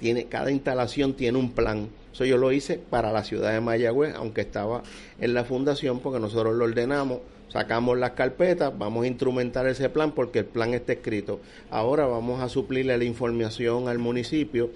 Tiene, 0.00 0.24
cada 0.24 0.50
instalación 0.50 1.14
tiene 1.14 1.38
un 1.38 1.52
plan. 1.52 1.88
Eso 2.12 2.24
yo 2.24 2.38
lo 2.38 2.50
hice 2.50 2.78
para 2.78 3.12
la 3.12 3.22
ciudad 3.22 3.52
de 3.52 3.60
Mayagüez, 3.60 4.14
aunque 4.14 4.40
estaba 4.40 4.82
en 5.20 5.34
la 5.34 5.44
fundación, 5.44 6.00
porque 6.00 6.18
nosotros 6.18 6.56
lo 6.56 6.64
ordenamos, 6.64 7.18
sacamos 7.48 7.98
las 7.98 8.12
carpetas, 8.12 8.76
vamos 8.76 9.04
a 9.04 9.08
instrumentar 9.08 9.66
ese 9.66 9.88
plan 9.88 10.12
porque 10.12 10.40
el 10.40 10.44
plan 10.46 10.74
está 10.74 10.92
escrito. 10.92 11.40
Ahora 11.70 12.06
vamos 12.06 12.40
a 12.40 12.48
suplirle 12.48 12.96
la 12.98 13.04
información 13.04 13.88
al 13.88 13.98
municipio 13.98 14.70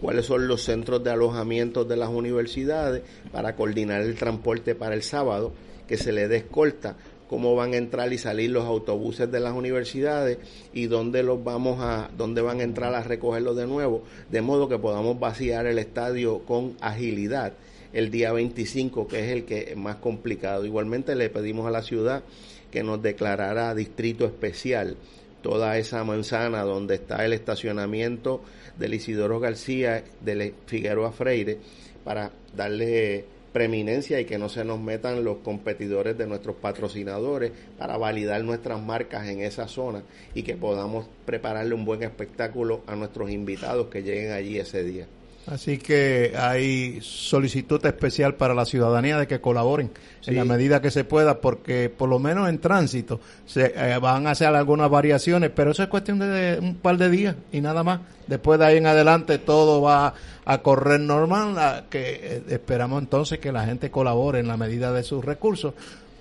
cuáles 0.00 0.26
son 0.26 0.46
los 0.46 0.62
centros 0.62 1.02
de 1.02 1.10
alojamiento 1.10 1.84
de 1.84 1.96
las 1.96 2.08
universidades 2.08 3.02
para 3.32 3.56
coordinar 3.56 4.02
el 4.02 4.14
transporte 4.14 4.74
para 4.74 4.94
el 4.94 5.02
sábado, 5.02 5.52
que 5.86 5.96
se 5.96 6.12
le 6.12 6.28
dé 6.28 6.36
escolta 6.36 6.96
cómo 7.28 7.54
van 7.54 7.74
a 7.74 7.76
entrar 7.76 8.12
y 8.12 8.18
salir 8.18 8.50
los 8.50 8.64
autobuses 8.64 9.30
de 9.30 9.40
las 9.40 9.52
universidades 9.52 10.38
y 10.72 10.86
dónde 10.86 11.22
los 11.22 11.44
vamos 11.44 11.78
a 11.80 12.10
dónde 12.16 12.40
van 12.40 12.60
a 12.60 12.64
entrar 12.64 12.94
a 12.94 13.02
recogerlos 13.02 13.56
de 13.56 13.66
nuevo, 13.66 14.02
de 14.30 14.40
modo 14.40 14.68
que 14.68 14.78
podamos 14.78 15.18
vaciar 15.20 15.66
el 15.66 15.78
estadio 15.78 16.40
con 16.40 16.76
agilidad 16.80 17.52
el 17.92 18.10
día 18.10 18.32
25, 18.32 19.08
que 19.08 19.20
es 19.20 19.30
el 19.30 19.44
que 19.44 19.70
es 19.70 19.76
más 19.76 19.96
complicado. 19.96 20.64
Igualmente 20.64 21.14
le 21.14 21.30
pedimos 21.30 21.66
a 21.66 21.70
la 21.70 21.82
ciudad 21.82 22.22
que 22.70 22.82
nos 22.82 23.02
declarara 23.02 23.74
distrito 23.74 24.26
especial 24.26 24.96
toda 25.42 25.78
esa 25.78 26.02
manzana 26.04 26.62
donde 26.62 26.96
está 26.96 27.24
el 27.24 27.32
estacionamiento 27.32 28.42
del 28.78 28.94
Isidoro 28.94 29.40
García, 29.40 30.04
de 30.20 30.54
Figueroa 30.66 31.12
Freire, 31.12 31.58
para 32.04 32.32
darle 32.56 33.24
preeminencia 33.52 34.20
y 34.20 34.24
que 34.24 34.38
no 34.38 34.48
se 34.48 34.64
nos 34.64 34.78
metan 34.78 35.24
los 35.24 35.38
competidores 35.38 36.18
de 36.18 36.26
nuestros 36.26 36.56
patrocinadores 36.56 37.52
para 37.78 37.96
validar 37.96 38.44
nuestras 38.44 38.80
marcas 38.80 39.26
en 39.28 39.40
esa 39.40 39.68
zona 39.68 40.02
y 40.34 40.42
que 40.42 40.56
podamos 40.56 41.06
prepararle 41.24 41.74
un 41.74 41.84
buen 41.84 42.02
espectáculo 42.02 42.82
a 42.86 42.94
nuestros 42.94 43.30
invitados 43.30 43.88
que 43.88 44.02
lleguen 44.02 44.32
allí 44.32 44.58
ese 44.58 44.84
día. 44.84 45.06
Así 45.50 45.78
que 45.78 46.34
hay 46.36 47.00
solicitud 47.00 47.84
especial 47.86 48.34
para 48.34 48.52
la 48.52 48.66
ciudadanía 48.66 49.18
de 49.18 49.26
que 49.26 49.40
colaboren 49.40 49.90
en 50.26 50.36
la 50.36 50.44
medida 50.44 50.82
que 50.82 50.90
se 50.90 51.04
pueda, 51.04 51.40
porque 51.40 51.88
por 51.88 52.10
lo 52.10 52.18
menos 52.18 52.50
en 52.50 52.58
tránsito 52.58 53.18
se 53.46 53.72
eh, 53.74 53.98
van 53.98 54.26
a 54.26 54.32
hacer 54.32 54.48
algunas 54.48 54.90
variaciones, 54.90 55.50
pero 55.54 55.70
eso 55.70 55.82
es 55.82 55.88
cuestión 55.88 56.18
de 56.18 56.58
un 56.60 56.74
par 56.74 56.98
de 56.98 57.08
días 57.08 57.36
y 57.50 57.62
nada 57.62 57.82
más. 57.82 58.00
Después 58.26 58.58
de 58.58 58.66
ahí 58.66 58.76
en 58.76 58.86
adelante 58.86 59.38
todo 59.38 59.80
va 59.80 60.12
a 60.44 60.58
correr 60.58 61.00
normal, 61.00 61.86
que 61.88 62.20
eh, 62.22 62.42
esperamos 62.50 63.00
entonces 63.00 63.38
que 63.38 63.50
la 63.50 63.64
gente 63.64 63.90
colabore 63.90 64.40
en 64.40 64.48
la 64.48 64.58
medida 64.58 64.92
de 64.92 65.02
sus 65.02 65.24
recursos 65.24 65.72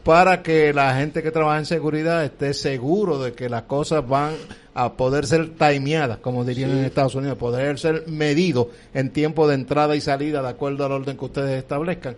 para 0.08 0.42
que 0.42 0.72
la 0.72 0.96
gente 0.96 1.22
que 1.22 1.32
trabaja 1.32 1.60
en 1.60 1.66
seguridad 1.66 2.24
esté 2.24 2.54
seguro 2.54 3.20
de 3.20 3.34
que 3.34 3.50
las 3.50 3.64
cosas 3.64 4.08
van 4.08 4.36
a 4.74 4.94
poder 4.94 5.26
ser 5.26 5.50
timeadas, 5.56 6.20
como 6.20 6.46
dirían 6.46 6.72
en 6.72 6.86
Estados 6.86 7.16
Unidos, 7.16 7.38
poder 7.38 7.78
ser 7.78 8.08
medido 8.08 8.70
en 8.94 9.10
tiempo 9.12 9.50
de 9.50 9.56
entrada 9.56 9.98
y 9.98 10.02
salida 10.02 10.42
de 10.42 10.48
acuerdo 10.48 10.86
al 10.86 10.94
orden 10.94 11.18
que 11.18 11.26
ustedes 11.26 11.58
establezcan. 11.58 12.16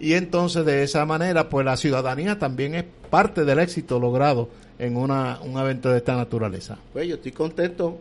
Y 0.00 0.14
entonces 0.14 0.64
de 0.64 0.82
esa 0.82 1.04
manera, 1.04 1.50
pues 1.50 1.66
la 1.66 1.76
ciudadanía 1.76 2.38
también 2.38 2.74
es 2.74 2.84
parte 3.10 3.44
del 3.44 3.58
éxito 3.58 4.00
logrado 4.00 4.48
en 4.78 4.96
una, 4.96 5.38
un 5.42 5.58
evento 5.58 5.90
de 5.90 5.98
esta 5.98 6.16
naturaleza. 6.16 6.78
Pues 6.94 7.06
yo 7.06 7.16
estoy 7.16 7.32
contento, 7.32 7.98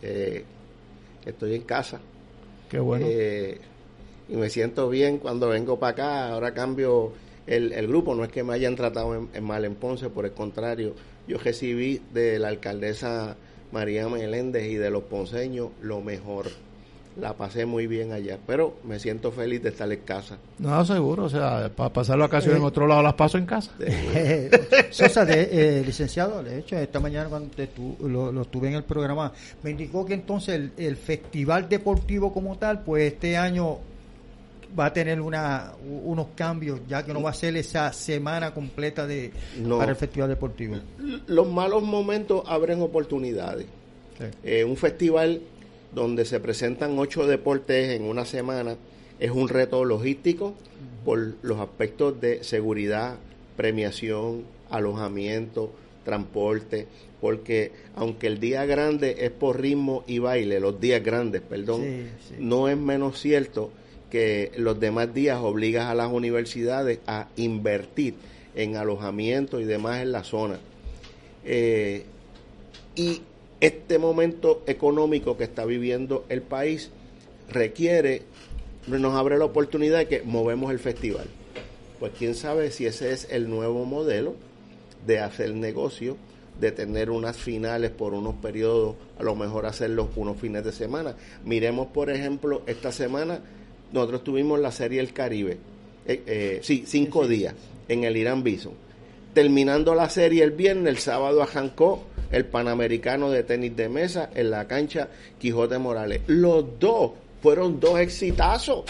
eh, 0.00 0.44
estoy 1.24 1.56
en 1.56 1.62
casa. 1.62 1.98
Qué 2.70 2.78
bueno. 2.78 3.04
Eh, 3.08 3.60
y 4.28 4.36
me 4.36 4.48
siento 4.48 4.88
bien 4.88 5.18
cuando 5.18 5.48
vengo 5.48 5.76
para 5.76 5.90
acá, 5.90 6.28
ahora 6.28 6.54
cambio 6.54 7.25
el, 7.46 7.72
el, 7.72 7.86
grupo, 7.86 8.14
no 8.14 8.24
es 8.24 8.30
que 8.30 8.42
me 8.42 8.54
hayan 8.54 8.76
tratado 8.76 9.28
en, 9.32 9.44
mal 9.44 9.64
en 9.64 9.74
Ponce, 9.74 10.08
por 10.10 10.24
el 10.24 10.32
contrario, 10.32 10.94
yo 11.28 11.38
recibí 11.38 12.00
de 12.12 12.38
la 12.38 12.48
alcaldesa 12.48 13.36
María 13.72 14.08
Meléndez 14.08 14.70
y 14.70 14.74
de 14.74 14.90
los 14.90 15.04
ponceños 15.04 15.70
lo 15.80 16.00
mejor. 16.00 16.46
La 17.20 17.32
pasé 17.32 17.64
muy 17.64 17.86
bien 17.86 18.12
allá, 18.12 18.38
pero 18.46 18.76
me 18.84 18.98
siento 18.98 19.32
feliz 19.32 19.62
de 19.62 19.70
estar 19.70 19.90
en 19.90 20.00
casa. 20.00 20.36
No, 20.58 20.84
seguro, 20.84 21.24
o 21.24 21.28
sea, 21.30 21.70
para 21.74 21.90
pasar 21.90 22.18
la 22.18 22.26
ocasión 22.26 22.56
en 22.56 22.62
eh, 22.62 22.66
otro 22.66 22.86
lado 22.86 23.02
las 23.02 23.14
paso 23.14 23.38
en 23.38 23.46
casa. 23.46 23.72
Sosa, 24.90 25.24
de, 25.24 25.48
eh, 25.50 25.82
licenciado, 25.82 26.42
de 26.42 26.58
hecho, 26.58 26.76
esta 26.76 27.00
mañana 27.00 27.30
cuando 27.30 27.48
lo, 28.02 28.30
lo, 28.30 28.42
estuve 28.42 28.68
en 28.68 28.74
el 28.74 28.84
programa, 28.84 29.32
me 29.62 29.70
indicó 29.70 30.04
que 30.04 30.12
entonces 30.12 30.56
el, 30.56 30.72
el 30.76 30.96
festival 30.96 31.70
deportivo 31.70 32.34
como 32.34 32.58
tal, 32.58 32.82
pues 32.82 33.14
este 33.14 33.38
año 33.38 33.78
va 34.78 34.86
a 34.86 34.92
tener 34.92 35.20
una, 35.20 35.72
unos 36.04 36.28
cambios, 36.34 36.80
ya 36.88 37.04
que 37.04 37.12
no 37.12 37.22
va 37.22 37.30
a 37.30 37.34
ser 37.34 37.56
esa 37.56 37.92
semana 37.92 38.52
completa 38.52 39.06
de 39.06 39.32
para 39.68 39.90
el 39.90 39.96
Festival 39.96 40.28
Deportivo. 40.28 40.76
Los 41.26 41.48
malos 41.48 41.82
momentos 41.82 42.42
abren 42.46 42.80
oportunidades. 42.80 43.66
Eh, 44.42 44.64
un 44.64 44.76
festival 44.76 45.42
donde 45.94 46.24
se 46.24 46.40
presentan 46.40 46.98
ocho 46.98 47.26
deportes 47.26 47.90
en 47.90 48.04
una 48.04 48.24
semana 48.24 48.76
es 49.18 49.30
un 49.30 49.48
reto 49.48 49.84
logístico 49.84 50.54
por 51.04 51.34
los 51.42 51.60
aspectos 51.60 52.20
de 52.20 52.42
seguridad, 52.42 53.16
premiación, 53.56 54.44
alojamiento, 54.70 55.72
transporte, 56.04 56.86
porque 57.20 57.72
aunque 57.94 58.26
el 58.26 58.40
día 58.40 58.64
grande 58.64 59.16
es 59.20 59.30
por 59.30 59.60
ritmo 59.60 60.04
y 60.06 60.18
baile, 60.18 60.60
los 60.60 60.80
días 60.80 61.02
grandes, 61.02 61.42
perdón, 61.42 61.82
no 62.38 62.68
es 62.68 62.76
menos 62.76 63.20
cierto 63.20 63.70
los 64.56 64.78
demás 64.78 65.12
días 65.12 65.38
obligas 65.40 65.86
a 65.86 65.94
las 65.94 66.10
universidades 66.10 67.00
a 67.06 67.28
invertir 67.36 68.14
en 68.54 68.76
alojamiento 68.76 69.60
y 69.60 69.64
demás 69.64 70.02
en 70.02 70.12
la 70.12 70.24
zona. 70.24 70.58
Eh, 71.44 72.04
y 72.96 73.20
este 73.60 73.98
momento 73.98 74.62
económico 74.66 75.36
que 75.36 75.44
está 75.44 75.64
viviendo 75.64 76.24
el 76.28 76.42
país 76.42 76.90
requiere, 77.48 78.22
nos 78.86 79.14
abre 79.14 79.38
la 79.38 79.44
oportunidad 79.44 79.98
de 79.98 80.08
que 80.08 80.22
movemos 80.22 80.70
el 80.70 80.78
festival. 80.78 81.26
Pues 82.00 82.12
quién 82.18 82.34
sabe 82.34 82.70
si 82.70 82.86
ese 82.86 83.12
es 83.12 83.28
el 83.30 83.48
nuevo 83.48 83.84
modelo 83.84 84.34
de 85.06 85.20
hacer 85.20 85.54
negocio, 85.54 86.16
de 86.60 86.72
tener 86.72 87.10
unas 87.10 87.36
finales 87.36 87.90
por 87.90 88.14
unos 88.14 88.34
periodos, 88.36 88.96
a 89.18 89.22
lo 89.22 89.34
mejor 89.34 89.66
hacerlos 89.66 90.08
unos 90.16 90.38
fines 90.38 90.64
de 90.64 90.72
semana. 90.72 91.14
Miremos, 91.44 91.88
por 91.88 92.10
ejemplo, 92.10 92.62
esta 92.66 92.92
semana 92.92 93.40
nosotros 93.92 94.24
tuvimos 94.24 94.58
la 94.60 94.72
Serie 94.72 95.00
El 95.00 95.12
Caribe, 95.12 95.58
eh, 96.06 96.22
eh, 96.26 96.60
sí, 96.62 96.84
cinco 96.86 97.26
días 97.26 97.54
en 97.88 98.04
el 98.04 98.16
Irán 98.16 98.42
Bison. 98.42 98.74
Terminando 99.34 99.94
la 99.94 100.08
serie 100.08 100.42
el 100.42 100.52
viernes, 100.52 100.94
el 100.94 100.98
sábado 100.98 101.42
arrancó 101.42 102.04
el 102.30 102.46
Panamericano 102.46 103.30
de 103.30 103.42
tenis 103.42 103.76
de 103.76 103.88
mesa 103.88 104.30
en 104.34 104.50
la 104.50 104.66
cancha 104.66 105.08
Quijote 105.38 105.78
Morales. 105.78 106.22
Los 106.26 106.78
dos 106.80 107.12
fueron 107.42 107.78
dos 107.78 108.00
exitazos 108.00 108.84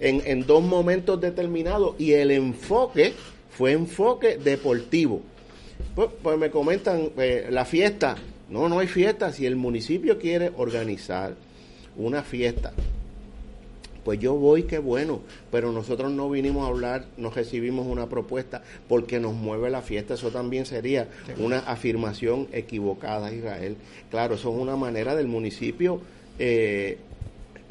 en, 0.00 0.22
en 0.24 0.46
dos 0.46 0.62
momentos 0.62 1.20
determinados 1.20 1.96
y 1.98 2.12
el 2.12 2.30
enfoque 2.30 3.12
fue 3.50 3.72
enfoque 3.72 4.38
deportivo. 4.38 5.20
Pues, 5.94 6.08
pues 6.22 6.38
me 6.38 6.50
comentan 6.50 7.10
eh, 7.18 7.48
la 7.50 7.64
fiesta. 7.64 8.16
No, 8.48 8.68
no 8.68 8.78
hay 8.78 8.88
fiesta. 8.88 9.32
Si 9.32 9.46
el 9.46 9.56
municipio 9.56 10.18
quiere 10.18 10.50
organizar 10.56 11.34
una 11.96 12.22
fiesta 12.22 12.72
pues 14.04 14.18
yo 14.18 14.34
voy, 14.34 14.64
qué 14.64 14.78
bueno, 14.78 15.20
pero 15.50 15.72
nosotros 15.72 16.12
no 16.12 16.28
vinimos 16.30 16.64
a 16.64 16.68
hablar, 16.68 17.06
no 17.16 17.30
recibimos 17.30 17.86
una 17.86 18.08
propuesta 18.08 18.62
porque 18.88 19.18
nos 19.18 19.34
mueve 19.34 19.70
la 19.70 19.82
fiesta, 19.82 20.14
eso 20.14 20.30
también 20.30 20.66
sería 20.66 21.08
una 21.38 21.60
afirmación 21.60 22.48
equivocada, 22.52 23.32
Israel. 23.32 23.76
Claro, 24.10 24.34
eso 24.34 24.54
es 24.54 24.60
una 24.60 24.76
manera 24.76 25.16
del 25.16 25.26
municipio 25.26 26.00
eh, 26.38 26.98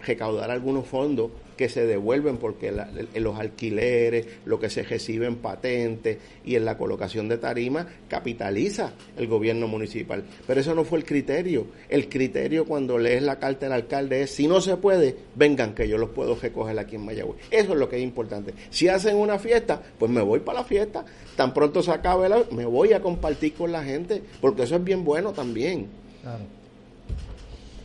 recaudar 0.05 0.51
algunos 0.51 0.85
fondos 0.87 1.31
que 1.55 1.69
se 1.69 1.85
devuelven 1.85 2.37
porque 2.37 2.67
en 2.67 3.23
los 3.23 3.39
alquileres, 3.39 4.27
lo 4.45 4.59
que 4.59 4.69
se 4.69 4.83
recibe 4.83 5.25
en 5.27 5.37
patentes 5.37 6.17
y 6.45 6.55
en 6.55 6.65
la 6.65 6.77
colocación 6.77 7.27
de 7.27 7.37
tarimas, 7.37 7.87
capitaliza 8.07 8.93
el 9.17 9.27
gobierno 9.27 9.67
municipal. 9.67 10.23
Pero 10.45 10.59
eso 10.59 10.75
no 10.75 10.83
fue 10.83 10.99
el 10.99 11.05
criterio. 11.05 11.67
El 11.89 12.09
criterio 12.09 12.65
cuando 12.65 12.97
lees 12.97 13.23
la 13.23 13.39
carta 13.39 13.65
del 13.65 13.73
alcalde 13.73 14.23
es, 14.23 14.31
si 14.31 14.47
no 14.47 14.61
se 14.61 14.77
puede, 14.77 15.15
vengan 15.35 15.73
que 15.73 15.87
yo 15.87 15.97
los 15.97 16.09
puedo 16.09 16.35
recoger 16.35 16.77
aquí 16.79 16.95
en 16.95 17.05
Mayagüez. 17.05 17.37
Eso 17.51 17.73
es 17.73 17.79
lo 17.79 17.89
que 17.89 17.97
es 17.97 18.03
importante. 18.03 18.53
Si 18.69 18.87
hacen 18.87 19.15
una 19.15 19.39
fiesta, 19.39 19.81
pues 19.97 20.11
me 20.11 20.21
voy 20.21 20.39
para 20.39 20.59
la 20.59 20.65
fiesta. 20.65 21.05
Tan 21.35 21.53
pronto 21.53 21.81
se 21.81 21.91
acabe 21.91 22.29
la... 22.29 22.43
me 22.51 22.65
voy 22.65 22.93
a 22.93 23.01
compartir 23.01 23.53
con 23.53 23.71
la 23.71 23.83
gente, 23.83 24.21
porque 24.41 24.63
eso 24.63 24.75
es 24.75 24.83
bien 24.83 25.03
bueno 25.03 25.33
también. 25.33 25.87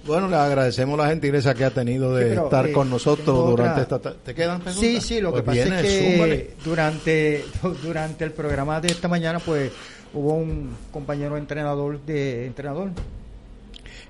Bueno, 0.06 0.28
le 0.28 0.36
agradecemos 0.36 0.98
la 0.98 1.08
gentileza 1.08 1.54
que 1.54 1.64
ha 1.64 1.70
tenido 1.70 2.14
de 2.14 2.34
estar 2.34 2.66
eh, 2.68 2.72
con 2.72 2.88
nosotros 2.88 3.50
durante 3.50 3.82
esta 3.82 3.98
¿Te 3.98 4.34
quedan 4.34 4.60
preguntas? 4.60 4.80
Sí, 4.80 5.00
sí, 5.00 5.20
lo 5.20 5.32
que 5.34 5.42
pues 5.42 5.58
pasa 5.58 5.80
es 5.80 5.86
que 5.86 6.54
durante, 6.64 7.44
durante 7.82 8.24
el 8.24 8.32
programa 8.32 8.80
de 8.80 8.88
esta 8.88 9.08
mañana, 9.08 9.38
pues 9.38 9.70
hubo 10.14 10.34
un 10.34 10.74
compañero 10.90 11.36
entrenador 11.36 12.00
de 12.04 12.46
entrenador 12.46 12.90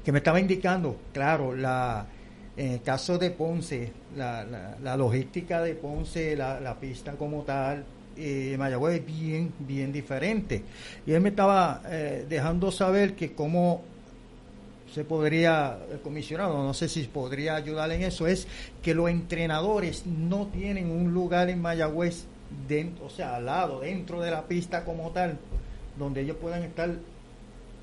que 0.04 0.12
me 0.12 0.18
estaba 0.18 0.38
indicando, 0.38 0.96
claro, 1.12 1.54
la 1.54 2.06
en 2.58 2.72
el 2.72 2.82
caso 2.82 3.18
de 3.18 3.30
Ponce, 3.30 3.92
la, 4.16 4.44
la, 4.82 4.96
logística 4.96 5.62
de 5.62 5.74
Ponce, 5.74 6.34
la, 6.34 6.58
la 6.58 6.74
pista 6.74 7.12
como 7.12 7.42
tal, 7.42 7.84
eh, 8.16 8.56
Mayagüez 8.58 9.00
es 9.00 9.06
bien, 9.06 9.52
bien 9.60 9.92
diferente. 9.92 10.64
Y 11.06 11.12
él 11.12 11.20
me 11.20 11.28
estaba 11.28 11.82
eh, 11.86 12.26
dejando 12.28 12.72
saber 12.72 13.14
que 13.14 13.32
como 13.32 13.82
se 14.94 15.04
podría, 15.04 15.78
el 15.90 16.00
comisionado, 16.00 16.62
no 16.62 16.74
sé 16.74 16.88
si 16.88 17.02
podría 17.04 17.56
ayudar 17.56 17.90
en 17.92 18.02
eso, 18.02 18.26
es 18.26 18.46
que 18.82 18.94
los 18.94 19.10
entrenadores 19.10 20.06
no 20.06 20.46
tienen 20.46 20.90
un 20.90 21.12
lugar 21.12 21.50
en 21.50 21.60
Mayagüez, 21.60 22.24
dentro, 22.66 23.06
o 23.06 23.10
sea, 23.10 23.36
al 23.36 23.46
lado, 23.46 23.80
dentro 23.80 24.20
de 24.20 24.30
la 24.30 24.46
pista 24.46 24.84
como 24.84 25.10
tal, 25.10 25.38
donde 25.98 26.22
ellos 26.22 26.36
puedan 26.40 26.62
estar 26.62 26.90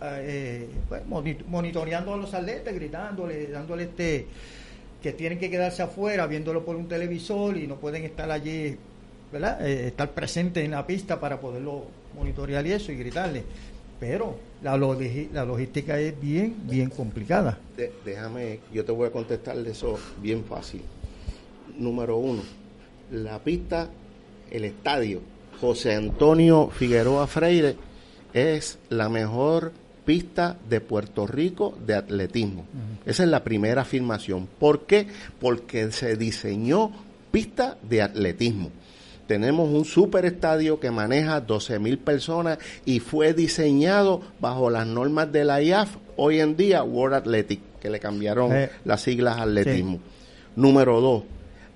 eh, 0.01 0.68
pues, 0.89 1.03
monitoreando 1.47 2.14
a 2.14 2.18
los 2.18 2.34
atletas, 2.34 2.74
gritándole, 2.74 3.47
dándole 3.47 3.84
este, 3.84 4.28
que 5.03 5.14
tienen 5.14 5.38
que 5.38 5.49
quedarse 5.49 5.84
afuera, 5.84 6.26
viéndolo 6.26 6.66
por 6.66 6.76
un 6.76 6.88
televisor 6.88 7.58
y 7.58 7.68
no 7.68 7.76
pueden 7.76 8.03
estar 8.03 8.32
allí, 8.32 8.78
¿verdad? 9.32 9.66
Eh, 9.66 9.88
estar 9.88 10.10
presentes 10.12 10.66
en 10.66 10.72
la 10.72 10.88
pista 10.88 11.20
para 11.20 11.39
poderlo 11.39 11.86
monitorear 12.16 12.66
y 12.66 12.72
eso 12.72 12.91
y 12.91 12.95
gritarle 12.95 13.43
pero 13.99 14.38
la, 14.66 14.78
la 14.78 15.45
logística 15.45 15.99
es 15.99 16.20
bien, 16.20 16.55
bien 16.63 16.89
complicada. 16.89 17.59
déjame, 18.03 18.61
yo 18.74 18.84
te 18.84 18.91
voy 18.91 19.07
a 19.07 19.11
contestar 19.11 19.57
de 19.57 19.70
eso 19.70 19.99
bien 20.20 20.43
fácil. 20.43 20.82
Número 21.78 22.18
uno, 22.18 22.41
la 23.11 23.38
pista, 23.38 23.89
el 24.49 24.66
estadio 24.66 25.22
José 25.61 25.93
Antonio 25.93 26.70
Figueroa 26.72 27.28
Freire 27.28 27.76
es 28.34 28.80
la 28.89 29.07
mejor 29.07 29.72
pista 30.03 30.57
de 30.68 30.82
Puerto 30.82 31.28
Rico 31.28 31.78
de 31.86 31.93
atletismo. 31.93 32.66
Esa 33.05 33.24
es 33.24 33.30
la 33.30 33.43
primera 33.43 33.84
afirmación. 33.84 34.47
¿Por 34.59 34.88
qué? 34.88 35.07
Porque 35.39 35.91
se 35.91 36.18
diseñó 36.18 36.91
pista 37.32 37.78
de 37.88 38.01
atletismo. 38.01 38.72
Tenemos 39.28 39.69
un 39.69 39.86
super 39.86 40.26
estadio 40.26 40.80
que 40.80 40.91
maneja 40.91 41.41
12 41.41 41.80
mil 41.80 41.97
personas 41.97 42.59
y 42.86 42.99
fue 42.99 43.34
diseñado 43.34 44.21
bajo 44.39 44.69
las 44.69 44.86
normas 44.86 45.32
de 45.32 45.45
la 45.45 45.61
IAF, 45.61 45.95
hoy 46.15 46.39
en 46.39 46.55
día 46.55 46.84
World 46.84 47.15
Athletic, 47.15 47.59
que 47.80 47.89
le 47.89 47.99
cambiaron 47.99 48.53
eh, 48.53 48.69
las 48.84 49.01
siglas 49.01 49.39
atletismo. 49.39 49.99
Número 50.55 51.01
dos, 51.01 51.23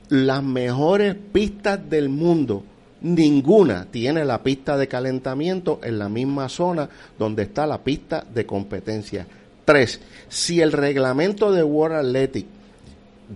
las 0.10 0.44
mejores 0.44 1.16
pistas 1.16 1.80
del 1.90 2.10
mundo, 2.10 2.64
ninguna 3.02 3.88
tiene 3.90 4.26
la 4.26 4.44
pista 4.44 4.78
de 4.78 4.88
calentamiento 4.88 5.80
en 5.84 5.98
la 5.98 6.08
misma 6.08 6.50
zona 6.50 6.88
donde 7.18 7.44
está 7.44 7.66
la 7.66 7.84
pista 7.84 8.26
de 8.32 8.46
competencia. 8.46 9.26
Tres, 9.66 10.02
si 10.28 10.62
el 10.62 10.72
reglamento 10.72 11.52
de 11.52 11.64
World 11.64 11.98
Athletic 11.98 12.46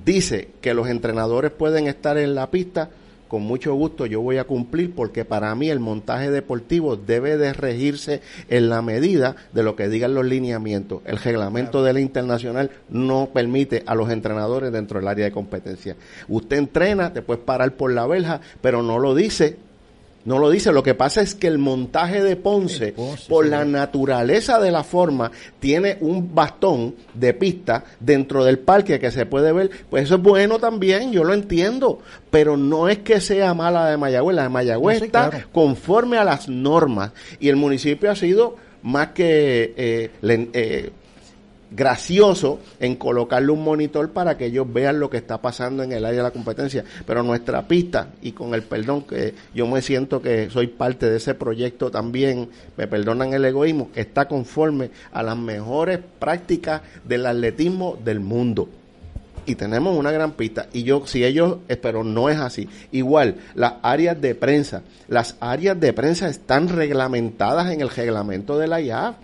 dice 0.05 0.49
que 0.61 0.73
los 0.73 0.87
entrenadores 0.87 1.51
pueden 1.51 1.87
estar 1.87 2.17
en 2.17 2.35
la 2.35 2.49
pista, 2.49 2.89
con 3.27 3.41
mucho 3.43 3.73
gusto 3.73 4.05
yo 4.05 4.21
voy 4.21 4.37
a 4.37 4.43
cumplir 4.43 4.93
porque 4.93 5.25
para 5.25 5.53
mí 5.55 5.69
el 5.69 5.79
montaje 5.79 6.31
deportivo 6.31 6.95
debe 6.95 7.37
de 7.37 7.53
regirse 7.53 8.21
en 8.49 8.69
la 8.69 8.81
medida 8.81 9.35
de 9.53 9.63
lo 9.63 9.75
que 9.75 9.89
digan 9.89 10.13
los 10.13 10.25
lineamientos. 10.25 11.01
El 11.05 11.17
reglamento 11.17 11.83
de 11.83 11.93
la 11.93 11.99
internacional 11.99 12.71
no 12.89 13.29
permite 13.33 13.83
a 13.85 13.95
los 13.95 14.09
entrenadores 14.09 14.71
dentro 14.71 14.99
del 14.99 15.07
área 15.07 15.25
de 15.25 15.31
competencia. 15.31 15.95
Usted 16.27 16.57
entrena, 16.57 17.13
puedes 17.13 17.43
parar 17.43 17.73
por 17.73 17.91
la 17.91 18.05
verja, 18.07 18.41
pero 18.61 18.83
no 18.83 18.99
lo 18.99 19.15
dice 19.15 19.57
no 20.25 20.39
lo 20.39 20.49
dice. 20.49 20.71
Lo 20.71 20.83
que 20.83 20.93
pasa 20.93 21.21
es 21.21 21.35
que 21.35 21.47
el 21.47 21.57
montaje 21.57 22.23
de 22.23 22.35
Ponce, 22.35 22.95
por 23.27 23.45
la 23.45 23.65
naturaleza 23.65 24.59
de 24.59 24.71
la 24.71 24.83
forma, 24.83 25.31
tiene 25.59 25.97
un 26.01 26.33
bastón 26.33 26.95
de 27.13 27.33
pista 27.33 27.83
dentro 27.99 28.43
del 28.43 28.59
parque 28.59 28.99
que 28.99 29.11
se 29.11 29.25
puede 29.25 29.51
ver. 29.51 29.69
Pues 29.89 30.05
eso 30.05 30.15
es 30.15 30.21
bueno 30.21 30.59
también, 30.59 31.11
yo 31.11 31.23
lo 31.23 31.33
entiendo. 31.33 31.99
Pero 32.29 32.57
no 32.57 32.89
es 32.89 32.99
que 32.99 33.21
sea 33.21 33.53
mala 33.53 33.89
de 33.89 33.97
Mayagüez. 33.97 34.35
La 34.35 34.43
de 34.43 34.49
Mayagüez 34.49 35.01
está 35.01 35.47
conforme 35.51 36.17
a 36.17 36.23
las 36.23 36.47
normas. 36.47 37.11
Y 37.39 37.49
el 37.49 37.55
municipio 37.55 38.09
ha 38.09 38.15
sido 38.15 38.55
más 38.81 39.09
que 39.09 39.73
eh, 39.77 40.11
eh, 40.21 40.91
gracioso 41.75 42.59
en 42.79 42.95
colocarle 42.95 43.51
un 43.51 43.63
monitor 43.63 44.11
para 44.11 44.37
que 44.37 44.45
ellos 44.45 44.71
vean 44.71 44.99
lo 44.99 45.09
que 45.09 45.17
está 45.17 45.41
pasando 45.41 45.83
en 45.83 45.91
el 45.91 46.05
área 46.05 46.17
de 46.17 46.23
la 46.23 46.31
competencia. 46.31 46.83
Pero 47.05 47.23
nuestra 47.23 47.67
pista, 47.67 48.09
y 48.21 48.31
con 48.31 48.53
el 48.53 48.63
perdón 48.63 49.03
que 49.03 49.33
yo 49.53 49.67
me 49.67 49.81
siento 49.81 50.21
que 50.21 50.49
soy 50.49 50.67
parte 50.67 51.09
de 51.09 51.17
ese 51.17 51.33
proyecto 51.33 51.91
también, 51.91 52.49
me 52.77 52.87
perdonan 52.87 53.33
el 53.33 53.45
egoísmo, 53.45 53.89
está 53.95 54.27
conforme 54.27 54.91
a 55.11 55.23
las 55.23 55.37
mejores 55.37 55.99
prácticas 56.19 56.81
del 57.03 57.25
atletismo 57.25 57.97
del 58.03 58.19
mundo 58.19 58.69
y 59.45 59.55
tenemos 59.55 59.97
una 59.97 60.11
gran 60.11 60.33
pista. 60.33 60.67
Y 60.73 60.83
yo, 60.83 61.05
si 61.05 61.23
ellos, 61.23 61.57
pero 61.81 62.03
no 62.03 62.29
es 62.29 62.39
así. 62.39 62.69
Igual, 62.91 63.35
las 63.55 63.73
áreas 63.81 64.19
de 64.19 64.35
prensa, 64.35 64.83
las 65.07 65.35
áreas 65.39 65.79
de 65.79 65.93
prensa 65.93 66.29
están 66.29 66.69
reglamentadas 66.69 67.71
en 67.71 67.81
el 67.81 67.89
reglamento 67.89 68.57
de 68.57 68.67
la 68.67 68.81
IAF. 68.81 69.15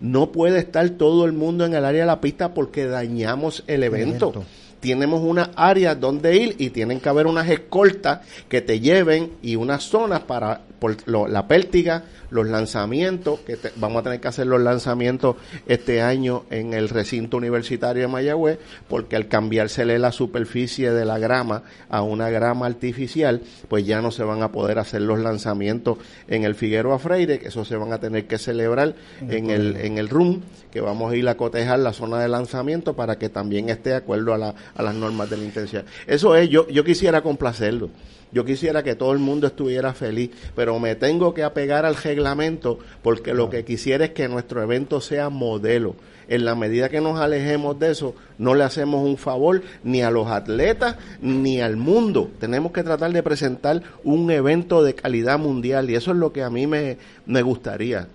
No 0.00 0.30
puede 0.30 0.58
estar 0.58 0.88
todo 0.90 1.24
el 1.24 1.32
mundo 1.32 1.64
en 1.64 1.74
el 1.74 1.84
área 1.84 2.02
de 2.02 2.06
la 2.06 2.20
pista 2.20 2.54
porque 2.54 2.86
dañamos 2.86 3.64
el 3.66 3.82
evento. 3.82 4.44
Tenemos 4.80 5.22
una 5.22 5.50
área 5.56 5.94
donde 5.94 6.36
ir 6.36 6.56
y 6.58 6.70
tienen 6.70 7.00
que 7.00 7.08
haber 7.08 7.26
unas 7.26 7.48
escoltas 7.48 8.20
que 8.48 8.60
te 8.60 8.80
lleven 8.80 9.32
y 9.42 9.56
unas 9.56 9.84
zonas 9.84 10.20
para 10.20 10.62
por 10.78 10.96
la 11.08 11.48
pértiga, 11.48 12.04
los 12.30 12.46
lanzamientos, 12.46 13.40
que 13.40 13.56
vamos 13.76 14.00
a 14.00 14.02
tener 14.04 14.20
que 14.20 14.28
hacer 14.28 14.46
los 14.46 14.60
lanzamientos 14.60 15.36
este 15.66 16.02
año 16.02 16.44
en 16.50 16.74
el 16.74 16.88
recinto 16.88 17.36
universitario 17.36 18.02
de 18.02 18.08
Mayagüez, 18.08 18.58
porque 18.88 19.16
al 19.16 19.28
cambiársele 19.28 19.98
la 19.98 20.12
superficie 20.12 20.92
de 20.92 21.04
la 21.04 21.18
grama 21.18 21.62
a 21.88 22.02
una 22.02 22.28
grama 22.30 22.66
artificial, 22.66 23.42
pues 23.68 23.86
ya 23.86 24.00
no 24.00 24.10
se 24.10 24.24
van 24.24 24.42
a 24.42 24.52
poder 24.52 24.78
hacer 24.78 25.02
los 25.02 25.18
lanzamientos 25.18 25.98
en 26.28 26.44
el 26.44 26.54
Figueroa 26.54 26.98
Freire, 26.98 27.38
que 27.38 27.48
eso 27.48 27.64
se 27.64 27.76
van 27.76 27.92
a 27.92 27.98
tener 27.98 28.26
que 28.26 28.38
celebrar 28.38 28.94
en 29.20 29.50
el, 29.50 29.76
en 29.76 29.98
el 29.98 30.08
RUM, 30.08 30.42
que 30.70 30.80
vamos 30.80 31.12
a 31.12 31.16
ir 31.16 31.28
a 31.28 31.36
cotejar 31.36 31.78
la 31.78 31.92
zona 31.92 32.20
de 32.20 32.28
lanzamiento 32.28 32.94
para 32.94 33.18
que 33.18 33.30
también 33.30 33.70
esté 33.70 33.90
de 33.90 33.96
acuerdo 33.96 34.34
a, 34.34 34.38
la, 34.38 34.54
a 34.74 34.82
las 34.82 34.94
normas 34.94 35.30
de 35.30 35.36
la 35.36 35.44
intensidad. 35.44 35.84
Eso 36.06 36.34
es, 36.36 36.48
yo, 36.48 36.68
yo 36.68 36.84
quisiera 36.84 37.22
complacerlo. 37.22 37.90
Yo 38.30 38.44
quisiera 38.44 38.82
que 38.82 38.94
todo 38.94 39.12
el 39.12 39.18
mundo 39.18 39.46
estuviera 39.46 39.94
feliz, 39.94 40.30
pero 40.54 40.78
me 40.78 40.94
tengo 40.94 41.32
que 41.32 41.44
apegar 41.44 41.86
al 41.86 41.96
reglamento 41.96 42.78
porque 43.02 43.32
lo 43.32 43.48
que 43.48 43.64
quisiera 43.64 44.06
es 44.06 44.10
que 44.10 44.28
nuestro 44.28 44.62
evento 44.62 45.00
sea 45.00 45.30
modelo. 45.30 45.96
En 46.28 46.44
la 46.44 46.54
medida 46.54 46.90
que 46.90 47.00
nos 47.00 47.18
alejemos 47.18 47.78
de 47.78 47.90
eso, 47.90 48.14
no 48.36 48.54
le 48.54 48.64
hacemos 48.64 49.02
un 49.02 49.16
favor 49.16 49.62
ni 49.82 50.02
a 50.02 50.10
los 50.10 50.28
atletas 50.28 50.96
ni 51.22 51.62
al 51.62 51.78
mundo. 51.78 52.30
Tenemos 52.38 52.72
que 52.72 52.82
tratar 52.82 53.12
de 53.12 53.22
presentar 53.22 53.82
un 54.04 54.30
evento 54.30 54.82
de 54.82 54.94
calidad 54.94 55.38
mundial 55.38 55.88
y 55.88 55.94
eso 55.94 56.10
es 56.10 56.18
lo 56.18 56.30
que 56.30 56.42
a 56.42 56.50
mí 56.50 56.66
me, 56.66 56.98
me 57.24 57.40
gustaría. 57.40 58.08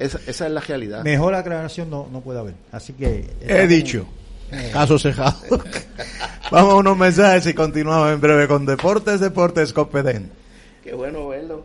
Esa, 0.00 0.18
esa 0.26 0.46
es 0.46 0.52
la 0.52 0.60
realidad. 0.60 1.04
Mejor 1.04 1.36
aclaración 1.36 1.88
no, 1.88 2.08
no 2.10 2.20
puede 2.20 2.40
haber. 2.40 2.54
Así 2.72 2.94
que... 2.94 3.30
He 3.46 3.68
dicho. 3.68 4.08
Caso 4.72 4.98
cejado. 4.98 5.36
Vamos 6.50 6.74
a 6.74 6.76
unos 6.76 6.96
mensajes 6.96 7.46
y 7.46 7.54
continuamos 7.54 8.12
en 8.12 8.20
breve 8.20 8.46
con 8.46 8.66
Deportes, 8.66 9.20
Deportes 9.20 9.72
Copedén. 9.72 10.30
Qué 10.82 10.92
bueno 10.92 11.28
verlo. 11.28 11.64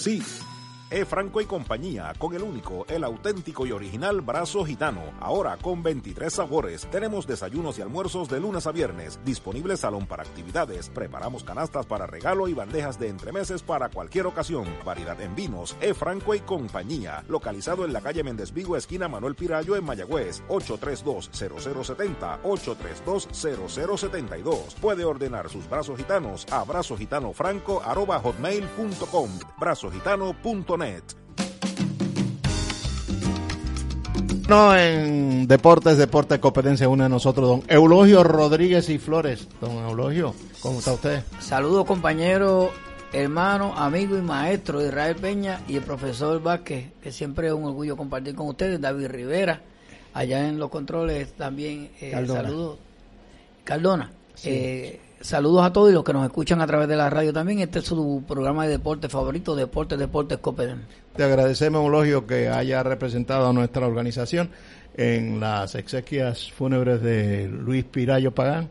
sí. 0.01 0.23
E. 0.91 1.05
Franco 1.05 1.39
y 1.39 1.45
compañía, 1.45 2.11
con 2.17 2.33
el 2.33 2.43
único, 2.43 2.85
el 2.89 3.05
auténtico 3.05 3.65
y 3.65 3.71
original 3.71 4.19
brazo 4.19 4.65
gitano. 4.65 5.01
Ahora 5.21 5.55
con 5.55 5.81
23 5.81 6.33
sabores. 6.33 6.85
Tenemos 6.91 7.25
desayunos 7.25 7.79
y 7.79 7.81
almuerzos 7.81 8.27
de 8.27 8.41
lunes 8.41 8.67
a 8.67 8.73
viernes. 8.73 9.17
Disponible 9.23 9.77
salón 9.77 10.05
para 10.05 10.23
actividades. 10.23 10.89
Preparamos 10.89 11.45
canastas 11.45 11.85
para 11.85 12.07
regalo 12.07 12.49
y 12.49 12.53
bandejas 12.53 12.99
de 12.99 13.07
entremeses 13.07 13.63
para 13.63 13.87
cualquier 13.87 14.25
ocasión. 14.25 14.65
Variedad 14.83 15.21
en 15.21 15.33
vinos. 15.33 15.77
E. 15.79 15.93
Franco 15.93 16.35
y 16.35 16.41
compañía. 16.41 17.23
Localizado 17.29 17.85
en 17.85 17.93
la 17.93 18.01
calle 18.01 18.25
Méndez 18.25 18.51
Vigo, 18.51 18.75
esquina 18.75 19.07
Manuel 19.07 19.35
Pirayo 19.35 19.77
en 19.77 19.85
Mayagüez. 19.85 20.43
832-0070. 20.49 22.41
832-0072. 22.41 24.75
Puede 24.81 25.05
ordenar 25.05 25.49
sus 25.49 25.69
brazos 25.69 25.97
gitanos 25.97 26.45
a 26.51 26.65
brazogitanofranco.hotmail.com. 26.65 29.29
Brazogitano.net 29.57 30.80
no, 34.51 34.75
en 34.75 35.47
Deportes, 35.47 35.97
Deportes 35.97 36.39
Competencia 36.39 36.89
une 36.89 37.05
a 37.05 37.09
nosotros 37.09 37.47
don 37.47 37.63
Eulogio 37.69 38.21
Rodríguez 38.21 38.89
y 38.89 38.97
Flores. 38.97 39.47
Don 39.61 39.71
Eulogio, 39.87 40.35
¿cómo 40.59 40.79
está 40.79 40.91
usted? 40.91 41.23
Saludos 41.39 41.85
compañero, 41.85 42.71
hermano, 43.13 43.73
amigo 43.77 44.17
y 44.17 44.21
maestro 44.21 44.85
Israel 44.85 45.15
Peña 45.15 45.61
y 45.69 45.77
el 45.77 45.83
profesor 45.83 46.43
Vázquez, 46.43 46.91
que 47.01 47.13
siempre 47.13 47.47
es 47.47 47.53
un 47.53 47.63
orgullo 47.63 47.95
compartir 47.95 48.35
con 48.35 48.49
ustedes, 48.49 48.81
David 48.81 49.07
Rivera, 49.07 49.61
allá 50.13 50.45
en 50.45 50.59
los 50.59 50.69
controles 50.69 51.31
también. 51.31 51.89
Eh, 52.01 52.11
saludos. 52.27 52.77
Cardona. 53.63 54.11
Eh, 54.43 54.99
saludos 55.21 55.65
a 55.65 55.73
todos 55.73 55.89
y 55.89 55.93
los 55.93 56.03
que 56.03 56.13
nos 56.13 56.25
escuchan 56.25 56.61
a 56.61 56.67
través 56.67 56.87
de 56.87 56.95
la 56.95 57.09
radio 57.09 57.33
también. 57.33 57.59
Este 57.59 57.79
es 57.79 57.85
su 57.85 58.23
programa 58.27 58.65
de 58.65 58.71
deporte 58.71 59.09
favorito, 59.09 59.55
Deportes, 59.55 59.97
Deportes 59.97 60.39
Copedem. 60.39 60.79
Te 61.15 61.23
agradecemos, 61.23 61.83
Eulogio, 61.83 62.25
que 62.25 62.49
haya 62.49 62.83
representado 62.83 63.47
a 63.47 63.53
nuestra 63.53 63.85
organización 63.85 64.49
en 64.95 65.39
las 65.39 65.75
exequias 65.75 66.51
fúnebres 66.51 67.01
de 67.01 67.47
Luis 67.47 67.83
Pirayo 67.85 68.31
Pagán, 68.31 68.69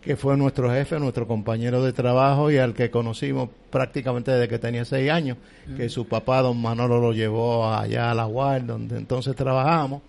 que 0.00 0.16
fue 0.16 0.36
nuestro 0.36 0.70
jefe, 0.70 0.98
nuestro 0.98 1.26
compañero 1.26 1.82
de 1.82 1.92
trabajo 1.92 2.50
y 2.50 2.58
al 2.58 2.74
que 2.74 2.90
conocimos 2.90 3.50
prácticamente 3.70 4.30
desde 4.30 4.48
que 4.48 4.58
tenía 4.58 4.84
seis 4.84 5.10
años, 5.10 5.36
que 5.76 5.88
su 5.88 6.06
papá, 6.06 6.40
don 6.40 6.60
Manolo, 6.60 7.00
lo 7.00 7.12
llevó 7.12 7.70
allá 7.70 8.10
a 8.10 8.14
la 8.14 8.26
UAR, 8.26 8.64
donde 8.64 8.96
entonces 8.96 9.36
trabajábamos. 9.36 10.02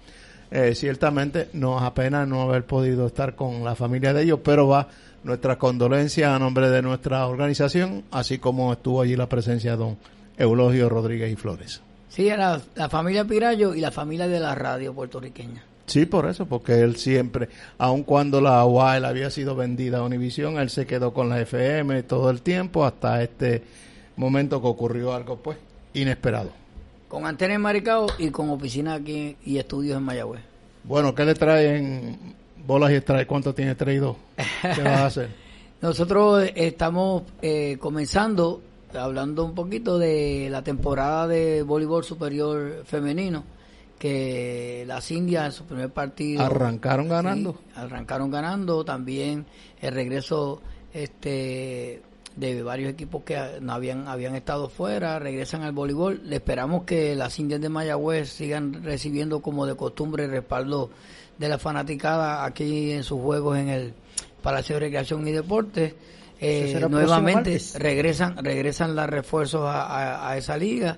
Eh, 0.51 0.73
ciertamente 0.73 1.49
nos 1.53 1.83
apena 1.83 2.25
no 2.25 2.41
haber 2.41 2.65
podido 2.65 3.05
estar 3.05 3.35
con 3.35 3.63
la 3.63 3.75
familia 3.75 4.13
de 4.13 4.23
ellos, 4.23 4.39
pero 4.43 4.67
va 4.67 4.87
nuestra 5.23 5.57
condolencia 5.57 6.35
a 6.35 6.39
nombre 6.39 6.69
de 6.69 6.81
nuestra 6.81 7.27
organización, 7.27 8.03
así 8.11 8.37
como 8.37 8.73
estuvo 8.73 9.01
allí 9.01 9.15
la 9.15 9.29
presencia 9.29 9.71
de 9.71 9.77
don 9.77 9.97
Eulogio 10.37 10.89
Rodríguez 10.89 11.31
y 11.31 11.35
Flores. 11.35 11.81
Sí, 12.09 12.29
la 12.29 12.89
familia 12.89 13.25
Pirayo 13.25 13.75
y 13.75 13.81
la 13.81 13.91
familia 13.91 14.27
de 14.27 14.39
la 14.39 14.55
radio 14.55 14.93
puertorriqueña. 14.93 15.63
Sí, 15.89 16.05
por 16.05 16.27
eso, 16.27 16.45
porque 16.45 16.81
él 16.81 16.97
siempre, 16.97 17.49
aun 17.79 18.03
cuando 18.03 18.41
la 18.41 18.63
UAL 18.63 19.05
había 19.05 19.31
sido 19.31 19.55
vendida 19.55 19.97
a 19.97 20.03
Univisión, 20.03 20.59
él 20.59 20.69
se 20.69 20.85
quedó 20.85 21.13
con 21.13 21.29
la 21.29 21.41
FM 21.41 22.03
todo 22.03 22.29
el 22.29 22.41
tiempo 22.41 22.85
hasta 22.85 23.23
este 23.23 23.63
momento 24.15 24.61
que 24.61 24.67
ocurrió 24.67 25.13
algo, 25.13 25.37
pues, 25.37 25.57
inesperado. 25.95 26.51
Con 27.07 27.25
antena 27.25 27.55
en 27.55 27.61
Maricao 27.61 28.05
y 28.19 28.29
con 28.29 28.51
oficina 28.51 28.93
aquí 28.93 29.35
y 29.43 29.57
estudios 29.57 29.97
en 29.97 30.03
Mayagüez. 30.03 30.41
Bueno, 30.83 31.15
¿qué 31.15 31.25
le 31.25 31.33
traen 31.33 32.35
bolas 32.69 32.91
y 32.91 32.95
strike? 32.97 33.27
¿Cuánto 33.27 33.53
tiene 33.55 33.73
traído? 33.73 34.15
¿Qué 34.61 34.83
vas 34.83 34.99
a 34.99 35.05
hacer? 35.07 35.29
Nosotros 35.81 36.47
estamos 36.53 37.23
eh, 37.41 37.77
comenzando, 37.79 38.61
hablando 38.93 39.43
un 39.43 39.55
poquito 39.55 39.97
de 39.97 40.49
la 40.51 40.61
temporada 40.61 41.27
de 41.27 41.63
voleibol 41.63 42.03
superior 42.03 42.83
femenino, 42.85 43.43
que 43.97 44.83
las 44.85 45.09
Indias 45.09 45.45
en 45.47 45.51
su 45.53 45.63
primer 45.63 45.89
partido... 45.89 46.43
¿Arrancaron 46.43 47.09
ganando? 47.09 47.57
arrancaron 47.75 48.29
ganando, 48.29 48.85
también 48.85 49.47
el 49.81 49.93
regreso 49.93 50.61
este 50.93 52.03
de 52.35 52.63
varios 52.63 52.91
equipos 52.91 53.23
que 53.23 53.37
no 53.61 53.73
habían 53.73 54.07
habían 54.07 54.35
estado 54.35 54.69
fuera, 54.69 55.19
regresan 55.19 55.63
al 55.63 55.71
voleibol. 55.71 56.21
Le 56.25 56.37
esperamos 56.37 56.83
que 56.83 57.15
las 57.15 57.37
Indias 57.39 57.61
de 57.61 57.69
Mayagüez 57.69 58.29
sigan 58.29 58.83
recibiendo 58.83 59.41
como 59.41 59.65
de 59.65 59.75
costumbre 59.75 60.25
el 60.25 60.31
respaldo 60.31 60.89
de 61.37 61.49
la 61.49 61.57
fanaticada 61.57 62.45
aquí 62.45 62.91
en 62.91 63.03
sus 63.03 63.21
juegos 63.21 63.57
en 63.57 63.69
el 63.69 63.93
Palacio 64.41 64.75
de 64.75 64.81
Recreación 64.81 65.27
y 65.27 65.31
Deportes. 65.31 65.93
Eh, 66.41 66.79
nuevamente 66.89 67.59
regresan 67.75 68.37
regresan 68.41 68.95
los 68.95 69.07
refuerzos 69.07 69.63
a, 69.65 70.29
a 70.29 70.37
esa 70.37 70.55
liga 70.55 70.97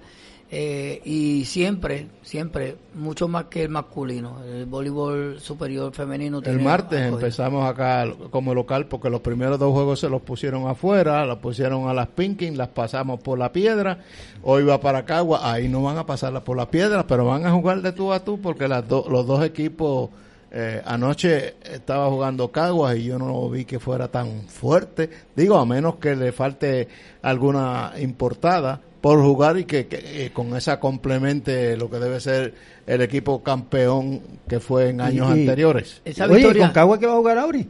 eh, 0.53 1.01
y 1.05 1.45
siempre, 1.45 2.07
siempre, 2.23 2.75
mucho 2.93 3.29
más 3.29 3.45
que 3.45 3.63
el 3.63 3.69
masculino, 3.69 4.43
el 4.43 4.65
voleibol 4.65 5.39
superior 5.39 5.93
femenino. 5.93 6.41
El 6.43 6.59
martes 6.59 6.99
empezamos 6.99 7.65
acá 7.65 8.05
como 8.29 8.53
local 8.53 8.87
porque 8.87 9.09
los 9.09 9.21
primeros 9.21 9.57
dos 9.57 9.71
juegos 9.71 10.01
se 10.01 10.09
los 10.09 10.21
pusieron 10.21 10.67
afuera, 10.67 11.25
los 11.25 11.37
pusieron 11.37 11.87
a 11.87 11.93
las 11.93 12.09
Pinkin, 12.09 12.57
las 12.57 12.67
pasamos 12.67 13.21
por 13.21 13.39
la 13.39 13.53
piedra, 13.53 13.99
hoy 14.43 14.65
va 14.65 14.81
para 14.81 15.05
Cagua, 15.05 15.53
ahí 15.53 15.69
no 15.69 15.83
van 15.83 15.97
a 15.97 16.05
pasarlas 16.05 16.43
por 16.43 16.57
la 16.57 16.69
piedra, 16.69 17.07
pero 17.07 17.23
van 17.23 17.45
a 17.45 17.53
jugar 17.53 17.81
de 17.81 17.93
tú 17.93 18.11
a 18.11 18.21
tú 18.21 18.41
porque 18.41 18.67
las 18.67 18.83
los 18.89 19.25
dos 19.25 19.45
equipos... 19.45 20.09
Eh, 20.53 20.81
anoche 20.83 21.55
estaba 21.63 22.09
jugando 22.09 22.51
Caguas 22.51 22.97
y 22.97 23.05
yo 23.05 23.17
no 23.17 23.49
vi 23.49 23.63
que 23.63 23.79
fuera 23.79 24.09
tan 24.09 24.49
fuerte. 24.49 25.09
Digo, 25.33 25.57
a 25.57 25.65
menos 25.65 25.95
que 25.95 26.13
le 26.13 26.33
falte 26.33 26.89
alguna 27.21 27.93
importada, 27.97 28.81
por 29.01 29.19
jugar 29.21 29.57
y 29.57 29.65
que, 29.65 29.87
eh, 29.91 30.29
con 30.31 30.55
esa 30.55 30.79
complemente 30.79 31.75
lo 31.75 31.89
que 31.89 31.97
debe 31.97 32.19
ser 32.19 32.53
el 32.85 33.01
equipo 33.01 33.41
campeón 33.41 34.21
que 34.47 34.59
fue 34.59 34.89
en 34.89 35.01
años 35.01 35.29
anteriores. 35.29 36.01
Esa 36.05 36.27
victoria... 36.27 36.67
¿con 36.67 36.73
Cagua 36.73 36.99
que 36.99 37.07
va 37.07 37.13
a 37.13 37.17
jugar 37.17 37.37
Auri? 37.39 37.67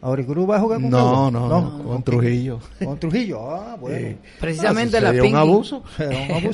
¿Auri 0.00 0.24
Cruz 0.24 0.48
va 0.48 0.56
a 0.56 0.60
jugar 0.60 0.80
con 0.80 0.90
no, 0.90 1.30
No, 1.30 1.48
no, 1.48 1.82
con 1.82 2.02
Trujillo. 2.02 2.60
Con 2.84 2.98
Trujillo, 2.98 3.50
ah, 3.50 3.76
bueno. 3.80 4.16
Precisamente 4.38 5.00
la 5.00 5.10
Pinkin, 5.10 5.30
un 5.34 5.36
abuso. 5.36 5.82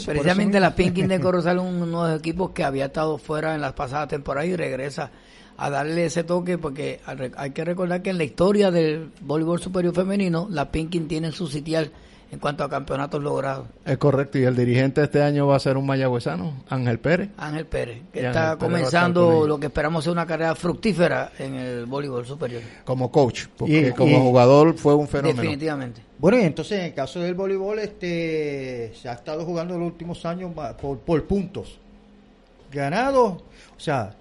precisamente 0.06 0.60
la 0.60 0.74
Pinkin 0.74 1.08
de 1.08 1.20
Corozal, 1.20 1.58
uno 1.58 2.04
de 2.04 2.12
los 2.12 2.20
equipos 2.20 2.50
que 2.50 2.64
había 2.64 2.86
estado 2.86 3.18
fuera 3.18 3.54
en 3.54 3.60
las 3.60 3.72
pasadas 3.72 4.08
temporadas 4.08 4.48
y 4.48 4.56
regresa 4.56 5.10
a 5.56 5.70
darle 5.70 6.06
ese 6.06 6.24
toque 6.24 6.56
porque 6.56 7.00
hay 7.36 7.50
que 7.50 7.64
recordar 7.64 8.00
que 8.00 8.10
en 8.10 8.18
la 8.18 8.24
historia 8.24 8.70
del 8.70 9.10
voleibol 9.20 9.60
superior 9.60 9.94
femenino, 9.94 10.48
la 10.50 10.70
Pinkin 10.70 11.06
tiene 11.06 11.30
su 11.30 11.46
sitial 11.46 11.90
en 12.32 12.38
cuanto 12.38 12.64
a 12.64 12.68
campeonatos 12.70 13.22
logrados. 13.22 13.66
Es 13.84 13.98
correcto, 13.98 14.38
y 14.38 14.44
el 14.44 14.56
dirigente 14.56 15.02
este 15.02 15.22
año 15.22 15.46
va 15.46 15.56
a 15.56 15.60
ser 15.60 15.76
un 15.76 15.86
mayagüezano, 15.86 16.64
Ángel 16.68 16.98
Pérez. 16.98 17.28
Ángel 17.36 17.66
Pérez, 17.66 18.02
que 18.12 18.22
Y 18.22 18.24
está 18.24 18.52
Ángel 18.52 18.58
comenzando 18.58 19.46
lo 19.46 19.60
que 19.60 19.66
esperamos 19.66 20.02
ser 20.02 20.12
una 20.14 20.26
carrera 20.26 20.54
fructífera 20.54 21.30
en 21.38 21.54
el 21.54 21.84
voleibol 21.86 22.24
superior. 22.26 22.62
Como 22.84 23.12
coach, 23.12 23.44
porque 23.56 23.88
Y- 23.88 23.92
como 23.92 24.16
y- 24.16 24.20
jugador 24.20 24.74
fue 24.78 24.94
un 24.94 25.06
fenómeno. 25.06 25.40
Definitivamente. 25.42 26.00
Bueno, 26.18 26.38
y 26.38 26.42
entonces 26.42 26.78
en 26.78 26.84
el 26.86 26.94
caso 26.94 27.20
del 27.20 27.34
voleibol, 27.34 27.78
este, 27.80 28.92
se 28.94 29.08
ha 29.08 29.12
estado 29.12 29.44
jugando 29.44 29.74
en 29.74 29.80
los 29.80 29.88
últimos 29.88 30.24
años 30.24 30.52
por, 30.80 30.98
por 31.00 31.24
puntos. 31.24 31.78
Ganados, 32.72 33.32
o 33.76 33.80
sea, 33.80 34.14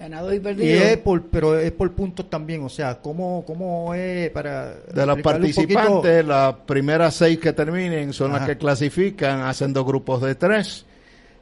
Ganado 0.00 0.32
y 0.32 0.36
y 0.36 0.40
perdido. 0.40 0.82
es 0.82 0.96
por, 0.96 1.22
pero 1.26 1.58
es 1.58 1.70
por 1.72 1.92
puntos 1.92 2.30
también, 2.30 2.62
o 2.64 2.68
sea, 2.70 2.98
¿cómo, 3.00 3.44
cómo 3.46 3.92
es 3.94 4.30
para... 4.30 4.72
De 4.94 5.04
los 5.04 5.20
participantes, 5.20 6.24
las 6.24 6.54
primeras 6.66 7.14
seis 7.14 7.38
que 7.38 7.52
terminen 7.52 8.12
son 8.14 8.32
las 8.32 8.46
que 8.46 8.56
clasifican, 8.56 9.42
hacen 9.42 9.72
dos 9.74 9.84
grupos 9.84 10.22
de 10.22 10.34
tres. 10.34 10.86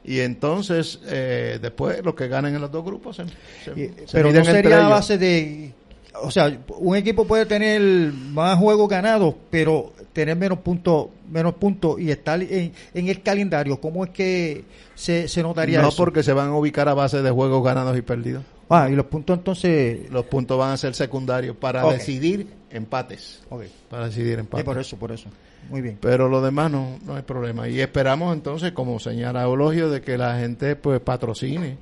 Y 0.03 0.19
entonces, 0.19 0.99
eh, 1.07 1.57
después, 1.61 2.03
los 2.03 2.15
que 2.15 2.27
ganen 2.27 2.53
en 2.55 2.61
los 2.61 2.71
dos 2.71 2.83
grupos 2.83 3.15
se, 3.17 3.23
se- 3.63 3.79
Y- 3.79 3.87
se 4.05 4.11
pero 4.11 4.29
miden 4.29 4.43
no 4.43 4.51
sería 4.51 4.85
a 4.85 4.89
base 4.89 5.17
de... 5.17 5.73
O 6.21 6.31
sea, 6.31 6.51
un 6.79 6.97
equipo 6.97 7.25
puede 7.25 7.45
tener 7.45 7.79
más 8.11 8.57
juegos 8.57 8.89
ganados, 8.89 9.35
pero 9.49 9.93
tener 10.19 10.35
menos 10.35 10.59
puntos 10.59 11.07
menos 11.31 11.53
puntos 11.53 11.97
y 11.97 12.11
estar 12.11 12.41
en, 12.41 12.73
en 12.93 13.07
el 13.07 13.21
calendario. 13.21 13.79
¿Cómo 13.79 14.03
es 14.03 14.09
que 14.09 14.65
se, 14.93 15.29
se 15.29 15.41
notaría 15.41 15.81
No, 15.81 15.87
eso? 15.87 15.97
porque 16.03 16.23
se 16.23 16.33
van 16.33 16.49
a 16.49 16.55
ubicar 16.57 16.89
a 16.89 16.93
base 16.93 17.21
de 17.21 17.31
juegos 17.31 17.63
ganados 17.63 17.97
y 17.97 18.01
perdidos. 18.01 18.43
Ah, 18.69 18.89
y 18.91 18.95
los 18.95 19.05
puntos 19.05 19.37
entonces... 19.37 20.11
Los 20.11 20.25
puntos 20.25 20.59
van 20.59 20.71
a 20.71 20.77
ser 20.77 20.93
secundarios 20.93 21.55
para 21.55 21.89
decidir 21.89 22.47
empates. 22.69 23.41
Ok. 23.49 23.63
Para 23.89 24.07
decidir 24.07 24.39
empates. 24.39 24.65
por 24.65 24.77
eso, 24.77 24.97
por 24.97 25.11
eso. 25.13 25.29
Muy 25.69 25.81
bien. 25.81 25.97
Pero 26.01 26.27
lo 26.27 26.41
demás 26.41 26.69
no, 26.69 26.99
no 27.05 27.15
hay 27.15 27.21
problema. 27.21 27.69
Y 27.69 27.79
esperamos 27.79 28.35
entonces, 28.35 28.73
como 28.73 28.99
señala 28.99 29.43
Eulogio, 29.43 29.89
de 29.89 30.01
que 30.01 30.17
la 30.17 30.37
gente 30.37 30.75
pues 30.75 30.99
patrocine 30.99 31.77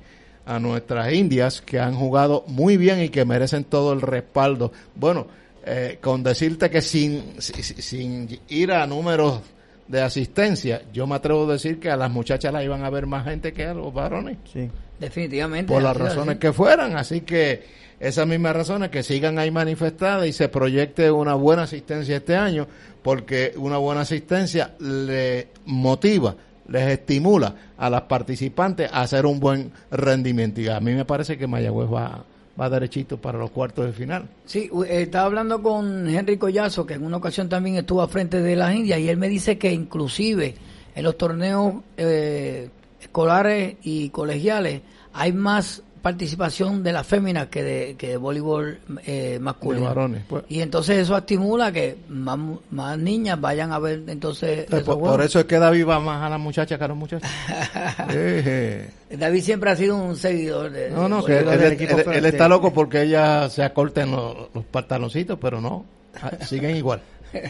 a 0.46 0.60
nuestras 0.60 1.12
indias 1.12 1.60
que 1.60 1.80
han 1.80 1.96
jugado 1.96 2.44
muy 2.46 2.76
bien 2.76 3.02
y 3.02 3.08
que 3.08 3.24
merecen 3.24 3.64
todo 3.64 3.92
el 3.92 4.00
respaldo. 4.00 4.70
Bueno, 4.94 5.26
eh, 5.64 5.98
con 6.00 6.22
decirte 6.22 6.70
que 6.70 6.80
sin, 6.80 7.40
si- 7.40 7.62
si- 7.62 7.82
sin 7.82 8.40
ir 8.48 8.72
a 8.72 8.86
números 8.86 9.40
de 9.86 10.02
asistencia, 10.02 10.82
yo 10.92 11.06
me 11.06 11.14
atrevo 11.16 11.48
a 11.48 11.52
decir 11.54 11.80
que 11.80 11.90
a 11.90 11.96
las 11.96 12.10
muchachas 12.10 12.52
las 12.52 12.62
iban 12.64 12.84
a 12.84 12.90
ver 12.90 13.06
más 13.06 13.24
gente 13.24 13.52
que 13.52 13.64
a 13.66 13.74
los 13.74 13.92
varones 13.92 14.36
Sí. 14.52 14.68
Definitivamente. 15.00 15.72
por 15.72 15.82
las 15.82 15.96
razones 15.96 16.30
así. 16.30 16.38
que 16.40 16.52
fueran. 16.52 16.96
Así 16.96 17.20
que 17.22 17.62
esas 18.00 18.26
mismas 18.26 18.54
razones 18.54 18.90
que 18.90 19.02
sigan 19.02 19.38
ahí 19.38 19.50
manifestadas 19.50 20.26
y 20.26 20.32
se 20.32 20.48
proyecte 20.48 21.10
una 21.10 21.34
buena 21.34 21.62
asistencia 21.62 22.16
este 22.16 22.36
año, 22.36 22.66
porque 23.02 23.52
una 23.56 23.78
buena 23.78 24.02
asistencia 24.02 24.74
le 24.80 25.48
motiva, 25.64 26.34
les 26.68 26.86
estimula 26.88 27.54
a 27.78 27.88
las 27.88 28.02
participantes 28.02 28.90
a 28.92 29.00
hacer 29.02 29.24
un 29.24 29.40
buen 29.40 29.72
rendimiento. 29.90 30.60
Y 30.60 30.68
a 30.68 30.80
mí 30.80 30.92
me 30.92 31.04
parece 31.06 31.38
que 31.38 31.46
Mayagüez 31.46 31.88
va, 31.90 32.24
va 32.58 32.68
derechito 32.68 33.20
para 33.20 33.38
los 33.38 33.50
cuartos 33.50 33.86
de 33.86 33.92
final. 33.92 34.28
Sí, 34.44 34.70
eh, 34.86 35.02
estaba 35.02 35.26
hablando 35.26 35.62
con 35.62 36.08
Henry 36.08 36.38
Collazo, 36.38 36.86
que 36.86 36.94
en 36.94 37.04
una 37.04 37.18
ocasión 37.18 37.48
también 37.48 37.76
estuvo 37.76 38.02
a 38.02 38.08
frente 38.08 38.40
de 38.40 38.56
las 38.56 38.74
Indias, 38.74 38.98
y 38.98 39.08
él 39.08 39.16
me 39.16 39.28
dice 39.28 39.58
que 39.58 39.72
inclusive 39.72 40.54
en 40.94 41.04
los 41.04 41.16
torneos 41.16 41.74
eh, 41.96 42.70
escolares 43.00 43.76
y 43.82 44.10
colegiales 44.10 44.82
hay 45.12 45.32
más 45.32 45.82
participación 46.02 46.82
de 46.82 46.92
las 46.92 47.06
féminas 47.06 47.48
que 47.48 47.62
de, 47.62 47.94
que 47.96 48.08
de 48.08 48.16
voleibol 48.16 48.78
eh, 49.06 49.38
masculino. 49.40 49.82
De 49.88 49.94
varones, 49.94 50.22
pues. 50.28 50.44
Y 50.48 50.60
entonces 50.60 50.98
eso 50.98 51.16
estimula 51.16 51.70
que 51.72 51.96
más, 52.08 52.38
más 52.70 52.98
niñas 52.98 53.40
vayan 53.40 53.72
a 53.72 53.78
ver 53.78 54.02
entonces 54.06 54.66
esos 54.68 54.82
por, 54.82 54.98
por 54.98 55.22
eso 55.22 55.40
es 55.40 55.44
que 55.46 55.58
David 55.58 55.86
va 55.86 56.00
más 56.00 56.22
a 56.22 56.28
las 56.30 56.40
muchachas 56.40 56.78
que 56.78 56.84
a 56.84 56.88
los 56.88 56.96
muchachos. 56.96 57.28
Eh, 58.10 58.88
David 59.10 59.42
siempre 59.42 59.70
ha 59.70 59.76
sido 59.76 59.96
un 59.96 60.16
seguidor 60.16 60.70
de... 60.70 60.90
No, 60.90 61.08
no, 61.08 61.24
que 61.24 61.38
él, 61.38 61.44
voleibol. 61.44 61.58
del 61.64 61.72
él- 61.72 61.72
equipo 61.82 61.92
él- 61.94 61.98
él 61.98 62.04
frente. 62.04 62.28
está 62.28 62.48
loco 62.48 62.72
porque 62.72 63.02
ella 63.02 63.48
se 63.50 63.62
acorten 63.62 64.10
los, 64.10 64.34
los 64.54 64.64
pantaloncitos, 64.64 65.38
pero 65.40 65.60
no, 65.60 65.84
ah, 66.22 66.30
siguen 66.44 66.76
igual. 66.76 67.00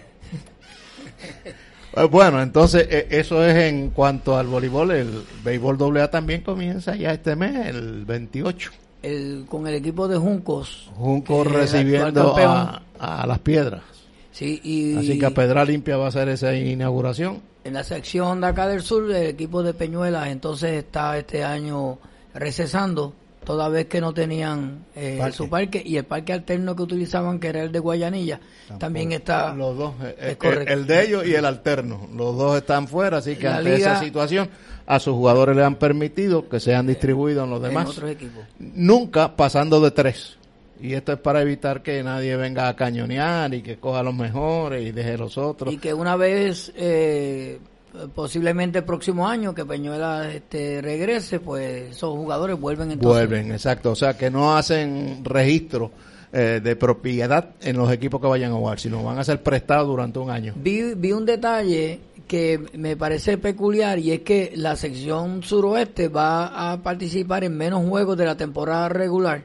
Eh, 2.02 2.04
Bueno, 2.10 2.40
entonces 2.42 2.86
eh, 2.90 3.06
eso 3.10 3.44
es 3.44 3.54
en 3.56 3.90
cuanto 3.90 4.36
al 4.36 4.46
voleibol. 4.46 4.90
El 4.92 5.22
béisbol 5.44 5.96
AA 5.98 6.10
también 6.10 6.42
comienza 6.42 6.94
ya 6.96 7.12
este 7.12 7.36
mes, 7.36 7.66
el 7.66 8.04
28. 8.04 8.70
El- 9.02 9.46
con 9.48 9.66
el 9.66 9.74
equipo 9.74 10.08
de 10.08 10.16
Juncos. 10.16 10.90
Junco 10.96 11.42
que 11.44 11.48
es 11.50 11.54
el 11.54 11.60
recibiendo 11.60 12.36
a, 12.98 13.26
las 13.26 13.38
piedras. 13.40 13.82
Sí, 14.32 14.60
y 14.62 14.96
Así 14.96 15.18
que 15.18 15.26
a 15.26 15.30
Pedra 15.30 15.64
Limpia 15.64 15.96
va 15.96 16.06
a 16.06 16.08
hacer 16.08 16.28
esa 16.28 16.54
inauguración. 16.54 17.40
en 17.64 17.74
la 17.74 17.84
sección 17.84 18.40
de 18.40 18.46
acá 18.46 18.66
del 18.68 18.82
sur, 18.82 19.10
el 19.10 19.26
equipo 19.28 19.62
de 19.62 19.74
Peñuelas 19.74 20.28
entonces 20.28 20.72
está 20.72 21.18
este 21.18 21.44
año 21.44 21.98
recesando, 22.34 23.12
toda 23.48 23.70
vez 23.70 23.86
que 23.86 23.98
no 24.00 24.12
tenían 24.12 24.84
eh, 24.94 25.16
Parque. 25.18 25.36
su 25.36 25.48
parque 25.48 25.82
y 25.82 25.96
el 25.96 26.04
parque 26.04 26.34
alterno 26.34 26.76
que 26.76 26.82
utilizaban, 26.82 27.38
que 27.40 27.48
era 27.48 27.62
el 27.62 27.72
de 27.72 27.78
Guayanilla, 27.78 28.38
también 28.78 29.12
está... 29.12 29.54
Los 29.54 29.74
dos, 29.78 29.94
eh, 30.04 30.14
Es 30.20 30.32
eh, 30.32 30.36
correcto. 30.36 30.74
el 30.74 30.86
de 30.86 31.02
ellos 31.06 31.26
y 31.26 31.34
el 31.34 31.46
alterno. 31.46 32.08
Los 32.14 32.36
dos 32.36 32.58
están 32.58 32.86
fuera, 32.88 33.16
así 33.16 33.36
que 33.36 33.44
La 33.44 33.56
ante 33.56 33.76
liga- 33.76 33.92
esa 33.94 34.04
situación 34.04 34.50
a 34.86 35.00
sus 35.00 35.14
jugadores 35.14 35.56
le 35.56 35.64
han 35.64 35.76
permitido 35.76 36.46
que 36.46 36.60
sean 36.60 36.86
distribuidos 36.86 37.44
en 37.44 37.50
los 37.50 37.60
en 37.62 37.68
demás. 37.68 37.88
otros 37.88 38.10
equipos. 38.10 38.44
nunca 38.58 39.34
pasando 39.34 39.80
de 39.80 39.92
tres. 39.92 40.36
Y 40.80 40.92
esto 40.92 41.12
es 41.14 41.18
para 41.18 41.40
evitar 41.40 41.82
que 41.82 42.02
nadie 42.02 42.36
venga 42.36 42.68
a 42.68 42.76
cañonear 42.76 43.52
y 43.54 43.62
que 43.62 43.78
coja 43.78 44.02
los 44.02 44.14
mejores 44.14 44.86
y 44.86 44.92
deje 44.92 45.16
los 45.16 45.38
otros. 45.38 45.72
Y 45.72 45.78
que 45.78 45.92
una 45.94 46.16
vez, 46.16 46.70
eh, 46.76 47.58
posiblemente 48.14 48.78
el 48.78 48.84
próximo 48.84 49.26
año, 49.28 49.54
que 49.54 49.64
Peñuelas 49.64 50.34
este, 50.34 50.80
regrese, 50.82 51.40
pues 51.40 51.90
esos 51.92 52.10
jugadores 52.14 52.58
vuelven 52.58 52.90
entonces. 52.92 53.28
Vuelven, 53.28 53.52
exacto. 53.52 53.92
O 53.92 53.94
sea, 53.96 54.16
que 54.16 54.30
no 54.30 54.56
hacen 54.56 55.24
registro 55.24 55.90
eh, 56.32 56.60
de 56.62 56.76
propiedad 56.76 57.50
en 57.62 57.76
los 57.76 57.90
equipos 57.92 58.20
que 58.20 58.26
vayan 58.26 58.52
a 58.52 58.54
jugar, 58.56 58.78
sino 58.78 59.02
van 59.02 59.18
a 59.18 59.24
ser 59.24 59.42
prestados 59.42 59.86
durante 59.88 60.18
un 60.18 60.30
año. 60.30 60.52
Vi, 60.56 60.94
vi 60.94 61.12
un 61.12 61.24
detalle 61.24 62.00
que 62.26 62.60
me 62.74 62.94
parece 62.96 63.38
peculiar 63.38 63.98
y 63.98 64.12
es 64.12 64.20
que 64.20 64.52
la 64.54 64.76
sección 64.76 65.42
suroeste 65.42 66.08
va 66.08 66.72
a 66.72 66.82
participar 66.82 67.44
en 67.44 67.56
menos 67.56 67.86
juegos 67.88 68.18
de 68.18 68.26
la 68.26 68.36
temporada 68.36 68.90
regular, 68.90 69.44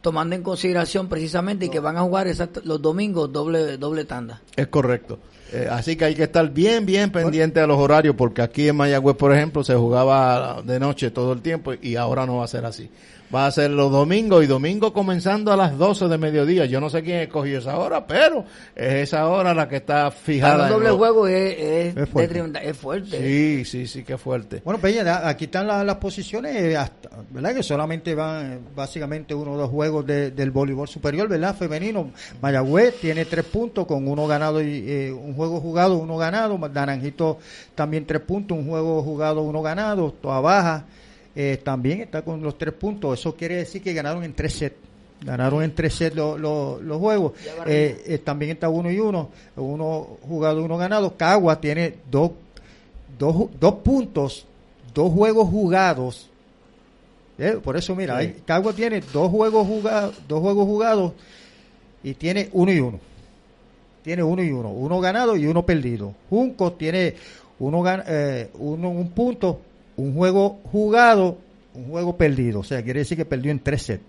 tomando 0.00 0.34
en 0.34 0.42
consideración 0.42 1.08
precisamente 1.08 1.68
que 1.68 1.80
van 1.80 1.98
a 1.98 2.02
jugar 2.02 2.26
exact- 2.26 2.62
los 2.64 2.80
domingos 2.80 3.30
doble 3.30 3.76
doble 3.76 4.06
tanda. 4.06 4.40
Es 4.56 4.68
correcto. 4.68 5.18
Eh, 5.54 5.68
así 5.70 5.94
que 5.94 6.04
hay 6.04 6.16
que 6.16 6.24
estar 6.24 6.50
bien, 6.50 6.84
bien 6.84 7.12
pendiente 7.12 7.60
a 7.60 7.66
los 7.68 7.78
horarios, 7.78 8.16
porque 8.16 8.42
aquí 8.42 8.66
en 8.66 8.74
Mayagüez, 8.74 9.16
por 9.16 9.32
ejemplo, 9.32 9.62
se 9.62 9.76
jugaba 9.76 10.60
de 10.62 10.80
noche 10.80 11.12
todo 11.12 11.32
el 11.32 11.42
tiempo 11.42 11.74
y 11.80 11.94
ahora 11.94 12.26
no 12.26 12.38
va 12.38 12.44
a 12.44 12.48
ser 12.48 12.64
así. 12.64 12.90
Va 13.34 13.46
a 13.46 13.50
ser 13.50 13.70
los 13.72 13.90
domingos 13.90 14.44
y 14.44 14.46
domingo 14.46 14.92
comenzando 14.92 15.52
a 15.52 15.56
las 15.56 15.76
12 15.76 16.06
de 16.06 16.18
mediodía. 16.18 16.66
Yo 16.66 16.80
no 16.80 16.88
sé 16.88 17.02
quién 17.02 17.18
escogió 17.20 17.58
esa 17.58 17.76
hora, 17.78 18.06
pero 18.06 18.44
es 18.76 18.92
esa 19.08 19.26
hora 19.28 19.52
la 19.52 19.68
que 19.68 19.76
está 19.76 20.10
fijada. 20.12 20.66
En 20.68 20.72
doble 20.72 20.88
los- 20.90 20.96
juego 20.98 21.26
es, 21.26 21.58
es, 21.58 21.96
Es 21.96 22.08
fuerte. 22.10 22.20
detrimenta- 22.34 22.62
es 22.62 22.76
fuerte. 22.76 23.18
Sí, 23.18 23.64
sí, 23.64 23.86
sí, 23.88 24.04
que 24.04 24.16
fuerte. 24.18 24.62
Bueno, 24.64 24.78
Peña, 24.80 25.02
da- 25.02 25.28
aquí 25.28 25.46
están 25.46 25.66
la- 25.66 25.82
las 25.82 25.96
posiciones, 25.96 26.54
eh, 26.54 26.76
hasta, 26.76 27.08
¿verdad? 27.30 27.54
Que 27.56 27.62
solamente 27.64 28.14
van 28.14 28.52
eh, 28.52 28.58
básicamente 28.76 29.34
uno 29.34 29.54
o 29.54 29.56
dos 29.56 29.70
juegos 29.70 30.06
de- 30.06 30.30
del 30.30 30.52
voleibol 30.52 30.86
superior, 30.86 31.26
¿verdad? 31.28 31.56
Femenino. 31.56 32.10
Mayagüez 32.40 33.00
tiene 33.00 33.24
tres 33.24 33.44
puntos 33.46 33.84
con 33.86 34.06
uno 34.06 34.26
ganado 34.28 34.62
y 34.62 34.84
eh, 34.86 35.12
un 35.12 35.34
juego 35.34 35.60
jugado, 35.60 35.96
uno 35.96 36.16
ganado. 36.16 36.56
Naranjito 36.56 37.38
también 37.74 38.06
tres 38.06 38.20
puntos, 38.22 38.56
un 38.56 38.68
juego 38.68 39.02
jugado, 39.02 39.42
uno 39.42 39.60
ganado. 39.60 40.12
Toda 40.20 40.38
baja 40.40 40.84
eh, 41.36 41.60
también 41.62 42.00
está 42.00 42.22
con 42.22 42.42
los 42.42 42.56
tres 42.58 42.74
puntos. 42.74 43.18
Eso 43.18 43.34
quiere 43.34 43.56
decir 43.56 43.82
que 43.82 43.92
ganaron 43.92 44.22
en 44.24 44.34
tres 44.34 44.54
sets. 44.54 44.76
Ganaron 45.22 45.62
en 45.62 45.74
tres 45.74 45.94
sets 45.94 46.14
lo- 46.14 46.36
lo- 46.36 46.80
los 46.82 46.98
juegos. 46.98 47.32
Eh, 47.66 48.02
eh, 48.06 48.18
también 48.18 48.52
está 48.52 48.68
uno 48.68 48.90
y 48.90 48.98
uno. 49.00 49.30
Uno 49.56 50.18
jugado, 50.22 50.62
uno 50.64 50.76
ganado. 50.76 51.16
Cagua 51.16 51.60
tiene 51.60 51.94
dos 52.10 52.32
dos, 53.18 53.48
dos 53.60 53.74
puntos, 53.76 54.44
dos 54.92 55.12
juegos 55.12 55.48
jugados. 55.48 56.28
Por 57.62 57.76
eso, 57.76 57.94
mira, 57.96 58.14
Sí. 58.20 58.26
hay- 58.26 58.32
Cagua 58.44 58.72
tiene 58.72 59.00
dos 59.12 59.30
juegos 59.30 59.66
jugados, 59.66 60.14
dos 60.28 60.40
juegos 60.40 60.66
jugados 60.66 61.12
y 62.02 62.14
tiene 62.14 62.48
uno 62.52 62.72
y 62.72 62.80
uno. 62.80 63.00
Tiene 64.02 64.22
uno 64.22 64.42
y 64.42 64.50
uno, 64.52 64.70
uno 64.70 65.00
ganado 65.00 65.36
y 65.36 65.46
uno 65.46 65.64
perdido. 65.64 66.14
Junco 66.28 66.72
tiene 66.74 67.14
uno, 67.58 67.82
gan- 67.82 68.04
uno 68.58 68.90
un 68.90 69.10
punto, 69.10 69.60
un 69.96 70.14
juego 70.14 70.60
jugado, 70.70 71.38
un 71.74 71.88
juego 71.88 72.16
perdido. 72.16 72.60
O 72.60 72.64
sea, 72.64 72.82
quiere 72.82 73.00
decir 73.00 73.16
que 73.16 73.24
perdió 73.24 73.50
en 73.50 73.60
tres 73.60 73.82
sets. 73.82 74.04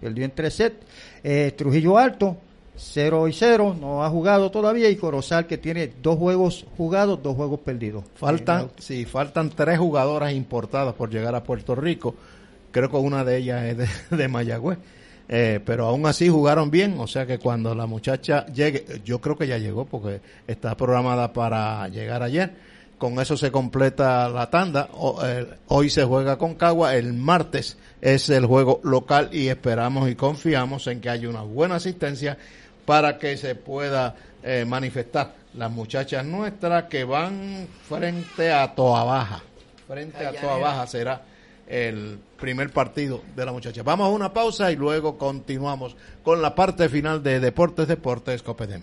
Perdió 0.00 0.24
en 0.24 0.30
tres 0.32 0.54
sets. 0.54 0.76
Eh, 1.24 1.52
Trujillo 1.56 1.98
Alto, 1.98 2.36
0 2.76 3.26
y 3.28 3.32
0, 3.32 3.76
no 3.80 4.04
ha 4.04 4.10
jugado 4.10 4.50
todavía. 4.50 4.88
Y 4.90 4.96
Corozal, 4.96 5.46
que 5.46 5.58
tiene 5.58 5.90
dos 6.02 6.16
juegos 6.16 6.66
jugados, 6.76 7.22
dos 7.22 7.34
juegos 7.36 7.60
perdidos. 7.60 8.04
Faltan, 8.14 8.66
Eh, 8.66 8.68
sí, 8.78 9.04
faltan 9.04 9.50
tres 9.50 9.78
jugadoras 9.78 10.32
importadas 10.32 10.94
por 10.94 11.10
llegar 11.10 11.34
a 11.34 11.42
Puerto 11.42 11.74
Rico. 11.74 12.14
Creo 12.70 12.90
que 12.90 12.96
una 12.96 13.24
de 13.24 13.38
ellas 13.38 13.64
es 13.64 13.76
de, 13.78 13.88
de 14.16 14.28
Mayagüez. 14.28 14.78
eh, 15.28 15.58
pero 15.64 15.86
aún 15.86 16.06
así 16.06 16.28
jugaron 16.28 16.70
bien, 16.70 16.96
o 17.00 17.06
sea 17.06 17.26
que 17.26 17.38
cuando 17.38 17.74
la 17.74 17.86
muchacha 17.86 18.46
llegue, 18.46 18.84
yo 19.04 19.20
creo 19.20 19.36
que 19.36 19.46
ya 19.46 19.58
llegó 19.58 19.84
porque 19.84 20.20
está 20.46 20.76
programada 20.76 21.32
para 21.32 21.86
llegar 21.88 22.22
ayer, 22.22 22.52
con 22.98 23.18
eso 23.20 23.36
se 23.36 23.50
completa 23.50 24.28
la 24.28 24.50
tanda, 24.50 24.88
eh, 25.24 25.46
hoy 25.68 25.88
se 25.88 26.04
juega 26.04 26.36
con 26.36 26.56
Cagua, 26.56 26.96
el 26.96 27.14
martes 27.14 27.78
es 28.00 28.28
el 28.28 28.44
juego 28.46 28.80
local 28.82 29.30
y 29.32 29.48
esperamos 29.48 30.10
y 30.10 30.14
confiamos 30.14 30.86
en 30.88 31.00
que 31.00 31.08
haya 31.08 31.28
una 31.28 31.42
buena 31.42 31.76
asistencia 31.76 32.36
para 32.84 33.18
que 33.18 33.36
se 33.36 33.54
pueda 33.54 34.16
eh, 34.42 34.64
manifestar 34.66 35.34
las 35.54 35.70
muchachas 35.70 36.24
nuestras 36.24 36.84
que 36.84 37.04
van 37.04 37.68
frente 37.88 38.52
a 38.52 38.74
Toa 38.74 39.04
Baja, 39.04 39.42
frente 39.86 40.26
a 40.26 40.32
Toa 40.32 40.58
Baja 40.58 40.86
será 40.86 41.22
el 41.68 42.18
primer 42.38 42.70
partido 42.70 43.22
de 43.36 43.44
la 43.44 43.52
muchacha. 43.52 43.82
Vamos 43.82 44.06
a 44.06 44.10
una 44.10 44.32
pausa 44.32 44.72
y 44.72 44.76
luego 44.76 45.18
continuamos 45.18 45.96
con 46.22 46.40
la 46.40 46.54
parte 46.54 46.88
final 46.88 47.22
de 47.22 47.40
Deportes 47.40 47.86
Deportes 47.86 48.42
Copedem. 48.42 48.82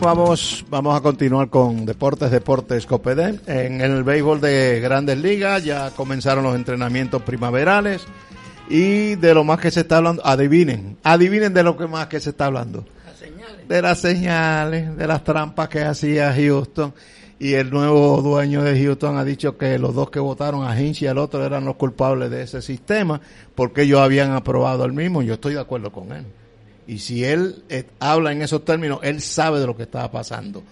Vamos, 0.00 0.64
vamos 0.68 0.96
a 0.96 1.00
continuar 1.00 1.48
con 1.48 1.86
Deportes 1.86 2.30
Deportes 2.30 2.86
Copedén. 2.86 3.40
En 3.46 3.80
el 3.80 4.04
béisbol 4.04 4.40
de 4.40 4.80
Grandes 4.80 5.18
Ligas 5.18 5.64
ya 5.64 5.90
comenzaron 5.90 6.44
los 6.44 6.54
entrenamientos 6.54 7.22
primaverales 7.22 8.06
y 8.68 9.14
de 9.16 9.34
lo 9.34 9.42
más 9.44 9.58
que 9.58 9.70
se 9.70 9.80
está 9.80 9.98
hablando, 9.98 10.24
adivinen, 10.24 10.96
adivinen 11.02 11.54
de 11.54 11.62
lo 11.62 11.76
que 11.76 11.86
más 11.86 12.06
que 12.08 12.20
se 12.20 12.30
está 12.30 12.46
hablando. 12.46 12.84
De 13.68 13.82
las 13.82 14.00
señales, 14.00 14.96
de 14.96 15.06
las 15.06 15.24
trampas 15.24 15.68
que 15.68 15.82
hacía 15.82 16.32
Houston 16.32 16.94
y 17.38 17.54
el 17.54 17.70
nuevo 17.70 18.22
dueño 18.22 18.62
de 18.62 18.82
Houston 18.82 19.18
ha 19.18 19.24
dicho 19.24 19.58
que 19.58 19.78
los 19.78 19.94
dos 19.94 20.10
que 20.10 20.18
votaron 20.18 20.66
a 20.66 20.80
Hinch 20.80 21.02
y 21.02 21.06
al 21.06 21.18
otro 21.18 21.44
eran 21.44 21.66
los 21.66 21.76
culpables 21.76 22.30
de 22.30 22.42
ese 22.42 22.62
sistema 22.62 23.20
porque 23.54 23.82
ellos 23.82 24.00
habían 24.00 24.32
aprobado 24.32 24.84
el 24.86 24.92
mismo. 24.92 25.22
Yo 25.22 25.34
estoy 25.34 25.54
de 25.54 25.60
acuerdo 25.60 25.92
con 25.92 26.12
él. 26.12 26.24
Y 26.86 26.98
si 26.98 27.24
él 27.24 27.62
eh, 27.68 27.84
habla 27.98 28.32
en 28.32 28.40
esos 28.40 28.64
términos, 28.64 29.00
él 29.02 29.20
sabe 29.20 29.60
de 29.60 29.66
lo 29.66 29.76
que 29.76 29.82
estaba 29.82 30.10
pasando. 30.10 30.62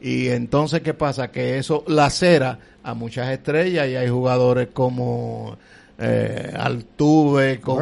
Y 0.00 0.28
entonces, 0.28 0.80
¿qué 0.80 0.94
pasa? 0.94 1.30
Que 1.30 1.58
eso 1.58 1.84
lacera 1.86 2.58
a 2.82 2.94
muchas 2.94 3.30
estrellas 3.30 3.88
y 3.88 3.96
hay 3.96 4.08
jugadores 4.08 4.68
como 4.72 5.58
eh, 5.98 6.52
Altuve, 6.56 7.60
como 7.60 7.80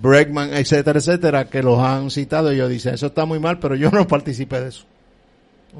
Bregman. 0.00 0.52
etcétera, 0.52 0.98
etcétera, 0.98 1.44
que 1.46 1.62
los 1.62 1.78
han 1.78 2.10
citado 2.10 2.52
y 2.52 2.58
yo 2.58 2.68
dice, 2.68 2.92
eso 2.92 3.06
está 3.06 3.24
muy 3.24 3.40
mal, 3.40 3.58
pero 3.58 3.74
yo 3.74 3.90
no 3.90 4.06
participé 4.06 4.60
de 4.60 4.68
eso. 4.68 4.84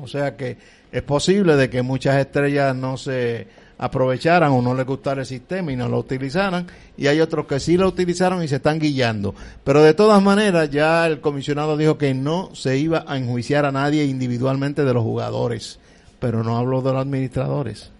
O 0.00 0.06
sea 0.06 0.36
que 0.36 0.56
es 0.92 1.02
posible 1.02 1.56
de 1.56 1.70
que 1.70 1.82
muchas 1.82 2.16
estrellas 2.16 2.74
no 2.74 2.96
se 2.96 3.46
aprovecharan 3.78 4.52
o 4.52 4.60
no 4.60 4.74
les 4.74 4.84
gustara 4.84 5.22
el 5.22 5.26
sistema 5.26 5.72
y 5.72 5.76
no 5.76 5.88
lo 5.88 5.98
utilizaran 5.98 6.66
y 6.98 7.06
hay 7.06 7.20
otros 7.20 7.46
que 7.46 7.58
sí 7.58 7.78
lo 7.78 7.88
utilizaron 7.88 8.42
y 8.42 8.48
se 8.48 8.56
están 8.56 8.78
guillando. 8.78 9.34
Pero 9.64 9.82
de 9.82 9.94
todas 9.94 10.22
maneras 10.22 10.70
ya 10.70 11.06
el 11.06 11.20
comisionado 11.20 11.78
dijo 11.78 11.96
que 11.96 12.12
no 12.12 12.54
se 12.54 12.76
iba 12.76 13.04
a 13.06 13.16
enjuiciar 13.16 13.64
a 13.64 13.72
nadie 13.72 14.04
individualmente 14.04 14.84
de 14.84 14.92
los 14.92 15.02
jugadores, 15.02 15.78
pero 16.18 16.44
no 16.44 16.58
habló 16.58 16.82
de 16.82 16.92
los 16.92 17.00
administradores. 17.00 17.90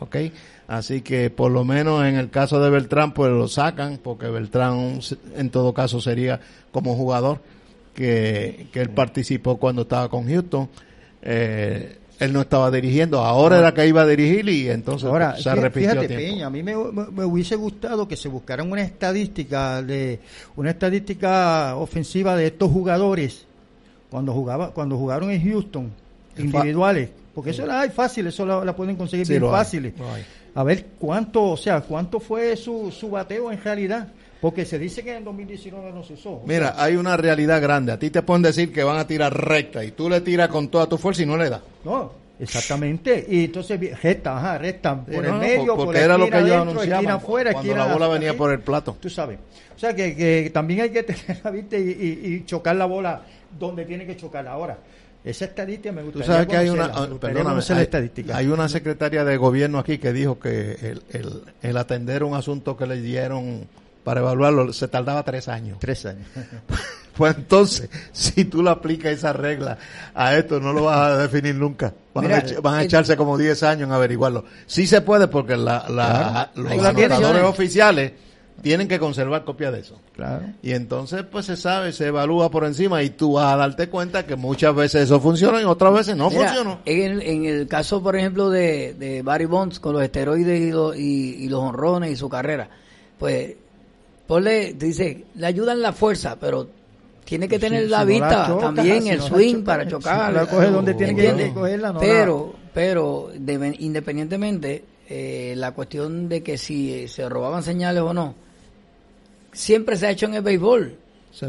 ¿Ok? 0.00 0.16
Así 0.68 1.00
que 1.00 1.30
por 1.30 1.50
lo 1.50 1.64
menos 1.64 2.04
en 2.04 2.16
el 2.16 2.28
caso 2.28 2.60
de 2.60 2.68
Beltrán 2.68 3.14
pues 3.14 3.30
lo 3.30 3.48
sacan 3.48 3.98
porque 4.02 4.28
Beltrán 4.28 5.00
en 5.36 5.48
todo 5.50 5.72
caso 5.72 6.02
sería 6.02 6.40
como 6.70 6.96
jugador 6.96 7.40
que, 7.94 8.66
que 8.72 8.80
él 8.80 8.90
participó 8.90 9.56
cuando 9.56 9.82
estaba 9.82 10.10
con 10.10 10.26
Houston. 10.28 10.68
Eh, 11.22 11.98
él 12.18 12.32
no 12.32 12.42
estaba 12.42 12.70
dirigiendo, 12.70 13.20
ahora 13.20 13.58
era 13.58 13.74
que 13.74 13.86
iba 13.86 14.02
a 14.02 14.06
dirigir 14.06 14.48
y 14.48 14.68
entonces 14.68 15.08
ahora, 15.08 15.36
se 15.36 15.54
repitió 15.54 15.90
fíjate, 15.90 16.08
Peña, 16.14 16.46
a 16.46 16.50
mí 16.50 16.62
me, 16.62 16.76
hubiese 16.76 17.56
gustado 17.56 18.06
que 18.06 18.16
se 18.16 18.28
buscaran 18.28 18.70
una 18.70 18.82
estadística 18.82 19.82
de 19.82 20.20
una 20.56 20.70
estadística 20.70 21.76
ofensiva 21.76 22.36
de 22.36 22.46
estos 22.46 22.70
jugadores 22.70 23.46
cuando 24.10 24.32
jugaba 24.32 24.70
cuando 24.70 24.96
jugaron 24.96 25.30
en 25.30 25.42
Houston 25.42 25.90
individuales, 26.36 27.10
porque 27.34 27.50
eso 27.50 27.66
la 27.66 27.80
hay 27.80 27.90
fácil, 27.90 28.26
eso 28.28 28.46
la, 28.46 28.76
pueden 28.76 28.96
conseguir 28.96 29.26
bien 29.26 29.42
fáciles. 29.42 29.94
A 30.54 30.62
ver 30.62 30.86
cuánto, 31.00 31.42
o 31.50 31.56
sea, 31.56 31.80
cuánto 31.80 32.20
fue 32.20 32.56
su, 32.56 32.92
su 32.92 33.10
bateo 33.10 33.50
en 33.50 33.60
realidad. 33.62 34.08
Porque 34.44 34.66
se 34.66 34.78
dice 34.78 35.02
que 35.02 35.16
en 35.16 35.24
2019 35.24 35.90
no 35.90 36.02
se 36.02 36.12
usó. 36.12 36.42
Mira, 36.44 36.74
hay 36.76 36.96
una 36.96 37.16
realidad 37.16 37.62
grande. 37.62 37.92
A 37.92 37.98
ti 37.98 38.10
te 38.10 38.20
pueden 38.20 38.42
decir 38.42 38.70
que 38.70 38.84
van 38.84 38.98
a 38.98 39.06
tirar 39.06 39.32
recta 39.32 39.82
y 39.82 39.92
tú 39.92 40.10
le 40.10 40.20
tiras 40.20 40.50
con 40.50 40.68
toda 40.68 40.86
tu 40.86 40.98
fuerza 40.98 41.22
y 41.22 41.24
no 41.24 41.38
le 41.38 41.48
das. 41.48 41.62
No, 41.82 42.12
exactamente. 42.38 43.24
Y 43.26 43.46
entonces 43.46 43.80
recta, 44.02 44.36
ajá, 44.36 44.58
recta 44.58 45.02
por 45.02 45.24
el 45.24 45.32
medio, 45.32 45.74
porque 45.74 45.84
por 45.86 45.96
era 45.96 46.18
lo 46.18 46.28
que 46.28 46.40
ellos 46.40 46.56
anunciaban 46.56 47.08
afuera, 47.08 47.54
cuando 47.54 47.74
la 47.74 47.90
bola 47.90 48.06
venía 48.08 48.36
por 48.36 48.52
el 48.52 48.60
plato. 48.60 48.98
Tú 49.00 49.08
sabes. 49.08 49.38
O 49.74 49.78
sea 49.78 49.96
que, 49.96 50.14
que 50.14 50.50
también 50.52 50.82
hay 50.82 50.90
que 50.90 51.02
tener 51.04 51.40
la 51.42 51.50
vista 51.50 51.78
y, 51.78 52.20
y, 52.22 52.44
chocar 52.44 52.76
la 52.76 52.84
bola 52.84 53.22
donde 53.58 53.86
tiene 53.86 54.04
que 54.04 54.14
chocar 54.14 54.46
ahora. 54.46 54.76
Esa 55.24 55.46
estadística 55.46 55.90
me 55.90 56.02
gustaría 56.02 56.26
Tú 56.26 56.32
sabes 56.32 56.48
que 56.48 56.56
hay 56.58 56.68
una, 56.68 56.92
perdóname, 57.18 57.62
hay, 57.66 58.30
hay, 58.30 58.46
una 58.48 58.68
secretaria 58.68 59.24
de 59.24 59.38
gobierno 59.38 59.78
aquí 59.78 59.96
que 59.96 60.12
dijo 60.12 60.38
que 60.38 60.72
el, 60.82 61.02
el, 61.12 61.42
el 61.62 61.76
atender 61.78 62.24
un 62.24 62.34
asunto 62.34 62.76
que 62.76 62.86
le 62.86 63.00
dieron 63.00 63.66
para 64.04 64.20
evaluarlo 64.20 64.72
se 64.72 64.86
tardaba 64.88 65.22
tres 65.24 65.48
años. 65.48 65.78
Tres 65.80 66.04
años. 66.06 66.26
pues 67.16 67.36
entonces, 67.36 67.88
si 68.12 68.44
tú 68.44 68.62
le 68.62 68.70
aplicas 68.70 69.12
esa 69.12 69.32
regla 69.32 69.78
a 70.14 70.36
esto, 70.36 70.60
no 70.60 70.72
lo 70.72 70.84
vas 70.84 71.12
a 71.12 71.16
definir 71.18 71.54
nunca. 71.54 71.94
Van, 72.12 72.30
a, 72.30 72.82
echarse 72.82 73.16
como 73.16 73.36
diez 73.38 73.62
años 73.62 73.88
en 73.88 73.92
averiguarlo. 73.92 74.44
Sí 74.66 74.86
se 74.86 75.00
puede 75.00 75.26
porque 75.28 75.56
la, 75.56 75.86
la, 75.88 76.50
los 76.54 76.70
anotadores 76.70 77.42
oficiales 77.44 78.12
tienen 78.62 78.88
que 78.88 78.98
conservar 78.98 79.44
copia 79.44 79.70
de 79.72 79.80
eso. 79.80 80.00
Claro. 80.14 80.44
Y 80.62 80.72
entonces, 80.72 81.24
pues 81.30 81.46
se 81.46 81.56
sabe, 81.56 81.92
se 81.92 82.06
evalúa 82.06 82.50
por 82.50 82.64
encima 82.64 83.02
y 83.02 83.10
tú 83.10 83.32
vas 83.34 83.52
a 83.52 83.56
darte 83.56 83.88
cuenta 83.88 84.26
que 84.26 84.36
muchas 84.36 84.74
veces 84.74 85.02
eso 85.02 85.20
funciona 85.20 85.60
y 85.60 85.64
otras 85.64 85.92
veces 85.92 86.16
no 86.16 86.30
Mira, 86.30 86.46
funcionó. 86.46 86.80
En 86.84 87.12
el, 87.12 87.22
en 87.22 87.44
el 87.46 87.68
caso, 87.68 88.02
por 88.02 88.16
ejemplo, 88.16 88.48
de, 88.50 88.94
de 88.94 89.22
Barry 89.22 89.46
Bonds 89.46 89.80
con 89.80 89.92
los 89.94 90.02
esteroides 90.02 90.60
y, 90.60 90.70
los- 90.70 90.96
y- 90.96 91.34
y 91.44 91.48
los 91.48 91.60
honrones 91.60 92.12
y 92.12 92.16
su 92.16 92.28
carrera, 92.28 92.68
pues, 93.18 93.56
ponle, 94.26 94.74
dice, 94.74 95.24
le 95.34 95.46
ayudan 95.46 95.80
la 95.82 95.92
fuerza, 95.92 96.36
pero 96.38 96.68
tiene 97.24 97.48
que 97.48 97.58
tener 97.58 97.84
Si- 97.84 97.88
la 97.90 98.00
si 98.00 98.04
no 98.04 98.10
la 98.10 98.26
vista 98.28 98.46
choca, 98.48 98.60
también, 98.74 99.02
si 99.02 99.08
el 99.10 99.18
no 99.18 99.26
swing 99.26 99.54
choca, 99.56 99.64
para 99.64 99.88
chocar. 99.88 100.32
no 100.32 100.40
la 100.40 100.46
coge 100.46 100.66
donde 100.70 100.94
tiene 100.94 101.14
que 101.16 101.52
cogerla, 101.52 101.92
no 101.92 102.00
pero, 102.00 102.54
pero, 102.72 103.30
de- 103.36 103.76
independientemente, 103.80 104.84
eh, 105.08 105.54
la 105.56 105.72
cuestión 105.72 106.28
de 106.28 106.42
que 106.42 106.56
si 106.58 106.92
eh, 106.92 107.08
se 107.08 107.28
robaban 107.28 107.62
señales 107.62 108.02
o 108.02 108.12
no, 108.14 108.34
siempre 109.52 109.96
se 109.96 110.06
ha 110.06 110.10
hecho 110.10 110.26
en 110.26 110.34
el 110.34 110.42
béisbol. 110.42 110.98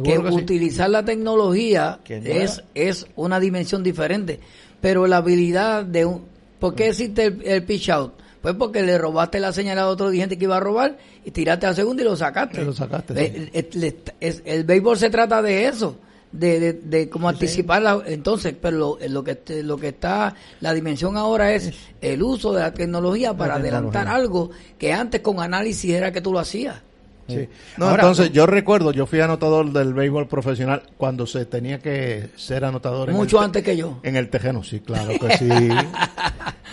Que 0.03 0.15
sí. 0.15 0.17
utilizar 0.33 0.89
la 0.89 1.05
tecnología 1.05 1.99
es, 2.09 2.63
es 2.73 3.05
una 3.15 3.39
dimensión 3.39 3.83
diferente. 3.83 4.39
Pero 4.81 5.05
la 5.05 5.17
habilidad 5.17 5.85
de 5.85 6.05
un... 6.05 6.23
¿Por 6.59 6.73
qué 6.73 6.87
existe 6.87 7.25
el, 7.25 7.41
el 7.45 7.63
pitch 7.63 7.89
out? 7.89 8.13
Pues 8.45 8.57
porque 8.57 8.83
le 8.83 8.95
robaste 8.99 9.39
la 9.39 9.51
señal 9.51 9.79
a 9.79 9.87
otro 9.87 10.11
dirigente 10.11 10.37
que 10.37 10.43
iba 10.43 10.57
a 10.57 10.59
robar 10.59 10.97
y 11.25 11.31
tiraste 11.31 11.65
al 11.65 11.75
segundo 11.75 12.03
y 12.03 12.05
lo 12.05 12.15
sacaste. 12.15 12.63
Lo 12.63 12.73
sacaste, 12.73 13.49
el 14.45 14.63
béisbol 14.65 14.97
se 14.99 15.09
trata 15.09 15.41
de 15.41 15.65
eso. 15.65 15.97
De, 16.31 16.59
de, 16.59 16.73
de 16.73 17.09
como 17.09 17.27
anticipar 17.29 17.81
la- 17.81 18.03
entonces 18.05 18.53
pero 18.61 18.77
lo, 18.77 18.97
lo 19.07 19.23
que 19.23 19.39
lo 19.63 19.77
que 19.77 19.87
está 19.87 20.35
la 20.59 20.73
dimensión 20.73 21.15
ahora 21.17 21.53
es 21.53 21.71
el 22.01 22.21
uso 22.21 22.51
de 22.53 22.59
la 22.59 22.71
tecnología 22.73 23.33
para 23.33 23.53
tecnología. 23.55 23.77
adelantar 24.01 24.07
algo 24.09 24.51
que 24.77 24.91
antes 24.93 25.21
con 25.21 25.39
análisis 25.39 25.91
era 25.93 26.11
que 26.11 26.19
tú 26.21 26.31
lo 26.33 26.39
hacías 26.39 26.75
Sí. 27.27 27.47
No, 27.77 27.87
Ahora, 27.87 28.03
entonces 28.03 28.31
yo 28.31 28.45
recuerdo, 28.45 28.91
yo 28.91 29.07
fui 29.07 29.19
anotador 29.19 29.71
del 29.73 29.95
béisbol 29.95 30.27
profesional 30.27 30.83
cuando 30.95 31.25
se 31.25 31.45
tenía 31.45 31.79
que 31.79 32.29
ser 32.35 32.63
anotador. 32.65 33.11
mucho 33.13 33.39
antes 33.39 33.63
que 33.63 33.75
yo 33.75 33.97
En 34.03 34.15
el 34.15 34.29
tejeno, 34.29 34.61
sí, 34.63 34.81
claro 34.81 35.13
que 35.19 35.35
sí. 35.39 35.49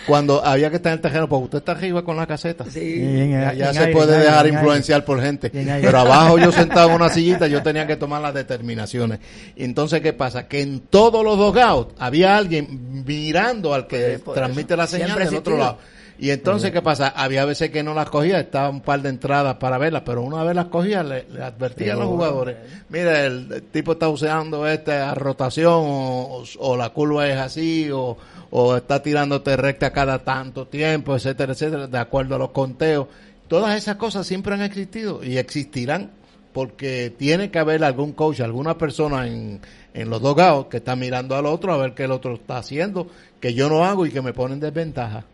Cuando 0.07 0.43
había 0.45 0.69
que 0.69 0.77
estar 0.77 0.91
en 0.91 0.97
el 0.97 1.01
tejeno, 1.01 1.27
pues 1.29 1.43
usted 1.43 1.59
está 1.59 1.71
arriba 1.73 2.03
con 2.03 2.17
la 2.17 2.27
caseta. 2.27 2.65
sí 2.69 2.79
Y 2.79 3.19
en- 3.21 3.31
Ya 3.57 3.67
en 3.69 3.73
se 3.73 3.79
aire, 3.79 3.91
puede 3.93 4.13
aire, 4.13 4.25
dejar 4.25 4.45
aire. 4.45 4.57
influenciar 4.57 5.05
por 5.05 5.21
gente. 5.21 5.49
Pero 5.49 5.99
abajo 5.99 6.37
yo 6.37 6.51
sentado 6.51 6.89
en 6.89 6.95
una 6.95 7.09
sillita, 7.09 7.47
yo 7.47 7.61
tenía 7.63 7.87
que 7.87 7.95
tomar 7.95 8.21
las 8.21 8.33
determinaciones. 8.33 9.19
Y 9.55 9.63
entonces, 9.63 10.01
¿qué 10.01 10.13
pasa? 10.13 10.47
Que 10.47 10.61
en 10.61 10.79
todos 10.81 11.23
los 11.23 11.37
dogouts 11.37 11.95
había 11.99 12.37
alguien 12.37 13.03
mirando 13.05 13.73
al 13.73 13.87
que 13.87 14.17
Sí, 14.17 14.23
transmite 14.33 14.73
eso. 14.73 14.77
la 14.77 14.87
señal 14.87 15.07
Siempre 15.07 15.25
del 15.25 15.35
otro 15.35 15.57
lado. 15.57 15.77
Y 16.19 16.29
entonces, 16.29 16.71
¿qué 16.71 16.81
pasa? 16.81 17.07
Había 17.09 17.43
veces 17.43 17.71
que 17.71 17.81
no 17.81 17.95
las 17.95 18.07
cogía, 18.09 18.39
estaba 18.39 18.69
un 18.69 18.81
par 18.81 19.01
de 19.01 19.09
entradas 19.09 19.55
para 19.55 19.79
verlas, 19.79 20.03
pero 20.05 20.21
una 20.21 20.43
vez 20.43 20.55
las 20.55 20.65
cogía, 20.65 21.01
le, 21.03 21.25
le 21.27 21.41
advertía 21.43 21.93
a 21.93 21.95
los 21.95 22.05
jugadores, 22.05 22.55
mira, 22.89 23.25
el, 23.25 23.51
el 23.51 23.63
tipo 23.63 23.93
está 23.93 24.07
usando 24.09 24.67
esta 24.67 25.13
rotación, 25.15 25.73
o, 25.75 26.43
o 26.59 26.77
la 26.77 26.89
curva 26.91 27.27
es 27.27 27.37
así, 27.37 27.89
o, 27.91 28.15
o 28.55 28.75
está 28.77 29.01
tirándote 29.01 29.57
recta 29.57 29.91
cada 29.91 30.19
tanto 30.23 30.67
tiempo, 30.67 31.15
etcétera, 31.15 31.53
etcétera, 31.53 31.87
de 31.87 31.97
acuerdo 31.97 32.35
a 32.35 32.37
los 32.37 32.51
conteos. 32.51 33.07
Todas 33.47 33.75
esas 33.75 33.95
cosas 33.95 34.27
siempre 34.27 34.53
han 34.53 34.61
existido 34.61 35.23
y 35.23 35.37
existirán 35.37 36.11
porque 36.53 37.11
tiene 37.17 37.49
que 37.49 37.57
haber 37.57 37.83
algún 37.83 38.11
coach, 38.11 38.41
alguna 38.41 38.77
persona 38.77 39.25
en, 39.27 39.59
en 39.95 40.09
los 40.11 40.21
dogados 40.21 40.67
que 40.67 40.77
está 40.77 40.95
mirando 40.95 41.35
al 41.35 41.47
otro 41.47 41.73
a 41.73 41.77
ver 41.77 41.95
qué 41.95 42.03
el 42.03 42.11
otro 42.11 42.35
está 42.35 42.57
haciendo, 42.59 43.07
que 43.39 43.55
yo 43.55 43.69
no 43.69 43.85
hago 43.85 44.05
y 44.05 44.11
que 44.11 44.21
me 44.21 44.33
pone 44.33 44.53
en 44.53 44.59
desventaja. 44.59 45.25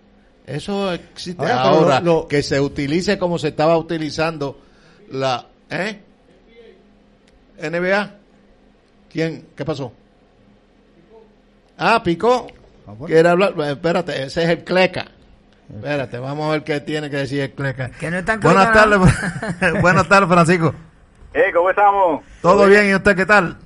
Eso 0.48 0.94
existe 0.94 1.42
Ahora, 1.44 1.56
pero 1.64 1.76
ahora, 1.76 2.00
lo- 2.00 2.22
lo- 2.22 2.28
que 2.30 2.42
se 2.42 2.60
utilice 2.62 3.18
como 3.20 3.38
se 3.38 3.50
estaba 3.50 3.78
utilizando 3.78 4.60
la 5.12 5.46
¿eh? 5.70 6.00
NBA. 7.62 8.16
¿Quién? 9.12 9.46
¿Qué 9.58 9.66
pasó? 9.66 9.92
Ah, 11.78 12.02
picó. 12.04 12.48
Quiere 13.06 13.30
hablar. 13.30 13.54
Eh, 13.58 13.72
Espérate, 13.72 14.24
ese 14.24 14.44
es 14.44 14.50
el 14.50 14.64
Cleca. 14.64 15.06
Espérate, 15.74 16.18
vamos 16.18 16.48
a 16.48 16.52
ver 16.54 16.64
qué 16.64 16.80
tiene 16.80 17.10
que 17.10 17.18
decir 17.18 17.42
el 17.42 17.52
Cleca. 17.52 17.90
Que 17.92 18.10
no 18.10 18.18
es 18.18 18.26
tan 18.26 18.40
Buenas 18.40 18.72
tardes, 18.74 19.00
buenas 19.82 20.08
tardes, 20.08 20.30
Francisco. 20.30 20.74
Eh, 21.34 21.52
¿cómo 21.54 21.70
estamos? 21.70 22.24
¿Todo 22.42 22.66
bien? 22.66 22.90
¿Y 22.90 22.96
usted 22.96 23.16
qué 23.16 23.26
tal? 23.26 23.58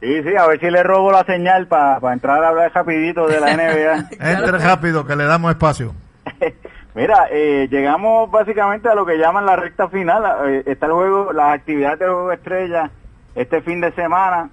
Sí, 0.00 0.22
sí, 0.22 0.34
a 0.36 0.46
ver 0.46 0.58
si 0.58 0.70
le 0.70 0.82
robo 0.82 1.12
la 1.12 1.24
señal 1.24 1.66
para 1.68 2.12
entrar 2.12 2.42
a 2.42 2.48
hablar 2.48 2.72
rapidito 2.74 3.28
de 3.28 3.38
la 3.38 3.54
NBA. 3.56 4.30
Entre 4.32 4.58
rápido, 4.58 5.06
que 5.06 5.14
le 5.14 5.24
damos 5.24 5.50
espacio. 5.50 5.94
Mira, 6.94 7.26
eh, 7.30 7.68
llegamos 7.70 8.30
básicamente 8.30 8.88
a 8.88 8.94
lo 8.94 9.06
que 9.06 9.16
llaman 9.16 9.46
la 9.46 9.56
recta 9.56 9.88
final. 9.88 10.48
Eh, 10.48 10.62
está 10.66 10.86
el 10.86 10.92
juego, 10.92 11.32
las 11.32 11.54
actividades 11.54 11.98
del 12.00 12.08
juego 12.10 12.32
estrella 12.32 12.90
este 13.34 13.62
fin 13.62 13.80
de 13.80 13.92
semana. 13.92 14.50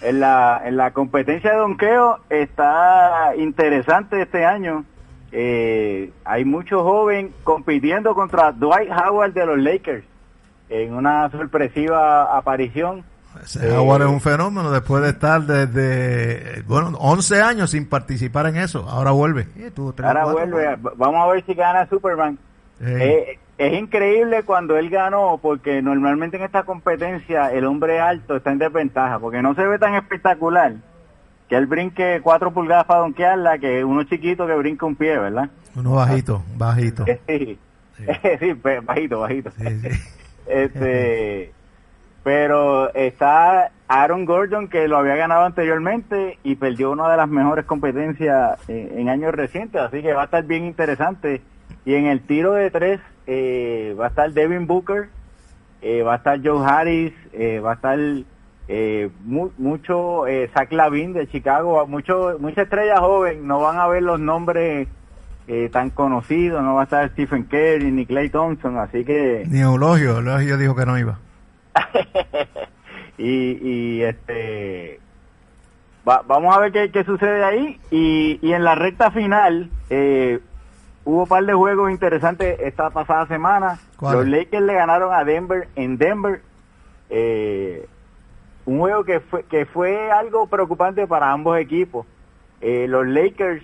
En 0.00 0.20
la, 0.20 0.62
en 0.64 0.76
la 0.76 0.92
competencia 0.92 1.50
de 1.50 1.56
donqueo 1.56 2.18
está 2.30 3.34
interesante 3.36 4.22
este 4.22 4.44
año. 4.44 4.84
Eh, 5.32 6.12
hay 6.24 6.44
muchos 6.44 6.82
jóvenes 6.82 7.32
compitiendo 7.44 8.14
contra 8.14 8.52
Dwight 8.52 8.90
Howard 8.90 9.32
de 9.32 9.46
los 9.46 9.58
Lakers 9.58 10.04
en 10.68 10.94
una 10.94 11.30
sorpresiva 11.30 12.36
aparición. 12.36 13.04
Ese 13.42 13.70
Howard 13.72 14.02
es 14.02 14.08
un 14.08 14.20
fenómeno 14.20 14.70
después 14.70 15.02
de 15.02 15.10
estar 15.10 15.42
desde, 15.42 16.62
bueno, 16.62 16.96
11 16.98 17.42
años 17.42 17.70
sin 17.70 17.88
participar 17.88 18.46
en 18.46 18.56
eso. 18.56 18.86
Ahora 18.88 19.10
vuelve. 19.10 19.44
Tres 19.44 19.72
Ahora 20.06 20.22
cuatro, 20.22 20.32
vuelve, 20.32 20.76
vamos 20.96 21.20
a 21.20 21.26
ver 21.32 21.44
si 21.44 21.54
gana 21.54 21.86
Superman. 21.88 22.38
Eh, 22.80 23.38
es 23.58 23.72
increíble 23.74 24.44
cuando 24.44 24.76
él 24.78 24.88
ganó, 24.88 25.38
porque 25.42 25.82
normalmente 25.82 26.36
en 26.36 26.44
esta 26.44 26.62
competencia 26.62 27.52
el 27.52 27.64
hombre 27.66 28.00
alto 28.00 28.36
está 28.36 28.52
en 28.52 28.58
desventaja, 28.58 29.18
porque 29.18 29.42
no 29.42 29.54
se 29.54 29.66
ve 29.66 29.78
tan 29.78 29.94
espectacular 29.94 30.74
que 31.48 31.56
él 31.56 31.66
brinque 31.66 32.20
cuatro 32.22 32.52
pulgadas 32.52 32.84
para 32.86 33.00
donkearla, 33.00 33.58
que 33.58 33.82
uno 33.84 34.04
chiquito 34.04 34.46
que 34.46 34.54
brinca 34.54 34.86
un 34.86 34.94
pie, 34.96 35.18
¿verdad? 35.18 35.50
Uno 35.74 35.92
bajito, 35.94 36.42
bajito. 36.56 37.04
Sí, 37.26 37.58
sí, 38.38 38.54
pe- 38.54 38.78
bajito, 38.80 39.20
bajito. 39.20 39.50
Sí, 39.58 39.64
sí. 39.80 39.88
Este, 40.46 41.52
pero 42.22 42.92
está 42.94 43.70
Aaron 43.88 44.24
Gordon 44.24 44.68
que 44.68 44.88
lo 44.88 44.96
había 44.96 45.16
ganado 45.16 45.44
anteriormente 45.44 46.38
y 46.42 46.54
perdió 46.54 46.90
una 46.90 47.10
de 47.10 47.16
las 47.16 47.28
mejores 47.28 47.64
competencias 47.66 48.58
en 48.68 49.08
años 49.08 49.34
recientes, 49.34 49.80
así 49.80 50.00
que 50.00 50.12
va 50.14 50.22
a 50.22 50.24
estar 50.26 50.44
bien 50.44 50.64
interesante. 50.64 51.42
Y 51.84 51.94
en 51.94 52.06
el 52.06 52.20
tiro 52.26 52.52
de 52.52 52.70
tres 52.70 53.00
eh, 53.26 53.94
va 53.98 54.06
a 54.06 54.08
estar 54.08 54.30
Devin 54.32 54.66
Booker, 54.66 55.08
eh, 55.80 56.02
va 56.02 56.14
a 56.14 56.16
estar 56.16 56.40
Joe 56.42 56.64
Harris, 56.66 57.12
eh, 57.32 57.60
va 57.60 57.72
a 57.72 57.74
estar 57.74 57.98
mu- 59.24 59.50
mucho 59.56 60.24
Zach 60.52 60.70
Lavin 60.72 61.14
de 61.14 61.26
Chicago, 61.28 61.86
mucho 61.86 62.36
mucha 62.38 62.62
estrella 62.62 62.98
joven, 63.00 63.46
no 63.46 63.60
van 63.60 63.78
a 63.78 63.86
ver 63.88 64.02
los 64.02 64.20
nombres 64.20 64.88
tan 65.72 65.88
conocidos, 65.88 66.62
no 66.62 66.74
va 66.74 66.82
a 66.82 66.84
estar 66.84 67.08
Stephen 67.12 67.44
Curry 67.44 67.90
ni 67.90 68.04
Clay 68.04 68.28
Thompson, 68.28 68.76
así 68.76 69.02
que 69.06 69.44
Ni 69.48 69.60
Eulogio, 69.60 70.18
Eulogio 70.18 70.58
dijo 70.58 70.76
que 70.76 70.84
no 70.84 70.98
iba. 70.98 71.18
y, 73.18 73.58
y 73.62 74.02
este 74.02 75.00
va- 76.06 76.22
vamos 76.26 76.54
a 76.54 76.60
ver 76.60 76.72
qué, 76.72 76.90
qué 76.90 77.04
sucede 77.04 77.42
ahí 77.44 77.80
y, 77.90 78.38
y 78.42 78.52
en 78.52 78.64
la 78.64 78.74
recta 78.74 79.10
final 79.10 79.70
eh, 79.90 80.38
hubo 81.08 81.22
un 81.22 81.26
par 81.28 81.42
de 81.46 81.54
juegos 81.54 81.90
interesantes 81.90 82.60
esta 82.60 82.90
pasada 82.90 83.26
semana 83.26 83.78
los 84.00 84.26
Lakers 84.28 84.62
le 84.62 84.74
ganaron 84.74 85.10
a 85.14 85.24
Denver 85.24 85.66
en 85.74 85.96
Denver 85.96 86.42
eh, 87.08 87.88
un 88.66 88.78
juego 88.78 89.04
que 89.04 89.20
fue 89.20 89.42
que 89.44 89.64
fue 89.64 90.10
algo 90.12 90.46
preocupante 90.48 91.06
para 91.06 91.32
ambos 91.32 91.58
equipos 91.58 92.06
Eh, 92.60 92.86
los 92.88 93.06
Lakers 93.06 93.62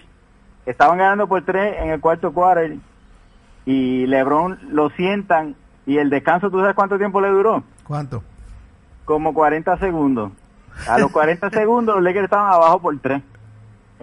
estaban 0.65 0.97
ganando 0.99 1.27
por 1.27 1.45
tres 1.45 1.77
en 1.83 1.91
el 1.91 2.01
cuarto 2.01 2.33
quarter 2.33 2.77
y 3.67 4.07
LeBron 4.07 4.59
lo 4.71 4.89
sientan 4.91 5.55
y 5.85 5.99
el 5.99 6.09
descanso 6.09 6.51
tú 6.51 6.61
sabes 6.61 6.75
cuánto 6.75 6.97
tiempo 6.97 7.21
le 7.21 7.29
duró 7.29 7.63
¿Cuánto? 7.87 8.23
como 9.05 9.35
40 9.35 9.77
segundos. 9.77 10.33
A 10.89 10.99
los 10.99 11.11
40 11.13 11.51
segundos 11.61 11.97
los 11.97 12.05
Lakers 12.05 12.25
estaban 12.25 12.51
abajo 12.51 12.79
por 12.81 12.99
3. 12.99 13.23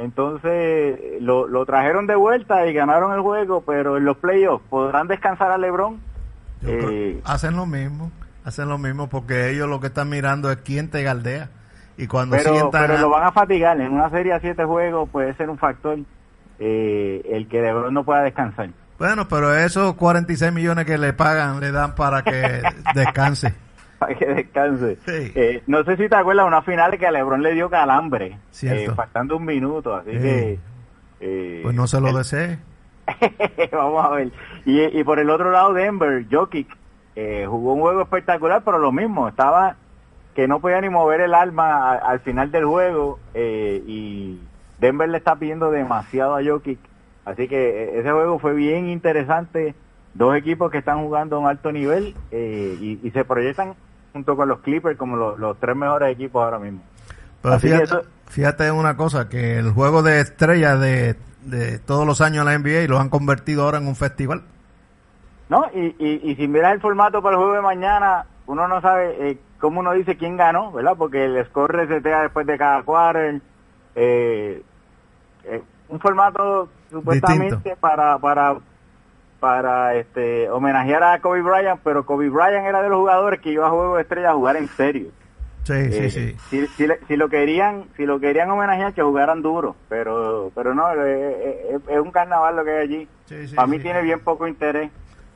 Entonces 0.01 0.99
lo, 1.21 1.47
lo 1.47 1.65
trajeron 1.65 2.07
de 2.07 2.15
vuelta 2.15 2.65
y 2.67 2.73
ganaron 2.73 3.13
el 3.13 3.21
juego, 3.21 3.61
pero 3.61 3.97
en 3.97 4.05
los 4.05 4.17
playoffs 4.17 4.63
podrán 4.69 5.07
descansar 5.07 5.51
a 5.51 5.57
LeBron. 5.57 5.99
Eh, 6.63 7.21
hacen 7.23 7.55
lo 7.55 7.65
mismo, 7.65 8.11
hacen 8.45 8.67
lo 8.69 8.77
mismo 8.77 9.07
porque 9.09 9.49
ellos 9.51 9.67
lo 9.69 9.79
que 9.79 9.87
están 9.87 10.09
mirando 10.09 10.51
es 10.51 10.57
quién 10.57 10.89
te 10.89 11.03
galdea. 11.03 11.49
Y 11.97 12.07
cuando 12.07 12.35
pero 12.37 12.53
sientan 12.53 12.81
pero 12.87 12.97
a- 12.97 13.01
lo 13.01 13.09
van 13.09 13.23
a 13.25 13.31
fatigar. 13.31 13.79
En 13.79 13.91
una 13.91 14.09
serie 14.09 14.33
a 14.33 14.39
7 14.39 14.63
juegos 14.65 15.09
puede 15.09 15.33
ser 15.35 15.49
un 15.49 15.57
factor 15.57 15.99
eh, 16.59 17.21
el 17.31 17.47
que 17.47 17.61
LeBron 17.61 17.93
no 17.93 18.03
pueda 18.03 18.21
descansar. 18.23 18.69
Bueno, 18.99 19.27
pero 19.27 19.55
esos 19.55 19.95
46 19.95 20.51
millones 20.53 20.85
que 20.85 20.97
le 20.97 21.13
pagan 21.13 21.59
le 21.59 21.71
dan 21.71 21.95
para 21.95 22.21
que 22.23 22.61
descanse. 22.95 23.53
Para 24.01 24.15
que 24.15 24.25
descanse. 24.25 24.97
Sí. 25.05 25.31
Eh, 25.35 25.61
no 25.67 25.83
sé 25.83 25.95
si 25.95 26.09
te 26.09 26.15
acuerdas 26.15 26.47
una 26.47 26.63
final 26.63 26.97
que 26.97 27.05
a 27.05 27.11
LeBron 27.11 27.43
le 27.43 27.53
dio 27.53 27.69
calambre, 27.69 28.39
eh, 28.63 28.89
faltando 28.95 29.37
un 29.37 29.45
minuto. 29.45 29.93
Así 29.93 30.11
Sí. 30.13 30.17
que. 30.17 30.59
eh, 31.19 31.59
Pues 31.61 31.75
no 31.75 31.85
se 31.85 32.01
lo 32.01 32.11
desee. 32.17 32.57
Vamos 33.71 34.03
a 34.03 34.09
ver. 34.09 34.31
Y, 34.65 34.81
y 34.99 35.03
por 35.03 35.19
el 35.19 35.29
otro 35.29 35.51
lado, 35.51 35.73
Denver, 35.73 36.25
Jokic, 36.31 36.67
eh, 37.15 37.45
jugó 37.47 37.73
un 37.73 37.81
juego 37.81 38.01
espectacular, 38.01 38.63
pero 38.65 38.79
lo 38.79 38.91
mismo, 38.91 39.27
estaba 39.27 39.75
que 40.33 40.47
no 40.47 40.59
podía 40.61 40.81
ni 40.81 40.89
mover 40.89 41.21
el 41.21 41.35
alma 41.35 41.91
al 41.93 42.21
final 42.21 42.49
del 42.51 42.65
juego 42.65 43.19
y 43.35 44.39
Denver 44.79 45.09
le 45.09 45.17
está 45.19 45.35
pidiendo 45.35 45.69
demasiado 45.69 46.35
a 46.37 46.43
Jokic, 46.43 46.79
así 47.25 47.47
que 47.49 47.99
ese 47.99 48.09
juego 48.09 48.39
fue 48.39 48.53
bien 48.53 48.87
interesante, 48.87 49.75
dos 50.13 50.35
equipos 50.37 50.71
que 50.71 50.77
están 50.79 51.03
jugando 51.03 51.35
a 51.35 51.39
un 51.39 51.47
alto 51.47 51.71
nivel 51.73 52.15
y, 52.31 52.97
y, 53.03 53.11
se 53.11 53.25
proyectan 53.25 53.73
junto 54.13 54.35
con 54.35 54.49
los 54.49 54.59
Clippers 54.59 54.97
como 54.97 55.15
los, 55.15 55.39
los 55.39 55.59
tres 55.59 55.75
mejores 55.75 56.13
equipos 56.13 56.43
ahora 56.43 56.59
mismo. 56.59 56.81
Pero 57.41 57.59
fíjate, 57.59 57.95
fíjate 58.27 58.71
una 58.71 58.95
cosa, 58.95 59.29
que 59.29 59.57
el 59.57 59.71
juego 59.71 60.03
de 60.03 60.19
estrellas 60.19 60.79
de, 60.79 61.15
de 61.43 61.79
todos 61.79 62.05
los 62.05 62.21
años 62.21 62.45
en 62.45 62.53
la 62.53 62.57
NBA 62.57 62.87
lo 62.87 62.99
han 62.99 63.09
convertido 63.09 63.63
ahora 63.63 63.79
en 63.79 63.87
un 63.87 63.95
festival. 63.95 64.43
No, 65.49 65.65
y, 65.73 65.95
y, 65.99 66.31
y 66.31 66.35
si 66.35 66.47
miras 66.47 66.73
el 66.73 66.81
formato 66.81 67.21
para 67.21 67.35
el 67.35 67.41
juego 67.41 67.55
de 67.55 67.61
mañana, 67.61 68.25
uno 68.47 68.67
no 68.67 68.79
sabe 68.81 69.31
eh, 69.31 69.37
cómo 69.59 69.81
uno 69.81 69.91
dice 69.93 70.17
quién 70.17 70.37
ganó, 70.37 70.71
¿verdad? 70.71 70.93
Porque 70.97 71.25
el 71.25 71.45
score 71.45 71.71
resetea 71.71 72.23
después 72.23 72.47
de 72.47 72.57
cada 72.57 72.83
quarter. 72.83 73.41
Eh, 73.95 74.63
eh, 75.43 75.61
un 75.89 75.99
formato 75.99 76.69
supuestamente 76.89 77.75
para 77.75 78.17
para 78.17 78.57
para 79.41 79.95
este 79.95 80.49
homenajear 80.51 81.03
a 81.03 81.19
Kobe 81.19 81.41
Bryant, 81.41 81.81
pero 81.83 82.05
Kobe 82.05 82.29
Bryant 82.29 82.65
era 82.65 82.83
de 82.83 82.89
los 82.89 82.99
jugadores 82.99 83.41
que 83.41 83.51
iba 83.51 83.65
a 83.65 83.71
juego 83.71 83.95
de 83.95 84.03
estrella 84.03 84.29
a 84.29 84.35
jugar 84.35 84.55
en 84.55 84.67
serio. 84.69 85.09
Sí, 85.63 85.91
sí, 85.91 86.09
sí. 86.11 86.35
Si, 86.49 86.67
si, 86.67 86.87
si, 87.07 87.17
lo 87.17 87.27
querían, 87.27 87.85
si 87.97 88.05
lo 88.05 88.19
querían 88.19 88.51
homenajear 88.51 88.93
que 88.93 89.01
jugaran 89.01 89.41
duro, 89.41 89.75
pero 89.89 90.51
pero 90.53 90.75
no, 90.75 90.91
es, 90.91 91.81
es 91.87 91.99
un 91.99 92.11
carnaval 92.11 92.55
lo 92.55 92.63
que 92.63 92.71
hay 92.71 92.83
allí. 92.83 93.07
Para 93.55 93.67
mí 93.67 93.79
tiene 93.79 94.03
bien 94.03 94.19
poco 94.19 94.47
interés. 94.47 94.91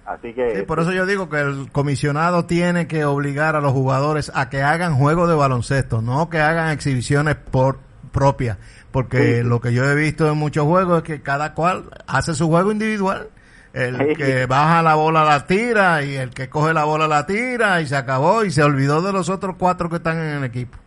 Así 0.06 0.34
que... 0.34 0.58
Sí, 0.58 0.62
por 0.62 0.80
eso 0.80 0.91
yo 0.91 1.08
digo 1.08 1.30
que 1.30 1.39
el 1.39 1.72
comisionado 1.72 2.45
tiene 2.45 2.88
que 2.88 3.06
obligar 3.06 3.56
a 3.56 3.60
los 3.60 3.72
jugadores 3.72 4.32
a 4.36 4.49
que 4.49 4.62
hagan 4.62 4.95
juegos 4.95 5.28
de 5.28 5.34
baloncesto, 5.34 6.03
no 6.03 6.30
que 6.30 6.39
hagan 6.39 6.70
exhibiciones 6.70 7.36
por 7.36 7.80
propias, 8.12 8.60
porque 8.91 9.43
lo 9.43 9.60
que 9.60 9.74
yo 9.74 9.84
he 9.84 9.95
visto 9.95 10.32
en 10.32 10.38
muchos 10.38 10.66
juegos 10.66 10.99
es 10.99 11.03
que 11.03 11.22
cada 11.24 11.56
cual 11.56 11.89
hace 12.06 12.36
su 12.36 12.47
juego 12.47 12.72
individual. 12.72 13.30
El 13.76 14.15
que 14.15 14.45
baja 14.45 14.82
la 14.82 14.95
bola 14.95 15.26
la 15.26 15.45
tira 15.45 16.01
y 16.01 16.15
el 16.15 16.30
que 16.30 16.47
coge 16.47 16.73
la 16.73 16.86
bola 16.86 17.09
la 17.09 17.26
tira 17.26 17.82
y 17.82 17.88
se 17.88 17.97
acabó 17.97 18.45
y 18.45 18.51
se 18.51 18.63
olvidó 18.63 19.01
de 19.01 19.11
los 19.11 19.28
otros 19.28 19.57
cuatro 19.59 19.89
que 19.89 19.97
están 19.97 20.17
en 20.17 20.38
el 20.38 20.43
equipo. 20.45 20.78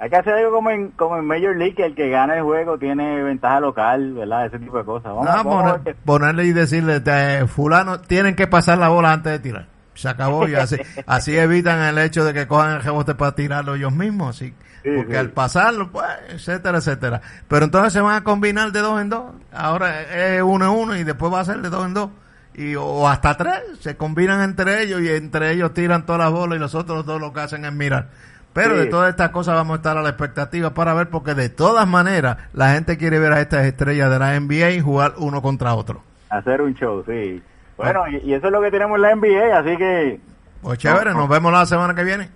Hay 0.00 0.10
que 0.10 0.16
hacer 0.16 0.34
algo 0.34 0.50
como 0.50 0.70
en, 0.70 0.88
como 0.90 1.16
en 1.16 1.24
Major 1.24 1.56
League, 1.56 1.76
que 1.76 1.84
el 1.86 1.94
que 1.94 2.08
gana 2.08 2.36
el 2.36 2.42
juego 2.42 2.76
tiene 2.76 3.22
ventaja 3.22 3.60
local, 3.60 4.14
¿verdad? 4.14 4.46
Ese 4.46 4.58
tipo 4.58 4.76
de 4.76 4.84
cosas. 4.84 5.12
Vamos, 5.14 5.80
ponerle 6.04 6.44
y 6.46 6.52
decirle, 6.52 7.00
fulano, 7.46 8.00
tienen 8.00 8.34
que 8.34 8.48
pasar 8.48 8.78
la 8.78 8.88
bola 8.88 9.12
antes 9.12 9.30
de 9.34 9.38
tirar. 9.38 9.66
Se 9.94 10.08
acabó 10.08 10.48
y 10.48 10.56
así, 10.56 10.78
así 11.06 11.38
evitan 11.38 11.80
el 11.82 11.98
hecho 11.98 12.24
de 12.24 12.34
que 12.34 12.48
cojan 12.48 12.72
el 12.72 12.82
rebote 12.82 13.14
para 13.14 13.36
tirarlo 13.36 13.76
ellos 13.76 13.92
mismos, 13.92 14.34
así. 14.34 14.52
porque 14.82 15.16
al 15.16 15.30
pasarlo, 15.30 15.92
pues, 15.92 16.08
etcétera, 16.30 16.78
etcétera. 16.78 17.20
Pero 17.46 17.66
entonces 17.66 17.92
se 17.92 18.00
van 18.00 18.16
a 18.16 18.24
combinar 18.24 18.72
de 18.72 18.80
dos 18.80 19.00
en 19.00 19.10
dos. 19.10 19.30
Ahora 19.52 20.02
es 20.02 20.42
uno 20.42 20.64
en 20.64 20.70
uno 20.72 20.96
y 20.96 21.04
después 21.04 21.32
va 21.32 21.38
a 21.38 21.44
ser 21.44 21.58
de 21.58 21.70
dos 21.70 21.86
en 21.86 21.94
dos. 21.94 22.10
Y, 22.54 22.74
o 22.74 23.08
hasta 23.08 23.36
tres. 23.36 23.60
Se 23.80 23.96
combinan 23.96 24.42
entre 24.42 24.82
ellos 24.82 25.00
y 25.00 25.08
entre 25.08 25.52
ellos 25.52 25.72
tiran 25.72 26.04
todas 26.04 26.20
las 26.20 26.30
bolas 26.30 26.56
y 26.56 26.60
los 26.60 26.74
otros 26.74 27.06
dos 27.06 27.20
lo 27.20 27.32
que 27.32 27.40
hacen 27.40 27.64
es 27.64 27.72
mirar. 27.72 28.08
Pero 28.52 28.76
de 28.76 28.86
todas 28.86 29.08
estas 29.08 29.30
cosas 29.30 29.54
vamos 29.54 29.74
a 29.74 29.76
estar 29.76 29.96
a 29.96 30.02
la 30.02 30.10
expectativa 30.10 30.74
para 30.74 30.92
ver, 30.92 31.08
porque 31.08 31.34
de 31.34 31.48
todas 31.48 31.88
maneras 31.88 32.36
la 32.52 32.74
gente 32.74 32.98
quiere 32.98 33.18
ver 33.18 33.32
a 33.32 33.40
estas 33.40 33.64
estrellas 33.64 34.10
de 34.10 34.18
la 34.18 34.38
NBA 34.38 34.82
jugar 34.82 35.14
uno 35.16 35.40
contra 35.40 35.74
otro. 35.74 36.02
Hacer 36.28 36.60
un 36.60 36.74
show, 36.74 37.02
sí. 37.06 37.42
Bueno, 37.78 38.06
y, 38.08 38.34
eso 38.34 38.46
es 38.46 38.52
lo 38.52 38.60
que 38.60 38.70
tenemos 38.70 38.96
en 38.96 39.02
la 39.02 39.16
NBA, 39.16 39.58
así 39.58 39.76
que... 39.76 40.20
Pues 40.60 40.78
chévere, 40.78 41.12
nos 41.14 41.28
vemos 41.28 41.50
la 41.50 41.64
semana 41.64 41.94
que 41.94 42.04
viene. 42.04 42.28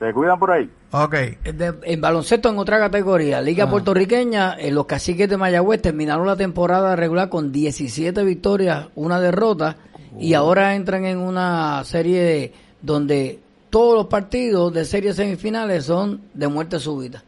Se 0.00 0.14
cuidan 0.14 0.38
por 0.38 0.50
ahí. 0.50 0.70
Ok. 0.92 1.14
en 1.44 2.00
baloncesto 2.00 2.48
en 2.48 2.58
otra 2.58 2.78
categoría, 2.78 3.42
Liga 3.42 3.64
ah. 3.64 3.70
Puertorriqueña, 3.70 4.56
los 4.70 4.86
caciques 4.86 5.28
de 5.28 5.36
Mayagüez 5.36 5.82
terminaron 5.82 6.26
la 6.26 6.36
temporada 6.36 6.96
regular 6.96 7.28
con 7.28 7.52
17 7.52 8.24
victorias, 8.24 8.88
una 8.94 9.20
derrota, 9.20 9.76
y 10.18 10.32
ahora 10.32 10.74
entran 10.74 11.04
en 11.04 11.18
una 11.18 11.84
serie 11.84 12.52
donde 12.80 13.40
todos 13.68 13.94
los 13.94 14.06
partidos 14.06 14.72
de 14.72 14.86
series 14.86 15.16
semifinales 15.16 15.84
son 15.84 16.22
de 16.32 16.48
muerte 16.48 16.80
súbita. 16.80 17.22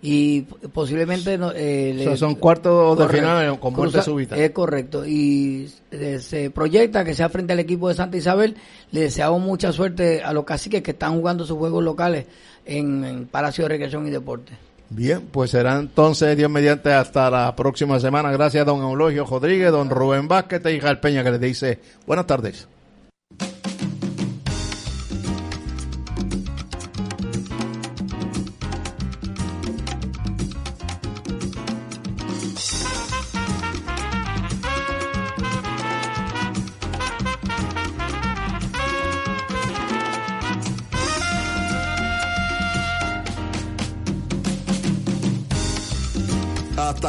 Y 0.00 0.42
posiblemente... 0.42 1.38
Eh, 1.54 2.14
son 2.16 2.36
cuartos 2.36 2.98
de 2.98 3.08
final 3.08 3.58
con 3.58 3.74
muerte 3.74 4.02
súbita. 4.02 4.36
Es 4.36 4.50
correcto. 4.52 5.04
Y 5.04 5.70
eh, 5.90 6.18
se 6.20 6.50
proyecta 6.50 7.04
que 7.04 7.14
sea 7.14 7.28
frente 7.28 7.52
al 7.52 7.58
equipo 7.60 7.88
de 7.88 7.94
Santa 7.94 8.16
Isabel. 8.16 8.56
Le 8.92 9.00
deseamos 9.00 9.40
mucha 9.40 9.72
suerte 9.72 10.22
a 10.22 10.32
los 10.32 10.44
caciques 10.44 10.82
que 10.82 10.92
están 10.92 11.14
jugando 11.14 11.44
sus 11.44 11.58
juegos 11.58 11.82
locales 11.82 12.26
en, 12.64 13.26
Palacio 13.30 13.64
de 13.64 13.68
Recreación 13.68 14.06
y 14.06 14.10
Deporte. 14.10 14.52
Bien, 14.90 15.20
pues 15.30 15.50
será 15.50 15.78
entonces 15.78 16.34
Dios 16.36 16.50
mediante 16.50 16.92
hasta 16.92 17.30
la 17.30 17.54
próxima 17.54 18.00
semana. 18.00 18.32
Gracias 18.32 18.62
a 18.62 18.64
don 18.64 18.80
Eulogio 18.80 19.26
Rodríguez, 19.26 19.70
don 19.70 19.90
Rubén 19.90 20.28
Vázquez 20.28 20.62
y 20.64 20.80
Peña 20.96 21.22
que 21.22 21.32
les 21.32 21.40
dice 21.40 21.78
buenas 22.06 22.26
tardes. 22.26 22.68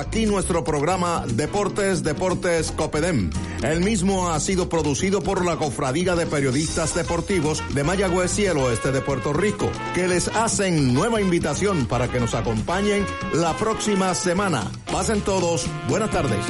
Aquí 0.10 0.26
nuestro 0.26 0.64
programa 0.64 1.24
Deportes, 1.28 2.01
Deportes 2.01 2.72
Copedem. 2.72 3.30
El 3.62 3.82
mismo 3.82 4.32
ha 4.32 4.39
sido 4.39 4.68
producido 4.68 5.22
por 5.22 5.45
la 5.45 5.57
Cofradía 5.57 6.16
de 6.16 6.26
Periodistas 6.26 6.95
Deportivos 6.95 7.62
de 7.76 7.84
Mayagüez 7.84 8.39
y 8.39 8.47
el 8.47 8.57
Oeste 8.57 8.91
de 8.91 9.01
Puerto 9.01 9.34
Rico, 9.34 9.70
que 9.93 10.07
les 10.07 10.28
hacen 10.30 10.95
nueva 10.95 11.22
invitación 11.22 11.86
para 11.86 12.07
que 12.07 12.20
nos 12.20 12.34
acompañen 12.34 13.05
la 13.34 13.55
próxima 13.55 14.16
semana. 14.16 14.72
Pasen 14.91 15.22
todos, 15.22 15.68
buenas 15.88 16.10
tardes. 16.10 16.43